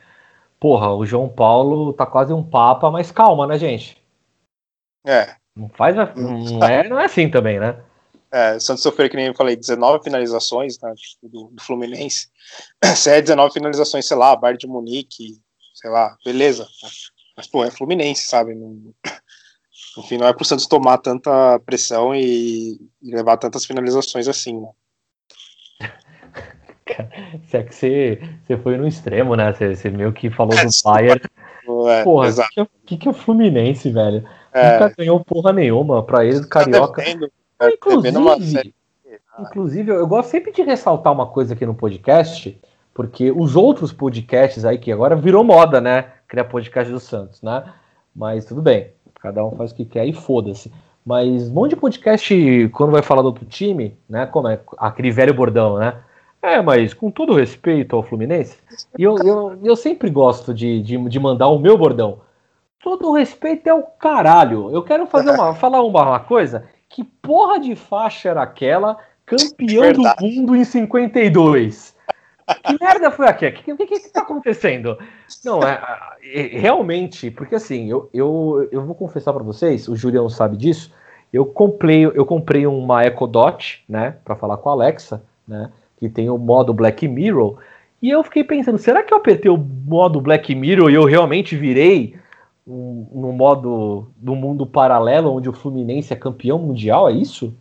porra, 0.60 0.94
o 0.94 1.06
João 1.06 1.28
Paulo 1.28 1.92
tá 1.92 2.06
quase 2.06 2.32
um 2.32 2.42
papa, 2.42 2.90
mas 2.90 3.10
calma, 3.10 3.46
né, 3.46 3.58
gente? 3.58 4.02
É. 5.06 5.36
Não 5.54 5.68
faz. 5.68 5.96
Não 5.96 6.62
é, 6.62 6.88
não 6.88 7.00
é 7.00 7.06
assim 7.06 7.30
também, 7.30 7.58
né? 7.58 7.82
É, 8.30 8.56
o 8.56 8.60
Santos 8.60 8.82
sofreu, 8.82 9.08
que 9.08 9.16
nem 9.16 9.26
eu 9.26 9.34
falei, 9.34 9.56
19 9.56 10.02
finalizações 10.02 10.78
né, 10.80 10.92
do, 11.22 11.48
do, 11.52 11.62
Fluminense. 11.62 12.28
Se 12.96 13.08
é 13.08 13.22
19 13.22 13.54
finalizações, 13.54 14.06
sei 14.06 14.16
lá, 14.16 14.36
Bayern 14.36 14.58
de 14.58 14.66
Munique, 14.66 15.40
sei 15.74 15.90
lá, 15.90 16.16
beleza. 16.24 16.68
Mas, 17.36 17.46
pô, 17.46 17.64
é 17.64 17.70
Fluminense, 17.70 18.26
sabe? 18.26 18.54
Não, 18.54 18.92
enfim, 19.98 20.18
não 20.18 20.26
é 20.26 20.34
pro 20.34 20.44
Santos 20.44 20.66
tomar 20.66 20.98
tanta 20.98 21.58
pressão 21.60 22.14
e, 22.14 22.78
e 23.00 23.14
levar 23.14 23.36
tantas 23.36 23.64
finalizações 23.64 24.28
assim, 24.28 24.60
né? 24.60 24.68
Se 27.46 27.56
é 27.56 27.62
que 27.62 27.74
você, 27.74 28.20
você 28.44 28.56
foi 28.56 28.76
no 28.76 28.86
extremo, 28.86 29.34
né? 29.34 29.52
Você, 29.52 29.74
você 29.74 29.90
meio 29.90 30.12
que 30.12 30.30
falou 30.30 30.56
é, 30.56 30.64
do 30.64 30.70
Bayern. 30.84 31.20
É, 31.88 32.04
porra, 32.04 32.28
o 32.58 32.68
que, 32.86 32.96
que, 32.96 33.08
é 33.08 33.10
o 33.10 33.14
Fluminense, 33.14 33.90
velho? 33.90 34.24
É. 34.52 34.72
Nunca 34.72 34.94
ganhou 34.96 35.24
porra 35.24 35.52
nenhuma 35.52 36.02
pra 36.02 36.24
ele 36.24 36.40
do 36.40 36.48
tá 36.48 36.60
Carioca. 36.60 37.02
Tá 37.58 37.70
inclusive, 37.70 38.74
inclusive, 39.38 39.90
eu 39.90 40.06
gosto 40.06 40.30
sempre 40.30 40.52
de 40.52 40.62
ressaltar 40.62 41.12
uma 41.12 41.26
coisa 41.26 41.54
aqui 41.54 41.66
no 41.66 41.74
podcast, 41.74 42.58
porque 42.94 43.30
os 43.30 43.56
outros 43.56 43.92
podcasts 43.92 44.64
aí, 44.64 44.78
que 44.78 44.92
agora 44.92 45.16
virou 45.16 45.42
moda, 45.42 45.80
né? 45.80 46.12
Criar 46.28 46.44
podcast 46.44 46.92
do 46.92 47.00
Santos, 47.00 47.42
né? 47.42 47.64
Mas 48.14 48.44
tudo 48.44 48.62
bem, 48.62 48.90
cada 49.20 49.44
um 49.44 49.56
faz 49.56 49.72
o 49.72 49.74
que 49.74 49.84
quer 49.84 50.06
e 50.06 50.12
foda-se. 50.12 50.72
Mas 51.04 51.48
um 51.48 51.52
monte 51.52 51.70
de 51.70 51.76
podcast, 51.76 52.68
quando 52.72 52.92
vai 52.92 53.02
falar 53.02 53.22
do 53.22 53.28
outro 53.28 53.44
time, 53.44 53.96
né? 54.08 54.26
Como 54.26 54.48
é 54.48 54.60
aquele 54.78 55.10
velho 55.10 55.34
bordão, 55.34 55.78
né? 55.78 55.94
É, 56.42 56.62
mas 56.62 56.94
com 56.94 57.10
todo 57.10 57.34
respeito 57.34 57.96
ao 57.96 58.02
Fluminense, 58.02 58.58
e 58.96 59.02
eu, 59.02 59.16
eu, 59.18 59.58
eu 59.64 59.76
sempre 59.76 60.10
gosto 60.10 60.54
de, 60.54 60.80
de, 60.82 60.96
de 61.08 61.18
mandar 61.18 61.48
o 61.48 61.58
meu 61.58 61.76
bordão 61.76 62.20
todo 62.86 63.10
respeito 63.10 63.68
é 63.68 63.74
o 63.74 63.82
caralho. 63.82 64.70
Eu 64.70 64.80
quero 64.80 65.08
fazer 65.08 65.32
uma, 65.32 65.52
falar 65.56 65.82
uma, 65.82 66.02
uma 66.02 66.20
coisa. 66.20 66.68
Que 66.88 67.02
porra 67.02 67.58
de 67.58 67.74
faixa 67.74 68.28
era 68.28 68.42
aquela 68.42 68.96
campeão 69.26 69.82
Verdade. 69.82 70.16
do 70.20 70.24
mundo 70.24 70.54
em 70.54 70.62
52? 70.62 71.96
Que 72.62 72.78
merda 72.80 73.10
foi 73.10 73.26
aquela? 73.26 73.50
O 73.50 73.54
que, 73.56 73.76
que, 73.76 73.86
que, 73.86 73.98
que 73.98 74.08
tá 74.12 74.20
acontecendo? 74.20 74.96
Não, 75.44 75.60
é, 75.64 75.80
é, 76.22 76.42
realmente, 76.56 77.28
porque 77.28 77.56
assim, 77.56 77.90
eu, 77.90 78.08
eu, 78.14 78.68
eu 78.70 78.84
vou 78.84 78.94
confessar 78.94 79.32
para 79.32 79.42
vocês, 79.42 79.88
o 79.88 79.96
Julião 79.96 80.28
sabe 80.28 80.56
disso, 80.56 80.92
eu 81.32 81.44
comprei, 81.44 82.06
eu 82.06 82.24
comprei 82.24 82.68
uma 82.68 83.04
Echo 83.04 83.26
Dot, 83.26 83.82
né, 83.88 84.14
para 84.24 84.36
falar 84.36 84.58
com 84.58 84.68
a 84.68 84.72
Alexa, 84.74 85.20
né, 85.46 85.72
que 85.98 86.08
tem 86.08 86.28
o 86.28 86.38
modo 86.38 86.72
Black 86.74 87.06
Mirror, 87.08 87.58
e 88.00 88.10
eu 88.10 88.22
fiquei 88.22 88.44
pensando, 88.44 88.78
será 88.78 89.02
que 89.02 89.12
eu 89.12 89.18
apertei 89.18 89.50
o 89.50 89.56
modo 89.56 90.20
Black 90.20 90.54
Mirror 90.54 90.90
e 90.90 90.94
eu 90.94 91.04
realmente 91.04 91.56
virei 91.56 92.16
um, 92.66 93.08
no 93.12 93.32
modo 93.32 94.10
do 94.16 94.34
mundo 94.34 94.66
paralelo 94.66 95.32
onde 95.32 95.48
o 95.48 95.52
Fluminense 95.52 96.12
é 96.12 96.16
campeão 96.16 96.58
mundial, 96.58 97.08
é 97.08 97.12
isso? 97.12 97.54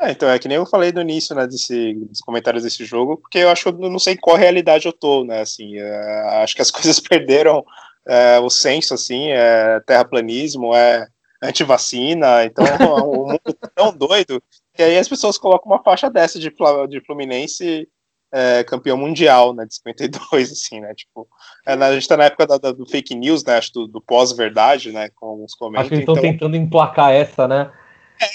É, 0.00 0.12
então, 0.12 0.28
é 0.28 0.38
que 0.38 0.46
nem 0.46 0.56
eu 0.56 0.66
falei 0.66 0.92
no 0.92 1.00
início, 1.00 1.34
né, 1.34 1.46
desse, 1.46 1.94
dos 1.94 2.20
comentários 2.20 2.62
desse 2.62 2.84
jogo, 2.84 3.16
porque 3.16 3.38
eu 3.38 3.50
acho, 3.50 3.68
eu 3.68 3.90
não 3.90 3.98
sei 3.98 4.16
qual 4.16 4.36
realidade 4.36 4.86
eu 4.86 4.92
tô, 4.92 5.24
né, 5.24 5.40
assim, 5.40 5.76
é, 5.76 6.42
acho 6.42 6.54
que 6.54 6.62
as 6.62 6.70
coisas 6.72 7.00
perderam 7.00 7.64
é, 8.06 8.38
o 8.38 8.48
senso, 8.48 8.94
assim, 8.94 9.30
é 9.30 9.80
terraplanismo, 9.80 10.74
é 10.74 11.06
antivacina, 11.42 12.44
então 12.44 12.64
o 13.04 13.26
mundo 13.28 13.40
é 13.46 13.68
tão 13.74 13.92
doido 13.92 14.42
que 14.78 14.82
aí 14.84 14.96
as 14.96 15.08
pessoas 15.08 15.36
colocam 15.36 15.72
uma 15.72 15.82
faixa 15.82 16.08
dessa 16.08 16.38
de, 16.38 16.54
de 16.88 17.00
Fluminense 17.04 17.88
é, 18.32 18.62
campeão 18.62 18.96
mundial, 18.96 19.52
né, 19.52 19.66
de 19.66 19.74
52, 19.74 20.52
assim, 20.52 20.78
né, 20.78 20.94
tipo, 20.94 21.26
é, 21.66 21.72
a 21.72 21.94
gente 21.94 22.06
tá 22.06 22.16
na 22.16 22.26
época 22.26 22.46
da, 22.46 22.58
da, 22.58 22.70
do 22.70 22.86
fake 22.86 23.12
news, 23.16 23.42
né, 23.42 23.56
acho, 23.56 23.72
do, 23.72 23.88
do 23.88 24.00
pós-verdade, 24.00 24.92
né, 24.92 25.08
com 25.16 25.44
os 25.44 25.52
comentários. 25.56 25.90
Acho 25.90 25.96
que 25.96 26.02
estão 26.02 26.14
então... 26.14 26.30
tentando 26.30 26.56
emplacar 26.56 27.10
essa, 27.10 27.48
né. 27.48 27.72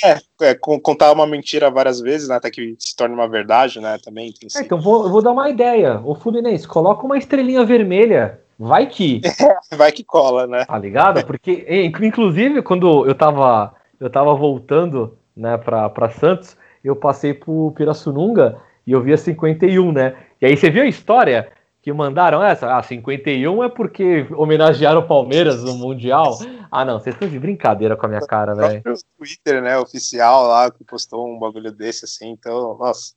É, 0.03 0.49
é, 0.49 0.55
contar 0.55 1.13
uma 1.13 1.25
mentira 1.25 1.71
várias 1.71 2.01
vezes, 2.01 2.27
né, 2.27 2.35
até 2.35 2.51
que 2.51 2.75
se 2.77 2.93
torne 2.93 3.15
uma 3.15 3.29
verdade, 3.29 3.79
né, 3.79 3.97
também. 4.03 4.33
É, 4.57 4.59
então 4.59 4.81
vou, 4.81 5.09
vou 5.09 5.21
dar 5.21 5.31
uma 5.31 5.49
ideia, 5.49 6.01
o 6.03 6.13
Fluminense, 6.13 6.67
coloca 6.67 7.05
uma 7.05 7.17
estrelinha 7.17 7.63
vermelha, 7.63 8.41
vai 8.59 8.85
que... 8.87 9.21
É, 9.71 9.77
vai 9.77 9.93
que 9.93 10.03
cola, 10.03 10.45
né. 10.45 10.65
Tá 10.65 10.77
ligado? 10.77 11.25
Porque, 11.25 11.65
inclusive, 12.01 12.61
quando 12.61 13.07
eu 13.07 13.15
tava, 13.15 13.73
eu 13.97 14.09
tava 14.09 14.35
voltando, 14.35 15.17
né, 15.35 15.57
pra 15.57 16.09
Santos, 16.09 16.57
eu 16.83 16.95
passei 16.95 17.33
por 17.33 17.71
Pirassununga, 17.71 18.59
e 18.85 18.91
eu 18.91 19.01
vi 19.01 19.13
a 19.13 19.17
51, 19.17 19.91
né? 19.91 20.15
E 20.41 20.45
aí 20.45 20.57
você 20.57 20.69
viu 20.69 20.83
a 20.83 20.87
história 20.87 21.51
que 21.81 21.91
mandaram 21.91 22.43
essa? 22.43 22.77
Ah, 22.77 22.81
51 22.81 23.63
é 23.63 23.69
porque 23.69 24.25
homenagearam 24.31 25.01
o 25.01 25.07
Palmeiras 25.07 25.63
no 25.63 25.75
Mundial. 25.75 26.37
Ah, 26.71 26.85
não, 26.85 26.99
vocês 26.99 27.15
estão 27.15 27.27
de 27.27 27.39
brincadeira 27.39 27.95
com 27.95 28.05
a 28.05 28.09
minha 28.09 28.21
cara, 28.21 28.55
velho. 28.55 28.81
O 28.85 28.93
Twitter, 29.17 29.61
né, 29.61 29.77
oficial 29.77 30.47
lá, 30.47 30.71
que 30.71 30.83
postou 30.83 31.27
um 31.27 31.37
bagulho 31.37 31.71
desse, 31.71 32.05
assim, 32.05 32.29
então, 32.29 32.77
nossa, 32.77 33.13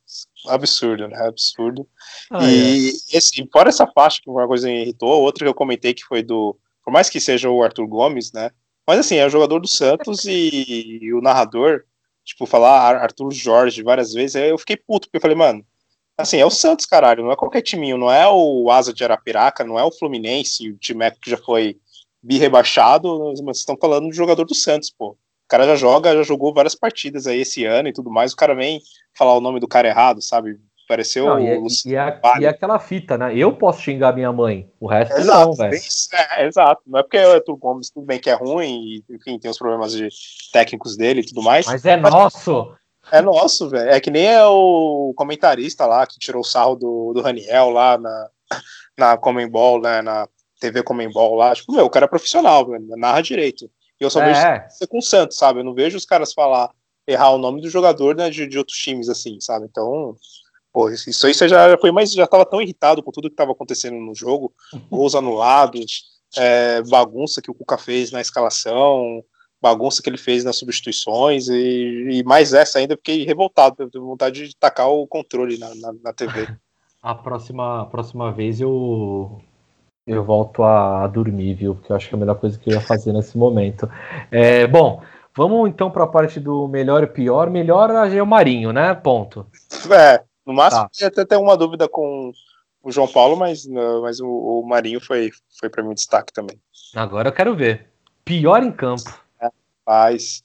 absurdo, 0.47 1.07
né, 1.07 1.17
absurdo. 1.27 1.87
Ah, 2.29 2.43
e, 2.43 2.89
é. 2.89 3.17
esse, 3.17 3.47
fora 3.51 3.69
essa 3.69 3.87
parte 3.87 4.21
que 4.21 4.29
uma 4.29 4.47
coisa 4.47 4.67
me 4.67 4.81
irritou, 4.81 5.21
outra 5.21 5.45
que 5.45 5.49
eu 5.49 5.55
comentei 5.55 5.93
que 5.93 6.03
foi 6.03 6.21
do, 6.21 6.57
por 6.83 6.91
mais 6.91 7.09
que 7.09 7.19
seja 7.19 7.49
o 7.49 7.63
Arthur 7.63 7.87
Gomes, 7.87 8.31
né, 8.33 8.51
mas 8.85 8.99
assim, 8.99 9.15
é 9.15 9.25
o 9.25 9.29
jogador 9.29 9.59
do 9.59 9.67
Santos 9.67 10.25
e, 10.25 10.99
e 11.01 11.13
o 11.13 11.21
narrador, 11.21 11.83
tipo, 12.27 12.45
falar 12.45 12.97
Arthur 12.97 13.31
Jorge 13.31 13.81
várias 13.81 14.13
vezes, 14.13 14.35
aí 14.35 14.49
eu 14.49 14.57
fiquei 14.57 14.75
puto, 14.75 15.07
porque 15.07 15.17
eu 15.17 15.21
falei, 15.21 15.37
mano, 15.37 15.65
assim, 16.17 16.37
é 16.37 16.45
o 16.45 16.49
Santos, 16.49 16.85
caralho, 16.85 17.23
não 17.23 17.31
é 17.31 17.35
qualquer 17.35 17.61
timinho, 17.61 17.97
não 17.97 18.11
é 18.11 18.27
o 18.27 18.69
Asa 18.69 18.93
de 18.93 19.03
Arapiraca, 19.03 19.63
não 19.63 19.79
é 19.79 19.83
o 19.83 19.91
Fluminense, 19.91 20.69
o 20.69 20.77
time 20.77 21.09
que 21.11 21.31
já 21.31 21.37
foi 21.37 21.77
bi 22.21 22.37
rebaixado, 22.37 23.33
mas 23.43 23.59
estão 23.59 23.77
falando 23.79 24.07
do 24.09 24.13
jogador 24.13 24.43
do 24.43 24.53
Santos, 24.53 24.91
pô. 24.91 25.11
O 25.11 25.17
cara 25.47 25.65
já 25.65 25.77
joga, 25.77 26.13
já 26.13 26.23
jogou 26.23 26.53
várias 26.53 26.75
partidas 26.75 27.25
aí 27.25 27.39
esse 27.39 27.63
ano 27.63 27.87
e 27.87 27.93
tudo 27.93 28.11
mais, 28.11 28.33
o 28.33 28.35
cara 28.35 28.53
vem 28.53 28.81
falar 29.17 29.37
o 29.37 29.41
nome 29.41 29.61
do 29.61 29.67
cara 29.67 29.87
errado, 29.87 30.21
sabe? 30.21 30.59
Pareceu 30.87 31.25
não, 31.25 31.39
e, 31.39 31.47
é, 31.47 31.57
e, 31.85 31.95
é, 31.95 32.21
e 32.39 32.45
é 32.45 32.47
aquela 32.47 32.79
fita, 32.79 33.17
né? 33.17 33.35
Eu 33.35 33.53
posso 33.53 33.81
xingar 33.81 34.13
minha 34.13 34.31
mãe, 34.31 34.71
o 34.79 34.87
resto 34.87 35.17
exato, 35.17 35.47
não, 35.47 35.53
velho. 35.53 35.81
É, 36.37 36.45
exato. 36.45 36.81
Não 36.87 36.99
é 36.99 37.03
porque 37.03 37.17
o 37.17 37.33
Arthur 37.33 37.57
Gomes, 37.57 37.89
tudo 37.89 38.05
bem 38.05 38.19
que 38.19 38.29
é 38.29 38.33
ruim, 38.33 38.85
e, 38.85 39.03
enfim, 39.09 39.37
tem 39.37 39.51
os 39.51 39.57
problemas 39.57 39.91
de 39.91 40.07
técnicos 40.53 40.95
dele 40.95 41.19
e 41.19 41.25
tudo 41.25 41.41
mais. 41.41 41.65
Mas 41.65 41.83
é 41.83 41.97
mas, 41.97 42.13
nosso! 42.13 42.73
É 43.11 43.21
nosso, 43.21 43.69
velho. 43.69 43.89
É 43.89 43.99
que 43.99 44.09
nem 44.09 44.27
é 44.27 44.45
o 44.45 45.13
comentarista 45.15 45.85
lá 45.85 46.07
que 46.07 46.17
tirou 46.19 46.41
o 46.41 46.45
sarro 46.45 46.75
do, 46.75 47.13
do 47.13 47.21
Raniel 47.21 47.69
lá 47.69 47.97
na, 47.97 48.29
na 48.97 49.17
Comembol, 49.17 49.81
né? 49.81 50.01
Na 50.01 50.27
TV 50.59 50.83
Comembol 50.83 51.35
lá. 51.35 51.53
Tipo, 51.53 51.73
meu, 51.73 51.85
o 51.85 51.89
cara 51.89 52.05
é 52.05 52.09
profissional, 52.09 52.65
velho, 52.65 52.85
narra 52.95 53.21
direito. 53.21 53.69
E 53.99 54.03
eu 54.03 54.09
só 54.09 54.21
é. 54.21 54.25
vejo 54.25 54.67
isso 54.67 54.87
com 54.87 54.99
o 54.99 55.01
Santos, 55.01 55.37
sabe? 55.37 55.59
Eu 55.59 55.63
não 55.63 55.73
vejo 55.73 55.97
os 55.97 56.05
caras 56.05 56.33
falar, 56.33 56.71
errar 57.05 57.31
o 57.31 57.37
nome 57.37 57.61
do 57.61 57.69
jogador 57.69 58.15
né, 58.15 58.29
de, 58.29 58.47
de 58.47 58.57
outros 58.57 58.77
times, 58.77 59.09
assim, 59.09 59.39
sabe? 59.39 59.65
Então, 59.69 60.15
pô, 60.77 60.91
isso 60.91 61.25
aí 61.25 61.33
você 61.33 61.49
já 61.49 61.75
foi 61.79 61.91
mais, 61.91 62.11
já 62.13 62.27
tava 62.27 62.45
tão 62.45 62.61
irritado 62.61 63.01
com 63.01 63.11
tudo 63.11 63.31
que 63.31 63.35
tava 63.35 63.51
acontecendo 63.51 63.97
no 63.97 64.13
jogo, 64.13 64.53
gols 64.91 65.15
anulados, 65.15 66.03
é, 66.37 66.83
bagunça 66.83 67.41
que 67.41 67.49
o 67.49 67.53
Cuca 67.55 67.79
fez 67.79 68.11
na 68.11 68.21
escalação, 68.21 69.23
bagunça 69.59 70.03
que 70.03 70.09
ele 70.09 70.19
fez 70.19 70.43
nas 70.43 70.55
substituições 70.55 71.47
e, 71.47 72.19
e 72.19 72.23
mais 72.23 72.53
essa 72.53 72.77
ainda, 72.77 72.95
fiquei 72.95 73.25
revoltado, 73.25 73.89
tive 73.89 74.05
vontade 74.05 74.49
de 74.49 74.55
tacar 74.55 74.87
o 74.87 75.07
controle 75.07 75.57
na, 75.57 75.73
na, 75.73 75.93
na 76.03 76.13
TV. 76.13 76.47
A 77.01 77.15
próxima, 77.15 77.83
a 77.83 77.85
próxima 77.85 78.31
vez 78.31 78.59
eu 78.59 79.39
eu 80.05 80.23
volto 80.23 80.63
a, 80.63 81.03
a, 81.03 81.07
dormir, 81.07 81.53
viu? 81.53 81.75
Porque 81.75 81.91
eu 81.91 81.95
acho 81.95 82.09
que 82.09 82.15
é 82.15 82.17
a 82.17 82.19
melhor 82.19 82.35
coisa 82.35 82.57
que 82.57 82.69
eu 82.69 82.73
ia 82.73 82.81
fazer 82.81 83.13
nesse 83.13 83.37
momento. 83.37 83.89
É, 84.31 84.67
bom, 84.67 85.01
vamos 85.33 85.69
então 85.69 85.91
para 85.91 86.03
a 86.03 86.07
parte 86.07 86.39
do 86.39 86.67
melhor 86.67 87.03
e 87.03 87.07
pior. 87.07 87.49
Melhor 87.49 87.91
é 88.11 88.21
o 88.21 88.27
Marinho, 88.27 88.73
né? 88.73 88.93
Ponto. 88.95 89.45
É, 89.89 90.23
no 90.47 90.53
máximo 90.53 90.89
tá. 90.89 91.21
até 91.21 91.37
uma 91.37 91.57
dúvida 91.57 91.89
com 91.89 92.31
o 92.81 92.91
João 92.91 93.07
Paulo, 93.07 93.35
mas, 93.35 93.67
mas 94.01 94.21
o, 94.21 94.27
o 94.27 94.65
Marinho 94.65 95.01
foi, 95.01 95.29
foi 95.59 95.69
para 95.69 95.83
mim 95.83 95.93
destaque 95.93 96.31
também. 96.31 96.57
Agora 96.95 97.27
eu 97.27 97.33
quero 97.33 97.53
ver. 97.53 97.91
Pior 98.23 98.63
em 98.63 98.71
campo. 98.71 99.03
Rapaz. 99.39 100.41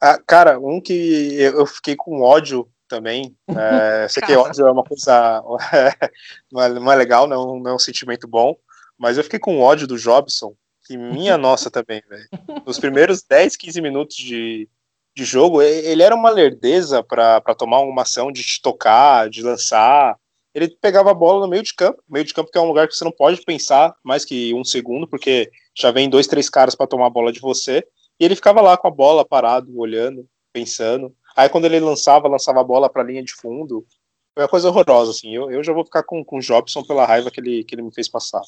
Ah, 0.00 0.18
cara, 0.26 0.58
um 0.58 0.80
que 0.80 1.36
eu 1.40 1.64
fiquei 1.66 1.96
com 1.96 2.20
ódio 2.20 2.68
também. 2.86 3.34
É, 3.48 4.06
sei 4.08 4.22
que 4.22 4.36
ódio 4.36 4.66
é 4.66 4.70
uma 4.70 4.84
coisa. 4.84 5.42
não, 6.52 6.62
é, 6.62 6.68
não 6.68 6.92
é 6.92 6.96
legal, 6.96 7.26
não, 7.26 7.58
não 7.58 7.70
é 7.70 7.74
um 7.74 7.78
sentimento 7.78 8.28
bom. 8.28 8.54
Mas 8.98 9.16
eu 9.16 9.24
fiquei 9.24 9.38
com 9.38 9.60
ódio 9.60 9.86
do 9.86 9.98
Jobson, 9.98 10.54
que 10.84 10.98
minha 10.98 11.36
nossa 11.38 11.70
também, 11.70 12.02
velho. 12.06 12.28
Nos 12.66 12.78
primeiros 12.78 13.22
10, 13.22 13.56
15 13.56 13.80
minutos 13.80 14.16
de, 14.16 14.68
de 15.14 15.24
jogo, 15.24 15.60
ele 15.60 16.02
era 16.02 16.14
uma 16.14 16.30
lerdeza 16.30 17.02
para 17.02 17.40
tomar 17.56 17.80
uma 17.80 18.02
ação 18.02 18.30
de 18.30 18.42
te 18.42 18.62
tocar, 18.62 19.28
de 19.28 19.42
lançar. 19.42 20.16
Ele 20.54 20.68
pegava 20.68 21.10
a 21.10 21.14
bola 21.14 21.40
no 21.44 21.50
meio 21.50 21.62
de 21.62 21.74
campo, 21.74 22.02
meio 22.08 22.24
de 22.24 22.34
campo 22.34 22.50
que 22.50 22.58
é 22.58 22.60
um 22.60 22.66
lugar 22.66 22.88
que 22.88 22.94
você 22.94 23.04
não 23.04 23.12
pode 23.12 23.42
pensar 23.42 23.94
mais 24.04 24.24
que 24.24 24.54
um 24.54 24.64
segundo, 24.64 25.06
porque 25.08 25.50
já 25.76 25.90
vem 25.90 26.08
dois, 26.08 26.26
três 26.26 26.48
caras 26.48 26.74
para 26.74 26.86
tomar 26.86 27.06
a 27.06 27.10
bola 27.10 27.32
de 27.32 27.40
você. 27.40 27.84
E 28.18 28.24
ele 28.24 28.36
ficava 28.36 28.60
lá 28.60 28.76
com 28.76 28.88
a 28.88 28.90
bola 28.90 29.24
parado, 29.24 29.78
olhando, 29.78 30.26
pensando. 30.52 31.14
Aí 31.36 31.48
quando 31.48 31.64
ele 31.64 31.80
lançava, 31.80 32.28
lançava 32.28 32.60
a 32.60 32.64
bola 32.64 32.90
para 32.90 33.02
a 33.02 33.04
linha 33.04 33.22
de 33.22 33.32
fundo. 33.32 33.86
Foi 34.34 34.44
uma 34.44 34.48
coisa 34.48 34.68
horrorosa, 34.68 35.10
assim. 35.10 35.34
Eu, 35.34 35.50
eu 35.50 35.62
já 35.62 35.72
vou 35.72 35.84
ficar 35.84 36.02
com, 36.02 36.24
com 36.24 36.38
o 36.38 36.40
Jobson 36.40 36.82
pela 36.84 37.06
raiva 37.06 37.30
que 37.30 37.40
ele, 37.40 37.64
que 37.64 37.74
ele 37.74 37.82
me 37.82 37.92
fez 37.92 38.08
passar. 38.08 38.42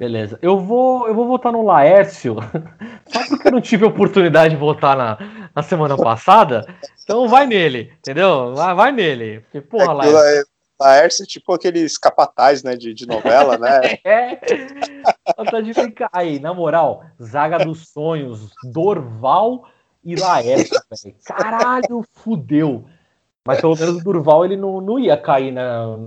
Beleza. 0.00 0.38
Eu 0.40 0.58
vou, 0.58 1.06
eu 1.06 1.14
vou 1.14 1.26
votar 1.26 1.52
no 1.52 1.62
Laércio, 1.62 2.36
só 3.06 3.26
porque 3.28 3.48
eu 3.48 3.52
não 3.52 3.60
tive 3.60 3.84
oportunidade 3.84 4.54
de 4.54 4.56
votar 4.58 4.96
na, 4.96 5.50
na 5.54 5.62
semana 5.62 5.94
passada. 5.94 6.66
Então 7.04 7.28
vai 7.28 7.46
nele, 7.46 7.92
entendeu? 7.98 8.54
Vai, 8.54 8.74
vai 8.74 8.92
nele. 8.92 9.40
Porque, 9.40 9.60
porra, 9.60 9.84
é 9.84 9.92
Laércio. 9.92 10.46
Laércio 10.80 11.22
é 11.24 11.26
tipo 11.26 11.52
aqueles 11.52 11.98
capataz, 11.98 12.62
né, 12.62 12.76
de, 12.76 12.94
de 12.94 13.06
novela, 13.06 13.58
né? 13.58 13.98
é. 14.02 14.40
Aí, 16.10 16.40
na 16.40 16.54
moral, 16.54 17.04
Zaga 17.22 17.58
dos 17.58 17.90
Sonhos, 17.90 18.54
Dorval 18.72 19.68
e 20.02 20.16
Laércio, 20.16 20.80
velho. 21.04 21.16
Caralho, 21.26 22.06
fudeu. 22.14 22.86
Mas 23.46 23.60
pelo 23.60 23.76
menos 23.76 23.96
o 23.96 24.02
Durval 24.02 24.46
ele 24.46 24.56
não, 24.56 24.80
não 24.80 24.98
ia 24.98 25.18
cair 25.18 25.52
na, 25.52 25.98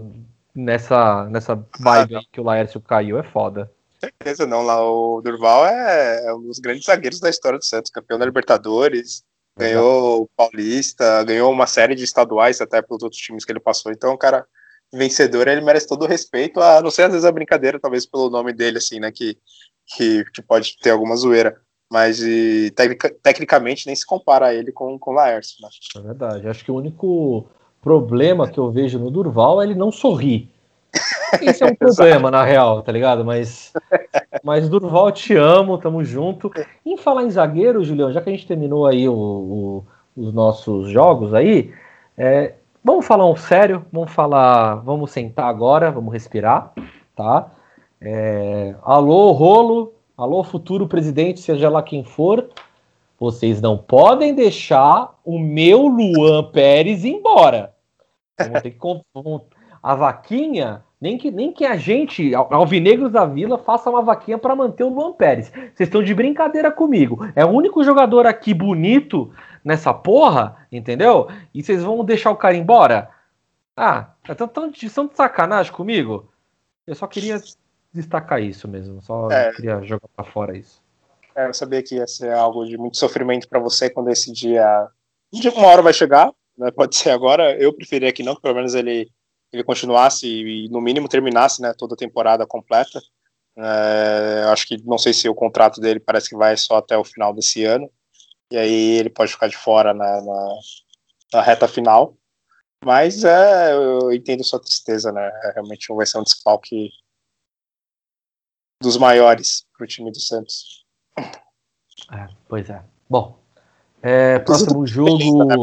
nessa, 0.56 1.26
nessa 1.26 1.64
vibe 1.80 2.16
aí 2.16 2.26
que 2.32 2.41
o 2.41 2.44
Laércio 2.44 2.82
caiu, 2.82 3.20
é 3.20 3.24
foda. 3.24 3.72
Certeza 4.04 4.45
não, 4.45 4.64
lá 4.64 4.84
o 4.84 5.22
Durval 5.22 5.66
é, 5.66 6.26
é 6.26 6.34
um 6.34 6.41
dos 6.41 6.60
grandes 6.60 6.86
zagueiros 6.86 7.20
da 7.20 7.30
história 7.30 7.58
do 7.58 7.64
Santos, 7.64 7.89
campeão 7.89 8.20
da 8.20 8.26
Libertadores, 8.26 9.24
ganhou 9.58 10.24
o 10.24 10.30
Paulista, 10.36 11.24
ganhou 11.24 11.51
uma 11.51 11.68
série 11.68 11.95
de 11.95 12.04
estaduais 12.04 12.60
até 12.60 12.82
pelos 12.82 13.01
outros 13.04 13.22
times 13.22 13.45
que 13.45 13.51
ele 13.51 13.60
passou, 13.60 13.91
então 13.91 14.14
o 14.14 14.18
cara 14.18 14.45
vencedor, 14.93 15.47
ele 15.47 15.62
merece 15.62 15.88
todo 15.88 16.04
o 16.04 16.08
respeito, 16.08 16.60
a 16.60 16.82
não 16.82 16.91
ser 16.91 17.04
às 17.04 17.12
vezes 17.12 17.26
a 17.26 17.32
brincadeira, 17.32 17.80
talvez 17.80 18.06
pelo 18.06 18.30
nome 18.30 18.54
dele, 18.54 18.78
assim, 18.78 18.99
né, 18.99 19.12
que, 19.12 19.38
que, 19.88 20.24
que 20.34 20.41
pode 20.41 20.78
ter 20.80 20.91
alguma 20.91 21.16
zoeira, 21.16 21.60
mas 21.91 22.22
e, 22.22 22.72
tecnica, 22.76 23.16
tecnicamente 23.24 23.88
nem 23.88 23.95
se 23.95 24.06
compara 24.06 24.47
a 24.47 24.54
ele 24.54 24.72
com, 24.72 24.99
com 24.99 25.12
o 25.12 25.14
Laércio, 25.14 25.58
né? 25.62 25.70
É 25.95 26.01
verdade, 26.01 26.47
acho 26.47 26.66
que 26.66 26.72
o 26.72 26.76
único 26.76 27.47
problema 27.82 28.49
que 28.49 28.60
eu 28.60 28.72
vejo 28.72 28.99
no 28.99 29.10
Durval 29.10 29.62
é 29.62 29.66
ele 29.66 29.76
não 29.76 29.91
sorrir. 29.91 30.53
Esse 31.41 31.64
é 31.64 31.68
um 31.68 31.76
problema, 31.76 32.30
na 32.30 32.44
real, 32.44 32.82
tá 32.82 32.91
ligado? 32.91 33.26
Mas, 33.26 33.74
mas 34.44 34.70
Durval, 34.70 35.12
te 35.12 35.36
amo, 35.36 35.78
tamo 35.78 36.04
junto. 36.04 36.52
Em 36.86 36.98
falar 36.98 37.24
em 37.24 37.30
zagueiro, 37.30 37.84
Julião, 37.84 38.12
já 38.12 38.22
que 38.22 38.30
a 38.30 38.34
gente 38.34 38.48
terminou 38.48 38.86
aí 38.86 39.08
o, 39.08 39.14
o, 39.14 39.86
os 40.16 40.34
nossos 40.34 40.89
jogos 40.89 41.34
aí, 41.34 41.74
é, 42.18 42.54
Vamos 42.86 43.06
falar 43.06 43.26
um 43.26 43.36
sério, 43.38 43.86
vamos 43.94 44.12
falar, 44.12 44.76
vamos 44.76 45.10
sentar 45.12 45.46
agora, 45.46 45.89
vamos 45.89 46.12
respirar, 46.12 46.74
tá? 47.16 47.50
É, 48.02 48.76
alô, 48.84 49.32
rolo, 49.32 49.94
alô, 50.18 50.44
futuro 50.44 50.86
presidente, 50.86 51.39
seja 51.39 51.70
lá 51.70 51.82
quem 51.82 52.04
for, 52.04 52.50
vocês 53.18 53.62
não 53.62 53.78
podem 53.78 54.36
deixar 54.36 55.18
o 55.24 55.39
meu 55.39 55.88
Luan 55.88 56.44
Pérez 56.52 57.06
embora. 57.06 57.74
Vamos 58.38 58.62
ter 58.62 58.72
que 58.72 58.80
vamos, 59.14 59.44
a 59.84 59.96
vaquinha, 59.96 60.82
nem 61.00 61.18
que, 61.18 61.30
nem 61.30 61.52
que 61.52 61.66
a 61.66 61.76
gente, 61.76 62.34
Alvinegros 62.34 63.12
da 63.12 63.26
Vila, 63.26 63.58
faça 63.58 63.90
uma 63.90 64.02
vaquinha 64.02 64.38
para 64.38 64.56
manter 64.56 64.86
o 64.86 64.90
Luan 64.90 65.12
Pérez. 65.12 65.50
Vocês 65.50 65.82
estão 65.82 66.02
de 66.02 66.16
brincadeira 66.16 66.72
comigo. 66.72 67.20
É 67.36 67.44
o 67.44 67.50
único 67.50 67.84
jogador 67.84 68.26
aqui 68.26 68.54
bonito 68.54 69.34
nessa 69.62 69.94
porra, 69.94 70.66
entendeu? 70.72 71.28
E 71.54 71.62
vocês 71.62 71.84
vão 71.84 72.06
deixar 72.06 72.32
o 72.32 72.38
cara 72.38 72.56
embora? 72.56 73.10
Ah, 73.76 74.12
estão 74.30 74.48
tão, 74.48 74.72
tão 74.72 75.08
de 75.08 75.16
sacanagem 75.16 75.74
comigo? 75.74 76.32
Eu 76.88 76.96
só 76.96 77.06
queria 77.06 77.42
destacar 77.92 78.42
isso 78.42 78.68
mesmo, 78.68 79.02
só 79.02 79.30
é, 79.30 79.52
queria 79.52 79.82
jogar 79.82 80.08
para 80.16 80.26
fora 80.26 80.58
isso. 80.58 80.82
É, 81.36 81.48
eu 81.48 81.54
sabia 81.54 81.84
que 81.84 81.96
ia 81.96 82.08
ser 82.08 82.32
algo 82.32 82.66
de 82.66 82.78
muito 82.78 82.98
sofrimento 82.98 83.50
para 83.50 83.60
você 83.60 83.90
quando 83.90 84.10
esse 84.10 84.32
dia. 84.32 84.88
Um 85.34 85.40
dia 85.40 85.52
uma 85.52 85.68
hora 85.68 85.82
vai 85.82 85.94
chegar, 85.94 86.32
né, 86.58 86.72
pode 86.72 86.96
ser 86.96 87.10
agora. 87.10 87.58
Eu 87.58 87.74
preferia 87.74 88.14
que 88.14 88.24
não, 88.24 88.36
que 88.36 88.42
pelo 88.42 88.56
menos 88.56 88.76
ele, 88.76 89.12
ele 89.54 89.64
continuasse 89.64 90.28
e, 90.28 90.68
no 90.70 90.82
mínimo, 90.82 91.08
terminasse 91.08 91.62
né, 91.62 91.74
toda 91.78 91.93
a 91.93 91.97
temporada 91.97 92.45
completa. 92.45 93.01
É, 93.56 94.45
acho 94.51 94.68
que 94.68 94.84
não 94.84 94.97
sei 94.97 95.14
se 95.14 95.30
o 95.30 95.36
contrato 95.36 95.80
dele 95.80 95.99
parece 95.99 96.30
que 96.30 96.36
vai 96.36 96.58
só 96.58 96.78
até 96.78 96.97
o 96.97 97.04
final 97.04 97.32
desse 97.34 97.64
ano 97.64 97.88
e 98.51 98.58
aí 98.58 98.97
ele 98.97 99.10
pode 99.10 99.32
ficar 99.32 99.47
de 99.47 99.58
fora 99.58 99.93
na, 99.93 100.22
na, 100.22 100.56
na 101.34 101.41
reta 101.41 101.68
final. 101.68 102.18
Mas 102.84 103.24
é, 103.24 103.74
eu 103.74 104.12
entendo 104.12 104.43
sua 104.43 104.60
tristeza, 104.60 105.12
né? 105.12 105.32
É, 105.43 105.54
realmente 105.54 105.93
vai 105.93 106.06
ser 106.06 106.18
um 106.18 106.24
desfalque 106.24 106.89
dos 108.82 108.97
maiores 108.97 109.66
para 109.78 109.86
o 109.86 109.88
time 109.88 110.12
do 110.12 110.20
Santos. 110.20 110.86
É, 112.12 112.28
pois 112.47 112.70
é. 112.70 112.84
Bom, 113.10 113.39
é, 114.01 114.39
próximo 114.39 114.86
jogo. 114.86 115.18
Beleza, 115.18 115.45
né? 115.45 115.56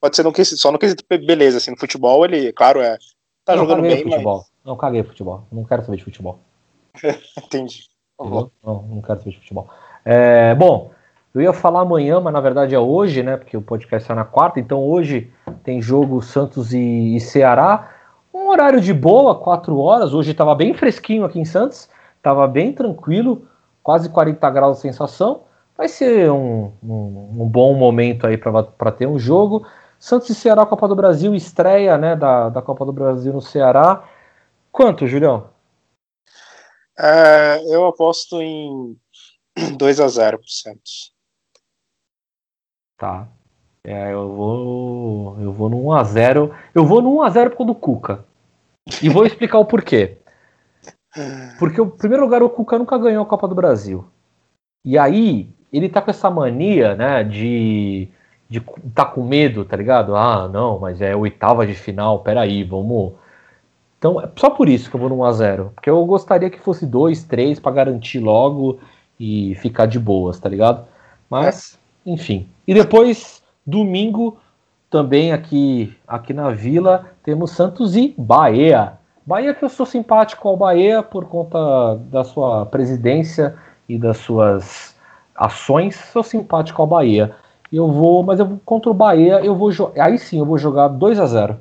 Pode 0.00 0.16
ser 0.16 0.22
no 0.22 0.32
quesito, 0.32 0.60
só 0.60 0.70
no 0.70 0.78
quesito 0.78 1.04
beleza, 1.08 1.58
assim, 1.58 1.70
no 1.70 1.78
futebol 1.78 2.24
ele, 2.24 2.52
claro, 2.52 2.80
é. 2.80 2.98
Tá 3.44 3.54
não, 3.54 3.62
jogando 3.62 3.82
bem, 3.82 4.02
futebol. 4.02 4.38
Mas... 4.38 4.52
Não, 4.64 4.76
caguei 4.76 5.02
futebol. 5.02 5.46
Não 5.52 5.64
quero 5.64 5.84
saber 5.84 5.96
de 5.96 6.04
futebol. 6.04 6.40
Entendi. 7.38 7.84
Não, 8.18 8.50
não 8.64 9.02
quero 9.02 9.20
saber 9.20 9.30
de 9.30 9.38
futebol. 9.38 9.68
É, 10.04 10.54
bom, 10.54 10.90
eu 11.36 11.42
ia 11.42 11.52
falar 11.52 11.80
amanhã, 11.80 12.18
mas 12.18 12.32
na 12.32 12.40
verdade 12.40 12.74
é 12.74 12.78
hoje, 12.78 13.22
né? 13.22 13.36
Porque 13.36 13.56
o 13.56 13.62
podcast 13.62 14.04
está 14.04 14.14
na 14.14 14.24
quarta, 14.24 14.58
então 14.58 14.82
hoje 14.82 15.30
tem 15.62 15.82
jogo 15.82 16.22
Santos 16.22 16.72
e, 16.72 17.14
e 17.14 17.20
Ceará. 17.20 17.92
Um 18.32 18.48
horário 18.48 18.80
de 18.80 18.94
boa, 18.94 19.34
quatro 19.34 19.78
horas. 19.78 20.14
Hoje 20.14 20.30
estava 20.30 20.54
bem 20.54 20.72
fresquinho 20.72 21.24
aqui 21.24 21.38
em 21.38 21.44
Santos, 21.44 21.88
estava 22.16 22.46
bem 22.48 22.72
tranquilo, 22.72 23.46
quase 23.82 24.08
40 24.08 24.50
graus 24.50 24.76
de 24.76 24.82
sensação. 24.82 25.42
Vai 25.76 25.88
ser 25.88 26.30
um, 26.30 26.72
um, 26.82 27.42
um 27.42 27.48
bom 27.48 27.74
momento 27.74 28.26
aí 28.26 28.38
para 28.38 28.92
ter 28.92 29.06
um 29.06 29.18
jogo. 29.18 29.66
Santos 29.98 30.30
e 30.30 30.34
Ceará, 30.34 30.64
Copa 30.66 30.86
do 30.86 30.94
Brasil, 30.94 31.34
estreia 31.34 31.96
né, 31.96 32.14
da, 32.14 32.48
da 32.48 32.62
Copa 32.62 32.84
do 32.84 32.92
Brasil 32.92 33.32
no 33.32 33.42
Ceará. 33.42 34.04
Quanto, 34.70 35.06
Julião? 35.06 35.48
É, 36.98 37.62
eu 37.74 37.86
aposto 37.86 38.40
em 38.40 38.96
2 39.76 40.00
a 40.00 40.08
0 40.08 40.38
pro 40.38 40.48
Santos. 40.48 41.12
Tá. 42.96 43.28
É, 43.84 44.12
eu 44.12 44.34
vou. 44.34 45.40
Eu 45.40 45.52
vou 45.52 45.68
no 45.68 45.76
1x0. 45.76 46.54
Eu 46.74 46.84
vou 46.84 47.00
no 47.00 47.16
1x0 47.16 47.50
por 47.50 47.58
causa 47.58 47.72
do 47.72 47.74
Cuca. 47.74 48.24
E 49.02 49.08
vou 49.08 49.26
explicar 49.26 49.58
o 49.58 49.64
porquê. 49.64 50.18
Porque, 51.58 51.80
em 51.80 51.90
primeiro 51.90 52.24
lugar, 52.24 52.42
o 52.42 52.50
Cuca 52.50 52.78
nunca 52.78 52.98
ganhou 52.98 53.22
a 53.22 53.26
Copa 53.26 53.46
do 53.46 53.54
Brasil. 53.54 54.06
E 54.84 54.96
aí, 54.98 55.50
ele 55.72 55.88
tá 55.88 56.00
com 56.00 56.10
essa 56.10 56.30
mania, 56.30 56.94
né, 56.94 57.24
de, 57.24 58.08
de 58.48 58.60
tá 58.94 59.04
com 59.04 59.24
medo, 59.24 59.64
tá 59.64 59.76
ligado? 59.76 60.14
Ah, 60.14 60.48
não, 60.48 60.78
mas 60.78 61.00
é 61.00 61.14
oitava 61.14 61.66
de 61.66 61.74
final, 61.74 62.20
peraí, 62.20 62.62
vamos. 62.64 63.12
Então, 63.98 64.20
é 64.20 64.28
só 64.36 64.50
por 64.50 64.68
isso 64.68 64.88
que 64.88 64.96
eu 64.96 65.00
vou 65.00 65.08
no 65.08 65.16
1x0. 65.16 65.70
Porque 65.74 65.90
eu 65.90 66.04
gostaria 66.04 66.50
que 66.50 66.60
fosse 66.60 66.86
2, 66.86 67.24
3 67.24 67.58
para 67.58 67.72
garantir 67.72 68.20
logo 68.20 68.78
e 69.18 69.54
ficar 69.56 69.86
de 69.86 69.98
boas, 69.98 70.38
tá 70.38 70.48
ligado? 70.48 70.86
Mas, 71.28 71.78
é. 72.06 72.10
enfim. 72.10 72.48
E 72.66 72.74
depois, 72.74 73.42
domingo, 73.66 74.38
também 74.90 75.32
aqui, 75.32 75.96
aqui 76.06 76.32
na 76.32 76.50
Vila, 76.50 77.06
temos 77.24 77.50
Santos 77.50 77.96
e 77.96 78.14
Bahia. 78.16 78.92
Bahia 79.26 79.52
que 79.52 79.64
eu 79.64 79.68
sou 79.68 79.84
simpático 79.84 80.48
ao 80.48 80.56
Bahia 80.56 81.02
por 81.02 81.24
conta 81.24 81.96
da 82.10 82.22
sua 82.22 82.64
presidência 82.66 83.56
e 83.88 83.98
das 83.98 84.18
suas 84.18 84.94
ações, 85.34 85.96
sou 86.12 86.22
simpático 86.22 86.80
ao 86.80 86.86
Bahia. 86.86 87.34
Eu 87.76 87.92
vou, 87.92 88.22
mas 88.22 88.40
eu 88.40 88.58
contra 88.64 88.90
o 88.90 88.94
Bahia, 88.94 89.44
eu 89.44 89.54
vou 89.54 89.70
aí 90.00 90.18
sim 90.18 90.38
eu 90.38 90.46
vou 90.46 90.56
jogar 90.56 90.88
2 90.88 91.20
a 91.20 91.26
0. 91.26 91.60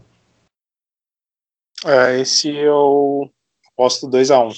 É, 1.86 2.20
esse 2.22 2.50
eu 2.56 3.30
posto 3.76 4.08
2 4.08 4.32
a 4.32 4.40
1. 4.40 4.48
Um. 4.48 4.52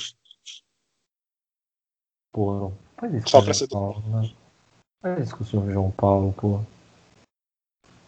Pô, 2.32 2.54
não 2.60 2.78
faz 2.96 3.14
isso 3.16 3.30
Só 3.30 3.42
com 3.42 3.50
o 3.50 3.54
João 3.54 3.68
Paulo, 3.70 4.10
né? 4.10 4.36
Faz 5.02 5.24
isso 5.24 5.38
com 5.38 5.44
o 5.44 5.48
senhor 5.48 5.72
João 5.72 5.92
Paulo, 5.92 6.34
pô. 6.34 6.60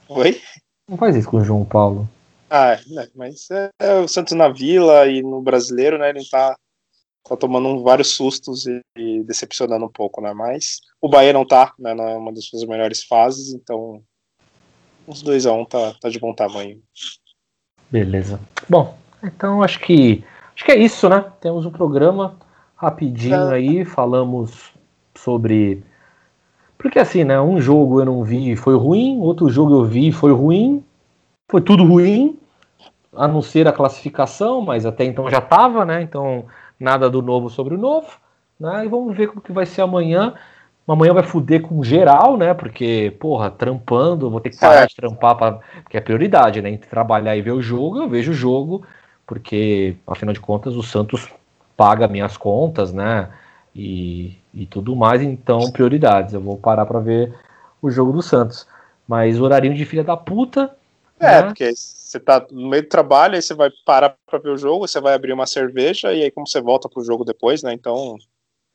Oi? 0.09 0.39
Não 0.87 0.97
faz 0.97 1.15
isso 1.15 1.29
com 1.29 1.37
o 1.37 1.43
João 1.43 1.65
Paulo. 1.65 2.07
Ah, 2.51 2.73
é, 2.73 2.83
né, 2.87 3.09
mas 3.15 3.49
é, 3.49 3.69
é, 3.79 3.93
o 3.95 4.07
Santos 4.07 4.33
na 4.33 4.49
Vila 4.49 5.07
e 5.07 5.23
no 5.23 5.41
brasileiro, 5.41 5.97
né? 5.97 6.09
Ele 6.09 6.23
tá 6.29 6.55
tá 7.29 7.37
tomando 7.37 7.83
vários 7.83 8.09
sustos 8.09 8.65
e, 8.65 8.81
e, 8.97 9.23
decepcionando 9.23 9.85
um 9.85 9.91
pouco, 9.91 10.21
né? 10.21 10.33
Mas 10.33 10.79
o 11.01 11.07
Bahia 11.07 11.33
não 11.33 11.45
tá, 11.45 11.73
né? 11.77 11.93
Não 11.93 12.07
é 12.07 12.17
uma 12.17 12.33
das 12.33 12.45
suas 12.45 12.65
melhores 12.65 13.03
fases, 13.03 13.53
então 13.53 14.01
uns 15.07 15.21
2 15.21 15.45
a 15.45 15.53
1 15.53 15.59
um 15.59 15.65
tá, 15.65 15.93
tá 16.01 16.09
de 16.09 16.19
bom 16.19 16.33
tamanho. 16.33 16.81
Beleza. 17.89 18.39
Bom, 18.67 18.97
então 19.23 19.63
acho 19.63 19.79
que 19.79 20.23
acho 20.55 20.65
que 20.65 20.71
é 20.71 20.77
isso, 20.77 21.07
né? 21.09 21.25
Temos 21.39 21.65
um 21.65 21.71
programa 21.71 22.37
rapidinho 22.75 23.51
é. 23.51 23.55
aí, 23.55 23.85
falamos 23.85 24.71
sobre 25.15 25.83
porque 26.77 26.97
assim, 26.97 27.23
né? 27.23 27.39
Um 27.39 27.59
jogo 27.59 27.99
eu 27.99 28.05
não 28.05 28.23
vi 28.23 28.55
foi 28.55 28.75
ruim, 28.75 29.19
outro 29.19 29.49
jogo 29.49 29.75
eu 29.75 29.85
vi 29.85 30.11
foi 30.11 30.31
ruim, 30.31 30.83
foi 31.49 31.61
tudo 31.61 31.83
ruim, 31.83 32.39
a 33.13 33.27
não 33.27 33.41
ser 33.41 33.67
a 33.67 33.73
classificação, 33.73 34.61
mas 34.61 34.85
até 34.85 35.03
então 35.03 35.29
já 35.29 35.41
tava, 35.41 35.83
né? 35.85 36.01
Então 36.01 36.45
nada 36.79 37.09
do 37.09 37.21
novo 37.21 37.49
sobre 37.49 37.75
o 37.75 37.77
novo, 37.77 38.07
né? 38.59 38.85
E 38.85 38.87
vamos 38.87 39.15
ver 39.15 39.27
como 39.27 39.41
que 39.41 39.51
vai 39.51 39.65
ser 39.65 39.81
amanhã. 39.81 40.33
Amanhã 40.87 41.13
vai 41.13 41.21
fuder 41.21 41.61
com 41.61 41.83
geral, 41.83 42.35
né? 42.35 42.53
Porque, 42.53 43.15
porra, 43.19 43.51
trampando, 43.51 44.29
vou 44.29 44.39
ter 44.39 44.49
que 44.49 44.59
parar 44.59 44.83
é. 44.83 44.87
de 44.87 44.95
trampar, 44.95 45.35
pra... 45.35 45.51
porque 45.83 45.97
é 45.97 46.01
prioridade, 46.01 46.61
né? 46.61 46.69
Entre 46.71 46.89
trabalhar 46.89 47.35
e 47.35 47.41
ver 47.41 47.51
o 47.51 47.61
jogo, 47.61 47.99
eu 47.99 48.09
vejo 48.09 48.31
o 48.31 48.33
jogo, 48.33 48.83
porque, 49.27 49.95
afinal 50.07 50.33
de 50.33 50.39
contas, 50.39 50.75
o 50.75 50.81
Santos 50.81 51.29
paga 51.77 52.07
minhas 52.07 52.37
contas, 52.37 52.91
né? 52.91 53.29
E, 53.75 54.35
e 54.51 54.65
tudo 54.65 54.95
mais, 54.95 55.21
então, 55.21 55.71
prioridades. 55.71 56.33
Eu 56.33 56.41
vou 56.41 56.57
parar 56.57 56.87
para 56.87 56.99
ver 56.99 57.35
o 57.81 57.91
jogo 57.91 58.11
do 58.11 58.21
Santos. 58.23 58.67
Mas 59.07 59.39
horarinho 59.39 59.75
de 59.75 59.85
filha 59.85 60.03
da 60.03 60.17
puta. 60.17 60.75
É, 61.19 61.41
né? 61.41 61.43
porque 61.43 61.71
você 62.09 62.19
tá 62.19 62.43
no 62.49 62.69
meio 62.69 62.81
do 62.81 62.89
trabalho, 62.89 63.35
aí 63.35 63.41
você 63.41 63.53
vai 63.53 63.69
parar 63.85 64.15
para 64.25 64.39
ver 64.39 64.49
o 64.49 64.57
jogo, 64.57 64.87
você 64.87 64.99
vai 64.99 65.13
abrir 65.13 65.31
uma 65.31 65.45
cerveja 65.45 66.11
e 66.11 66.23
aí 66.23 66.31
como 66.31 66.47
você 66.47 66.59
volta 66.59 66.89
pro 66.89 67.03
jogo 67.03 67.23
depois, 67.23 67.61
né? 67.61 67.71
Então. 67.71 68.17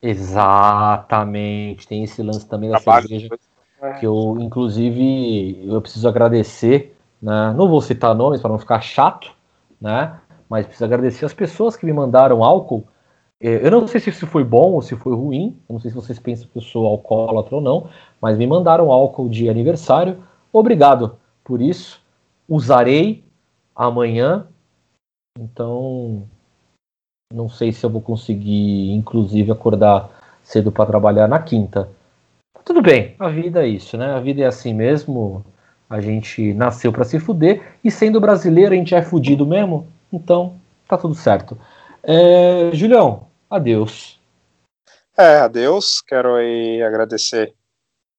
Exatamente, 0.01 1.89
tem 1.89 2.05
esse 2.05 2.23
lance 2.23 2.49
também 2.49 2.71
da 2.71 2.79
trabalho, 2.79 3.09
cerveja 3.09 3.29
depois. 3.29 3.99
que 3.99 4.07
eu, 4.07 4.37
inclusive, 4.39 5.67
eu 5.67 5.81
preciso 5.83 6.09
agradecer, 6.09 6.97
né? 7.21 7.53
Não 7.57 7.69
vou 7.69 7.81
citar 7.81 8.15
nomes 8.15 8.41
para 8.41 8.51
não 8.51 8.59
ficar 8.59 8.81
chato, 8.81 9.33
né? 9.81 10.17
Mas 10.49 10.67
preciso 10.67 10.85
agradecer 10.85 11.25
as 11.25 11.35
pessoas 11.35 11.75
que 11.75 11.85
me 11.85 11.93
mandaram 11.93 12.45
álcool. 12.45 12.87
É, 13.41 13.67
eu 13.67 13.71
não 13.73 13.89
sei 13.89 14.01
se 14.01 14.11
isso 14.11 14.29
foi 14.29 14.45
bom 14.45 14.75
ou 14.75 14.83
se 14.83 14.95
foi 14.95 15.15
ruim. 15.15 15.59
Eu 15.69 15.73
não 15.73 15.81
sei 15.81 15.91
se 15.91 15.97
vocês 15.97 16.21
pensam 16.21 16.47
que 16.53 16.57
eu 16.57 16.63
sou 16.63 16.87
alcoólatra 16.87 17.57
ou 17.57 17.61
não, 17.61 17.89
mas 18.21 18.39
me 18.39 18.47
mandaram 18.47 18.93
álcool 18.93 19.29
de 19.29 19.49
aniversário. 19.49 20.23
Obrigado 20.53 21.17
por 21.43 21.61
isso. 21.61 22.01
Usarei 22.49 23.24
amanhã. 23.75 24.47
Então, 25.39 26.29
não 27.33 27.49
sei 27.49 27.73
se 27.73 27.85
eu 27.85 27.91
vou 27.91 28.01
conseguir, 28.01 28.93
inclusive, 28.93 29.51
acordar 29.51 30.11
cedo 30.43 30.71
para 30.71 30.87
trabalhar 30.87 31.27
na 31.27 31.39
quinta. 31.39 31.89
Tudo 32.65 32.81
bem, 32.81 33.15
a 33.19 33.29
vida 33.29 33.65
é 33.65 33.69
isso, 33.69 33.97
né? 33.97 34.13
A 34.13 34.21
vida 34.21 34.43
é 34.43 34.47
assim 34.47 34.73
mesmo. 34.73 35.45
A 35.89 36.01
gente 36.01 36.55
nasceu 36.55 36.93
para 36.93 37.05
se 37.05 37.21
fuder 37.21 37.77
e 37.85 37.91
sendo 37.91 38.21
brasileiro 38.21 38.75
a 38.75 38.77
gente 38.77 38.95
é 38.95 39.03
fudido 39.03 39.47
mesmo. 39.47 39.87
Então, 40.13 40.59
tá 40.89 40.97
tudo 40.97 41.15
certo. 41.15 41.59
É, 42.03 42.71
Julião, 42.73 43.27
adeus. 43.51 44.21
É, 45.17 45.39
adeus. 45.39 46.01
Quero 46.01 46.35
aí 46.35 46.83
agradecer 46.83 47.55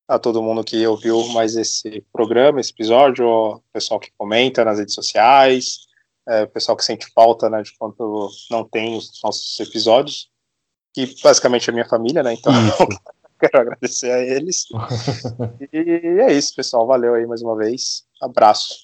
a 0.07 0.19
todo 0.19 0.41
mundo 0.41 0.63
que 0.63 0.85
ouviu 0.85 1.27
mais 1.29 1.55
esse 1.55 2.03
programa, 2.13 2.59
esse 2.59 2.71
episódio, 2.71 3.27
o 3.27 3.61
pessoal 3.73 3.99
que 3.99 4.11
comenta 4.17 4.63
nas 4.63 4.77
redes 4.77 4.93
sociais, 4.93 5.87
é, 6.27 6.43
o 6.43 6.47
pessoal 6.47 6.77
que 6.77 6.85
sente 6.85 7.11
falta 7.13 7.49
né, 7.49 7.61
de 7.61 7.71
quando 7.77 8.29
não 8.49 8.63
tem 8.63 8.97
os 8.97 9.19
nossos 9.23 9.59
episódios, 9.59 10.29
que 10.93 11.15
basicamente 11.23 11.69
é 11.69 11.73
minha 11.73 11.87
família, 11.87 12.23
né? 12.23 12.33
Então 12.33 12.53
quero 13.39 13.61
agradecer 13.61 14.11
a 14.11 14.19
eles. 14.19 14.65
e 15.73 16.21
é 16.21 16.31
isso, 16.31 16.55
pessoal. 16.55 16.87
Valeu 16.87 17.15
aí 17.15 17.25
mais 17.25 17.41
uma 17.41 17.55
vez. 17.55 18.05
Abraço. 18.21 18.75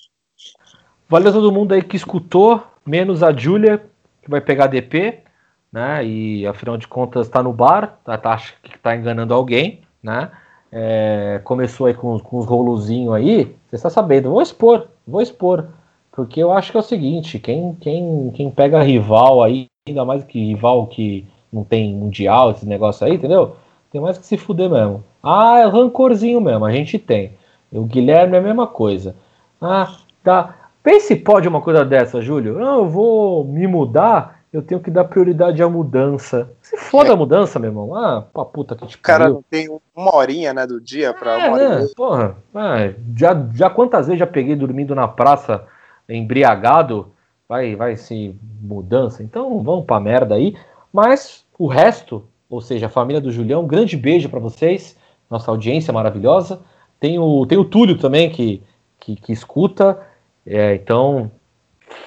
Valeu 1.07 1.29
a 1.29 1.33
todo 1.33 1.51
mundo 1.51 1.73
aí 1.73 1.81
que 1.81 1.95
escutou, 1.95 2.63
menos 2.85 3.23
a 3.23 3.31
Júlia, 3.31 3.83
que 4.21 4.29
vai 4.29 4.41
pegar 4.41 4.67
DP, 4.67 5.23
né? 5.71 6.05
E 6.05 6.45
afinal 6.45 6.77
de 6.77 6.87
contas 6.87 7.27
está 7.27 7.41
no 7.41 7.53
bar, 7.53 7.99
tá, 8.03 8.17
tá, 8.17 8.33
acha 8.33 8.53
que 8.61 8.75
está 8.75 8.95
enganando 8.95 9.33
alguém, 9.33 9.81
né? 10.03 10.31
É, 10.71 11.41
começou 11.43 11.87
aí 11.87 11.93
com, 11.93 12.17
com 12.19 12.37
os 12.37 12.45
rolozinhos 12.45 13.13
aí, 13.13 13.55
você 13.69 13.75
está 13.75 13.89
sabendo, 13.89 14.29
vou 14.29 14.41
expor, 14.41 14.87
vou 15.05 15.21
expor. 15.21 15.67
Porque 16.11 16.41
eu 16.41 16.51
acho 16.51 16.71
que 16.71 16.77
é 16.77 16.79
o 16.79 16.83
seguinte, 16.83 17.39
quem, 17.39 17.75
quem, 17.79 18.31
quem 18.33 18.51
pega 18.51 18.81
rival 18.81 19.41
aí, 19.43 19.67
ainda 19.87 20.05
mais 20.05 20.23
que 20.23 20.39
rival 20.39 20.87
que 20.87 21.25
não 21.51 21.63
tem 21.63 21.93
mundial, 21.93 22.51
esse 22.51 22.65
negócio 22.65 23.05
aí, 23.05 23.15
entendeu? 23.15 23.55
Tem 23.91 23.99
mais 23.99 24.17
que 24.17 24.25
se 24.25 24.37
fuder 24.37 24.69
mesmo. 24.69 25.03
Ah, 25.21 25.59
é 25.59 25.65
rancorzinho 25.65 26.39
mesmo, 26.39 26.65
a 26.65 26.71
gente 26.71 26.97
tem. 26.97 27.33
O 27.71 27.83
Guilherme 27.83 28.35
é 28.35 28.39
a 28.39 28.43
mesma 28.43 28.67
coisa. 28.67 29.15
Ah, 29.59 29.95
tá. 30.23 30.55
Pense 30.83 31.15
pode 31.15 31.47
uma 31.47 31.61
coisa 31.61 31.85
dessa, 31.85 32.21
Júlio. 32.21 32.57
Não, 32.57 32.79
eu 32.79 32.89
vou 32.89 33.45
me 33.45 33.67
mudar 33.67 34.40
eu 34.51 34.61
tenho 34.61 34.81
que 34.81 34.91
dar 34.91 35.05
prioridade 35.05 35.63
à 35.63 35.69
mudança. 35.69 36.51
Se 36.61 36.75
foda 36.75 37.09
é. 37.09 37.13
a 37.13 37.15
mudança, 37.15 37.57
meu 37.57 37.69
irmão. 37.69 37.95
Ah, 37.95 38.21
pra 38.21 38.43
puta 38.43 38.75
que 38.75 38.85
te 38.85 38.97
O 38.97 38.99
cara 38.99 39.29
não 39.29 39.41
tem 39.41 39.69
uma 39.95 40.15
horinha, 40.15 40.53
né, 40.53 40.67
do 40.67 40.81
dia 40.81 41.13
pra 41.13 41.39
é, 41.39 41.47
uma 41.47 41.55
hora 41.55 41.79
né? 41.79 41.87
Porra, 41.95 42.35
ah, 42.53 42.93
já, 43.15 43.47
já 43.53 43.69
quantas 43.69 44.07
vezes 44.07 44.19
já 44.19 44.27
peguei 44.27 44.55
dormindo 44.55 44.93
na 44.93 45.07
praça 45.07 45.65
embriagado? 46.09 47.13
Vai, 47.47 47.75
vai 47.75 47.95
se 47.95 48.35
mudança. 48.61 49.23
Então 49.23 49.63
vamos 49.63 49.85
pra 49.85 49.99
merda 49.99 50.35
aí. 50.35 50.57
Mas 50.91 51.45
o 51.57 51.67
resto, 51.67 52.25
ou 52.49 52.59
seja, 52.59 52.87
a 52.87 52.89
família 52.89 53.21
do 53.21 53.31
Julião, 53.31 53.63
um 53.63 53.67
grande 53.67 53.95
beijo 53.95 54.27
para 54.27 54.39
vocês, 54.39 54.97
nossa 55.29 55.49
audiência 55.49 55.93
maravilhosa. 55.93 56.59
Tem 56.99 57.17
o, 57.17 57.45
tem 57.45 57.57
o 57.57 57.65
Túlio 57.65 57.97
também 57.97 58.29
que, 58.29 58.61
que, 58.99 59.15
que 59.15 59.31
escuta. 59.31 59.97
É, 60.45 60.75
então, 60.75 61.31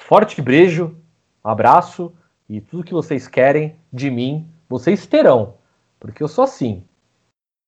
forte 0.07 0.39
beijo, 0.43 0.95
abraço. 1.43 2.13
E 2.49 2.61
tudo 2.61 2.83
que 2.83 2.93
vocês 2.93 3.27
querem 3.27 3.75
de 3.91 4.11
mim, 4.11 4.47
vocês 4.69 5.05
terão. 5.05 5.55
Porque 5.99 6.21
eu 6.21 6.27
sou 6.27 6.43
assim. 6.43 6.83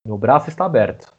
Meu 0.05 0.17
braço 0.17 0.49
está 0.49 0.65
aberto. 0.65 1.11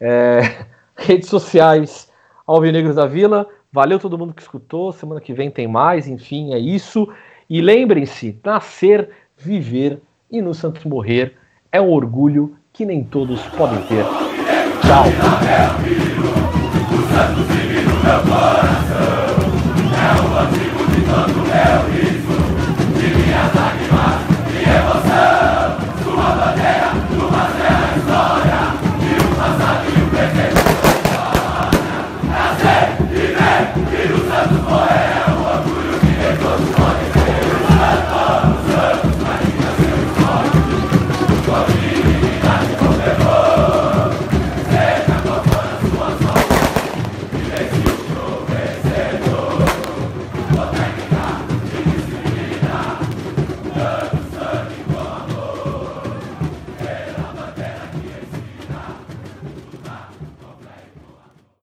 É, 0.00 0.66
redes 0.96 1.28
sociais, 1.28 2.10
Alvinegros 2.46 2.96
da 2.96 3.06
Vila. 3.06 3.48
Valeu 3.72 3.98
todo 3.98 4.16
mundo 4.16 4.32
que 4.32 4.42
escutou. 4.42 4.92
Semana 4.92 5.20
que 5.20 5.34
vem 5.34 5.50
tem 5.50 5.66
mais. 5.66 6.06
Enfim, 6.06 6.54
é 6.54 6.58
isso. 6.58 7.12
E 7.50 7.60
lembrem-se: 7.60 8.38
nascer, 8.44 9.10
viver 9.36 10.00
e 10.30 10.40
no 10.40 10.54
Santos 10.54 10.84
morrer 10.84 11.36
é 11.72 11.80
um 11.80 11.90
orgulho 11.90 12.56
que 12.72 12.86
nem 12.86 13.02
todos 13.02 13.42
podem 13.48 13.82
ter. 13.86 14.04
Tchau. 14.82 15.06
É 15.48 15.66
antigo 20.38 20.86
de 20.86 21.02
tanto 21.06 22.05